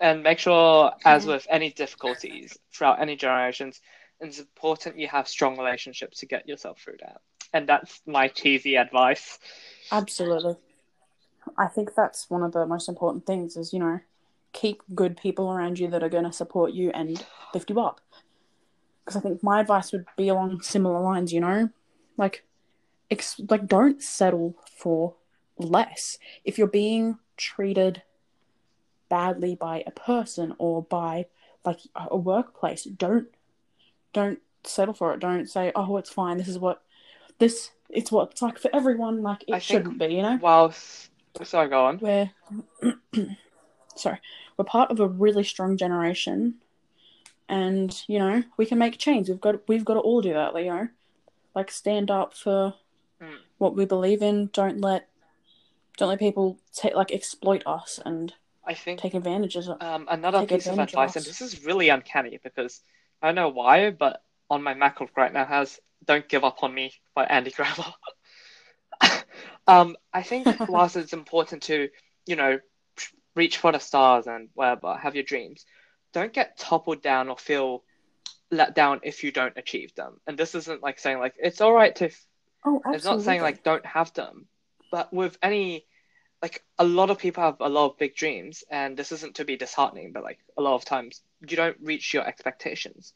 and 0.00 0.22
make 0.22 0.38
sure, 0.38 0.92
as 1.04 1.26
with 1.26 1.46
any 1.50 1.70
difficulties 1.70 2.56
throughout 2.72 3.00
any 3.00 3.16
generations, 3.16 3.80
it's 4.20 4.38
important 4.38 4.98
you 4.98 5.08
have 5.08 5.28
strong 5.28 5.56
relationships 5.58 6.20
to 6.20 6.26
get 6.26 6.48
yourself 6.48 6.80
through 6.80 6.96
that. 7.00 7.20
And 7.52 7.68
that's 7.68 8.00
my 8.06 8.28
cheesy 8.28 8.76
advice. 8.76 9.38
Absolutely. 9.92 10.56
I 11.56 11.66
think 11.66 11.94
that's 11.94 12.28
one 12.28 12.42
of 12.42 12.52
the 12.52 12.66
most 12.66 12.88
important 12.88 13.26
things 13.26 13.56
is, 13.56 13.72
you 13.72 13.78
know, 13.78 14.00
keep 14.52 14.82
good 14.94 15.16
people 15.16 15.50
around 15.50 15.78
you 15.78 15.88
that 15.88 16.02
are 16.02 16.08
going 16.08 16.24
to 16.24 16.32
support 16.32 16.72
you 16.72 16.90
and 16.90 17.24
lift 17.54 17.70
you 17.70 17.80
up. 17.80 18.00
Because 19.04 19.16
I 19.16 19.20
think 19.20 19.42
my 19.42 19.60
advice 19.60 19.92
would 19.92 20.06
be 20.16 20.28
along 20.28 20.62
similar 20.62 21.00
lines, 21.00 21.32
you 21.32 21.40
know? 21.40 21.70
Like 22.16 22.44
ex- 23.10 23.40
like 23.48 23.66
don't 23.66 24.02
settle 24.02 24.56
for 24.76 25.14
less. 25.58 26.18
If 26.44 26.58
you're 26.58 26.66
being 26.66 27.18
treated 27.36 28.02
badly 29.08 29.54
by 29.54 29.84
a 29.86 29.90
person 29.90 30.54
or 30.58 30.82
by 30.82 31.26
like 31.64 31.80
a 31.94 32.16
workplace, 32.16 32.84
don't 32.84 33.28
don't 34.12 34.40
settle 34.64 34.94
for 34.94 35.12
it. 35.12 35.20
Don't 35.20 35.48
say, 35.48 35.72
"Oh, 35.74 35.96
it's 35.96 36.10
fine. 36.10 36.38
This 36.38 36.48
is 36.48 36.58
what 36.58 36.82
this 37.38 37.70
it's 37.88 38.10
what 38.12 38.30
it's 38.32 38.42
like 38.42 38.58
for 38.58 38.70
everyone." 38.74 39.22
Like 39.22 39.44
it 39.46 39.54
I 39.54 39.58
shouldn't 39.58 39.98
be, 39.98 40.06
you 40.06 40.22
know? 40.22 40.38
Whilst, 40.40 41.10
sorry, 41.42 41.68
go 41.68 41.84
on. 41.86 41.98
we're 41.98 42.30
sorry 43.94 44.18
we're 44.56 44.64
part 44.64 44.90
of 44.90 45.00
a 45.00 45.08
really 45.08 45.42
strong 45.44 45.76
generation 45.76 46.54
and 47.48 48.02
you 48.06 48.18
know 48.18 48.42
we 48.58 48.66
can 48.66 48.76
make 48.78 48.98
change 48.98 49.28
we've 49.28 49.40
got 49.40 49.56
we've 49.68 49.84
got 49.86 49.94
to 49.94 50.00
all 50.00 50.20
do 50.20 50.32
that 50.34 50.54
you 50.56 50.68
know 50.70 50.88
like 51.54 51.70
stand 51.70 52.10
up 52.10 52.34
for 52.34 52.74
Mm. 53.18 53.38
what 53.56 53.74
we 53.74 53.86
believe 53.86 54.20
in 54.20 54.50
don't 54.52 54.82
let 54.82 55.08
don't 55.96 56.08
let 56.08 56.18
people 56.18 56.58
take 56.72 56.94
like 56.94 57.12
exploit 57.12 57.62
us 57.66 58.00
and 58.04 58.34
I 58.66 58.74
think 58.74 59.00
take 59.00 59.14
advantages 59.14 59.68
of. 59.68 59.80
um, 59.80 60.06
another 60.10 60.46
piece 60.46 60.66
of 60.66 60.72
advantage 60.72 60.92
of 60.94 60.98
advice, 61.00 61.16
and 61.16 61.24
this 61.24 61.40
is 61.40 61.64
really 61.64 61.88
uncanny 61.88 62.38
because 62.42 62.82
I 63.22 63.28
don't 63.28 63.34
know 63.36 63.48
why, 63.48 63.90
but 63.90 64.22
on 64.50 64.62
my 64.62 64.74
MacBook 64.74 65.10
right 65.16 65.32
now 65.32 65.44
has 65.44 65.80
"Don't 66.04 66.28
Give 66.28 66.44
Up 66.44 66.62
on 66.62 66.74
Me" 66.74 66.92
by 67.14 67.24
Andy 67.24 67.50
Grammer. 67.50 67.92
um, 69.66 69.96
I 70.12 70.22
think 70.22 70.46
whilst 70.68 70.96
it's 70.96 71.12
important 71.12 71.62
to, 71.64 71.88
you 72.26 72.36
know, 72.36 72.58
reach 73.34 73.58
for 73.58 73.72
the 73.72 73.78
stars 73.78 74.26
and 74.26 74.48
whatever, 74.54 74.96
have 74.96 75.14
your 75.14 75.24
dreams, 75.24 75.64
don't 76.12 76.32
get 76.32 76.58
toppled 76.58 77.02
down 77.02 77.28
or 77.28 77.36
feel 77.36 77.82
let 78.50 78.74
down 78.74 79.00
if 79.02 79.24
you 79.24 79.32
don't 79.32 79.56
achieve 79.56 79.94
them. 79.94 80.20
And 80.26 80.36
this 80.38 80.54
isn't 80.54 80.82
like 80.82 80.98
saying 80.98 81.18
like 81.18 81.34
it's 81.38 81.60
all 81.60 81.72
right 81.72 81.94
to 81.96 82.10
Oh, 82.64 82.76
absolutely. 82.78 82.96
it's 82.96 83.04
not 83.04 83.22
saying 83.22 83.42
like 83.42 83.62
don't 83.62 83.86
have 83.86 84.12
them, 84.14 84.46
but 84.90 85.12
with 85.12 85.36
any, 85.42 85.84
like 86.42 86.64
a 86.78 86.84
lot 86.84 87.10
of 87.10 87.18
people 87.18 87.42
have 87.42 87.56
a 87.60 87.68
lot 87.68 87.86
of 87.86 87.98
big 87.98 88.14
dreams, 88.14 88.64
and 88.70 88.96
this 88.96 89.12
isn't 89.12 89.36
to 89.36 89.44
be 89.44 89.56
disheartening, 89.56 90.12
but 90.12 90.22
like 90.22 90.38
a 90.56 90.62
lot 90.62 90.74
of 90.74 90.84
times 90.84 91.22
you 91.48 91.56
don't 91.56 91.76
reach 91.82 92.14
your 92.14 92.26
expectations. 92.26 93.12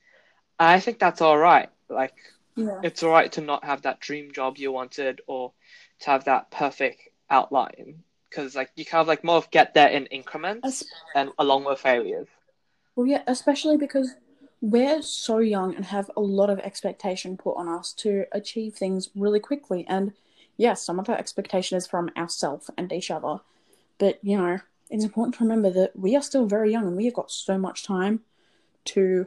And 0.59 0.68
I 0.68 0.81
think 0.81 0.99
that's 0.99 1.21
all 1.21 1.39
right. 1.39 1.68
Like 1.89 2.14
Yeah. 2.57 2.81
it's 2.83 3.03
all 3.03 3.11
right 3.11 3.31
to 3.33 3.41
not 3.41 3.64
have 3.64 3.83
that 3.83 4.01
dream 4.01 4.33
job 4.33 4.59
you 4.59 4.73
wanted 4.73 5.21
or 5.27 5.53
to 6.01 6.11
have 6.11 6.25
that 6.25 6.51
perfect 6.51 7.09
outline, 7.31 8.03
because 8.29 8.55
like 8.57 8.71
you 8.77 8.85
kind 8.85 9.01
of 9.01 9.09
like 9.09 9.25
more 9.25 9.37
of 9.37 9.51
get 9.51 9.75
there 9.75 9.89
in 9.89 10.07
increments 10.07 10.85
and 11.14 11.31
along 11.39 11.64
with 11.64 11.79
failures. 11.79 12.29
Well, 12.97 13.07
yeah, 13.07 13.23
especially 13.27 13.77
because 13.77 14.14
we're 14.61 15.01
so 15.01 15.39
young 15.39 15.75
and 15.75 15.87
have 15.87 16.11
a 16.16 16.21
lot 16.21 16.51
of 16.51 16.59
expectation 16.59 17.37
put 17.37 17.57
on 17.57 17.68
us 17.68 17.93
to 17.95 18.27
achieve 18.33 18.75
things 18.75 19.09
really 19.14 19.41
quickly. 19.41 19.87
And 19.89 20.12
yes, 20.61 20.82
some 20.84 20.98
of 20.98 21.06
that 21.06 21.18
expectation 21.18 21.78
is 21.78 21.86
from 21.86 22.11
ourselves 22.18 22.70
and 22.76 22.92
each 22.92 23.11
other. 23.11 23.40
But, 23.98 24.18
you 24.22 24.36
know, 24.36 24.58
it's 24.90 25.04
important 25.04 25.36
to 25.36 25.44
remember 25.44 25.70
that 25.70 25.98
we 25.98 26.14
are 26.14 26.22
still 26.22 26.44
very 26.44 26.70
young 26.70 26.86
and 26.86 26.96
we 26.96 27.06
have 27.06 27.14
got 27.14 27.30
so 27.30 27.56
much 27.56 27.82
time 27.82 28.20
to 28.86 29.26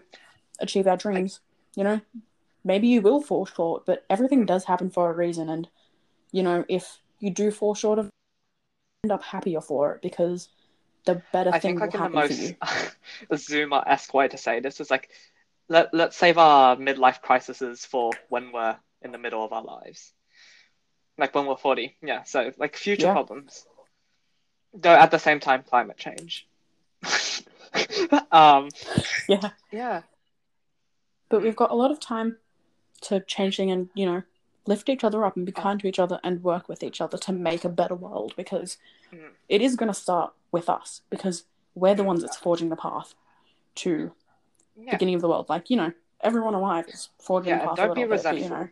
achieve 0.60 0.86
our 0.86 0.96
dreams. 0.96 1.40
You 1.76 1.86
know, 1.86 2.02
maybe 2.64 2.88
you 2.88 3.02
will 3.02 3.20
fall 3.20 3.48
short, 3.48 3.84
but 3.84 4.06
everything 4.12 4.46
does 4.46 4.66
happen 4.66 4.92
for 4.92 5.10
a 5.10 5.16
reason. 5.16 5.50
And, 5.50 5.68
you 6.32 6.44
know, 6.44 6.66
if 6.70 7.00
you 7.20 7.32
do 7.32 7.50
fall 7.50 7.74
short 7.74 7.98
of 7.98 8.10
end 9.04 9.12
up 9.12 9.24
happier 9.24 9.60
for 9.60 9.96
it 9.96 10.04
because 10.04 10.50
the 11.06 11.24
better 11.34 11.50
I 11.50 11.60
thing 11.60 11.80
think 11.80 11.82
like 11.82 11.94
will 11.94 12.10
the 12.10 12.16
happen 12.20 12.58
for 12.62 13.34
most 13.34 13.42
Zoomer-esque 13.50 14.14
way 14.14 14.28
to 14.28 14.38
say 14.38 14.60
this 14.60 14.80
is 14.80 14.92
like 14.92 15.10
let 15.68 15.94
let's 15.94 16.16
save 16.16 16.38
our 16.38 16.78
midlife 16.78 17.22
crises 17.22 17.86
for 17.86 18.12
when 18.30 18.52
we're 18.52 18.78
in 19.02 19.12
the 19.12 19.18
middle 19.18 19.44
of 19.44 19.52
our 19.52 19.64
lives. 19.64 20.14
Like 21.18 21.36
when 21.36 21.46
we're 21.46 21.58
40. 21.58 21.96
Yeah, 22.02 22.24
so 22.24 22.52
like 22.58 22.76
future 22.76 23.08
Yeah. 23.08 23.14
problems. 23.14 23.66
Though 24.74 24.96
at 24.96 25.12
the 25.12 25.20
same 25.20 25.40
time 25.40 25.64
climate 25.64 25.98
change. 25.98 26.48
um 28.32 28.70
Yeah. 29.28 29.52
yeah. 29.72 30.02
But 31.30 31.42
we've 31.42 31.56
got 31.56 31.72
a 31.72 31.76
lot 31.76 31.92
of 31.92 32.00
time 32.00 32.38
to 33.02 33.20
change 33.22 33.58
things 33.58 33.72
and, 33.72 33.90
you 33.94 34.06
know, 34.06 34.24
lift 34.66 34.88
each 34.90 35.04
other 35.04 35.26
up 35.26 35.36
and 35.36 35.46
be 35.46 35.52
kind 35.52 35.80
to 35.80 35.88
each 35.88 36.00
other 36.00 36.20
and 36.24 36.44
work 36.44 36.70
with 36.70 36.84
each 36.84 37.02
other 37.02 37.18
to 37.18 37.32
make 37.32 37.66
a 37.66 37.70
better 37.70 37.96
world 37.96 38.34
because 38.38 38.78
Mhm. 39.12 39.32
it 39.50 39.62
is 39.62 39.76
going 39.76 39.92
to 39.92 40.00
start 40.00 40.34
with 40.52 40.70
us 40.70 41.02
because 41.10 41.46
we're 41.76 41.96
the 41.96 42.04
ones 42.04 42.22
that's 42.22 42.38
forging 42.38 42.70
the 42.70 42.76
path 42.76 43.14
to 43.76 44.14
Yeah. 44.76 44.92
beginning 44.92 45.16
of 45.16 45.22
the 45.22 45.28
world. 45.28 45.50
Like, 45.50 45.70
you 45.70 45.78
know, 45.78 45.92
everyone 46.22 46.54
alive 46.54 46.88
is 46.88 47.10
forging 47.20 47.50
Yeah, 47.50 47.60
the 47.60 47.68
path 47.68 47.78
don't 47.78 47.94
be 47.96 48.06
but, 48.06 48.38
you 48.40 48.50
know. 48.50 48.70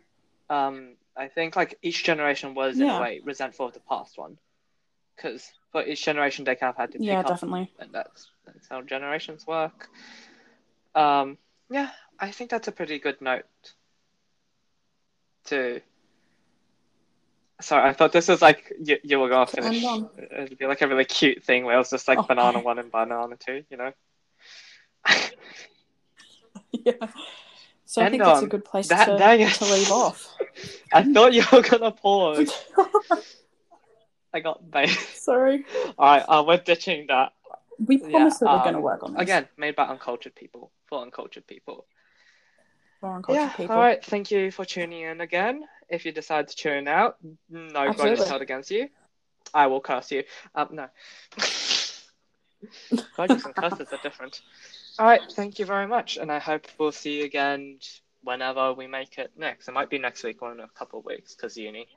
Um 0.48 0.96
I 1.16 1.28
think 1.28 1.56
like 1.56 1.78
each 1.82 2.04
generation 2.04 2.54
was 2.54 2.78
in 2.78 2.86
Yeah. 2.86 2.98
a 2.98 3.02
way 3.02 3.20
resentful 3.24 3.66
of 3.66 3.74
the 3.74 3.80
past 3.80 4.16
one. 4.18 4.38
Because 5.16 5.52
for 5.70 5.84
each 5.84 6.02
generation 6.04 6.44
they 6.44 6.56
kind 6.56 6.70
of 6.70 6.76
had 6.76 6.92
to 6.92 6.98
pick 6.98 7.06
Yeah, 7.06 7.20
up 7.20 7.28
definitely. 7.28 7.70
and 7.78 7.92
that's 7.92 8.30
that's 8.46 8.68
how 8.68 8.80
generations 8.82 9.46
work. 9.46 9.88
Um, 10.94 11.38
yeah, 11.70 11.90
I 12.18 12.30
think 12.30 12.50
that's 12.50 12.68
a 12.68 12.72
pretty 12.72 12.98
good 12.98 13.20
note 13.20 13.44
to. 15.46 15.80
Sorry, 17.60 17.88
I 17.88 17.92
thought 17.92 18.12
this 18.12 18.28
was 18.28 18.42
like 18.42 18.72
you, 18.82 18.98
you 19.04 19.20
were 19.20 19.28
gonna 19.28 19.46
finish. 19.46 19.84
It'd 20.32 20.58
be 20.58 20.66
like 20.66 20.82
a 20.82 20.88
really 20.88 21.04
cute 21.04 21.44
thing 21.44 21.64
where 21.64 21.74
it 21.76 21.78
was 21.78 21.90
just 21.90 22.08
like 22.08 22.18
Oh, 22.18 22.24
banana 22.26 22.60
one 22.60 22.78
and 22.78 22.90
banana 22.90 23.36
two, 23.36 23.64
you 23.70 23.76
know. 23.76 23.92
yeah. 26.72 27.06
So 27.92 28.00
I 28.00 28.06
And, 28.06 28.12
think 28.12 28.22
that's 28.22 28.40
a 28.40 28.44
um, 28.44 28.48
good 28.48 28.64
place 28.64 28.88
that 28.88 29.04
to, 29.04 29.18
dang 29.18 29.46
to 29.46 29.64
leave 29.66 29.90
off. 29.90 30.34
I 30.94 31.12
thought 31.12 31.34
you 31.34 31.44
were 31.52 31.60
gonna 31.60 31.90
pause. 31.90 32.50
I 34.32 34.40
got 34.40 34.70
bait. 34.70 34.88
Sorry. 34.88 35.66
All 35.98 36.06
right, 36.06 36.22
uh, 36.26 36.42
we're 36.46 36.56
ditching 36.56 37.04
that. 37.08 37.34
We 37.78 37.98
promise 37.98 38.38
that 38.38 38.46
we're 38.46 38.52
um, 38.52 38.62
going 38.62 38.74
to 38.76 38.80
work 38.80 39.02
on 39.02 39.12
this. 39.12 39.20
Again, 39.20 39.46
made 39.58 39.76
by 39.76 39.84
uncultured 39.84 40.34
people 40.34 40.72
for 40.86 41.02
uncultured 41.02 41.46
people. 41.46 41.84
For 43.00 43.14
uncultured 43.14 43.42
yeah, 43.42 43.50
people. 43.50 43.76
all 43.76 43.82
right. 43.82 44.02
Thank 44.02 44.30
you 44.30 44.50
for 44.50 44.64
tuning 44.64 45.02
in 45.02 45.20
again. 45.20 45.64
If 45.90 46.06
you 46.06 46.12
decide 46.12 46.48
to 46.48 46.56
tune 46.56 46.88
out, 46.88 47.18
no 47.50 47.88
Absolutely. 47.88 48.22
is 48.22 48.28
held 48.28 48.40
against 48.40 48.70
you. 48.70 48.88
I 49.52 49.66
will 49.66 49.82
curse 49.82 50.10
you. 50.10 50.24
Um, 50.54 50.68
no. 50.72 50.88
Grudges 53.16 53.44
and 53.44 53.54
curses 53.54 53.92
are 53.92 54.00
different. 54.02 54.40
All 55.02 55.08
right. 55.08 55.32
Thank 55.32 55.58
you 55.58 55.66
very 55.66 55.88
much, 55.88 56.16
and 56.16 56.30
I 56.30 56.38
hope 56.38 56.68
we'll 56.78 56.92
see 56.92 57.18
you 57.18 57.24
again 57.24 57.80
whenever 58.22 58.72
we 58.72 58.86
make 58.86 59.18
it 59.18 59.32
next. 59.36 59.66
It 59.66 59.72
might 59.72 59.90
be 59.90 59.98
next 59.98 60.22
week 60.22 60.40
or 60.42 60.52
in 60.52 60.60
a 60.60 60.68
couple 60.68 61.00
of 61.00 61.04
weeks 61.04 61.34
because 61.34 61.56
uni. 61.56 61.88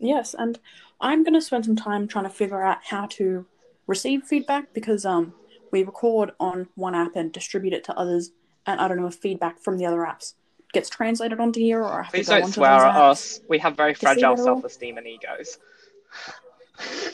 Yes, 0.00 0.34
and 0.36 0.58
I'm 1.00 1.22
going 1.22 1.34
to 1.34 1.40
spend 1.40 1.66
some 1.66 1.76
time 1.76 2.08
trying 2.08 2.24
to 2.24 2.30
figure 2.30 2.60
out 2.60 2.78
how 2.82 3.06
to 3.10 3.46
receive 3.86 4.24
feedback 4.24 4.74
because 4.74 5.06
um 5.06 5.34
we 5.70 5.84
record 5.84 6.32
on 6.40 6.66
one 6.74 6.96
app 6.96 7.14
and 7.14 7.30
distribute 7.30 7.74
it 7.74 7.84
to 7.84 7.96
others, 7.96 8.32
and 8.66 8.80
I 8.80 8.88
don't 8.88 8.96
know 8.96 9.06
if 9.06 9.14
feedback 9.14 9.60
from 9.60 9.78
the 9.78 9.86
other 9.86 10.00
apps 10.00 10.34
gets 10.72 10.88
translated 10.88 11.38
onto 11.38 11.60
here 11.60 11.80
or 11.80 12.00
I 12.00 12.02
have 12.02 12.12
Please 12.12 12.26
to 12.26 12.32
go 12.32 12.36
don't 12.38 12.44
onto 12.46 12.54
swear 12.54 12.70
at 12.70 12.96
us. 12.96 13.40
We 13.48 13.60
have 13.60 13.76
very 13.76 13.94
fragile 13.94 14.36
self-esteem 14.36 14.98
and 14.98 15.06
egos. 15.06 15.58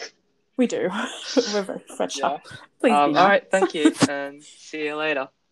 We 0.56 0.66
do. 0.66 0.88
We're 1.52 1.62
very 1.62 1.80
fragile. 1.96 2.40
Yeah. 2.44 2.56
Please 2.80 2.92
Um, 2.92 3.12
be 3.12 3.18
all 3.18 3.26
right. 3.28 3.50
Thank 3.50 3.74
you, 3.74 3.92
and 4.08 4.42
see 4.42 4.84
you 4.84 4.96
later. 4.96 5.28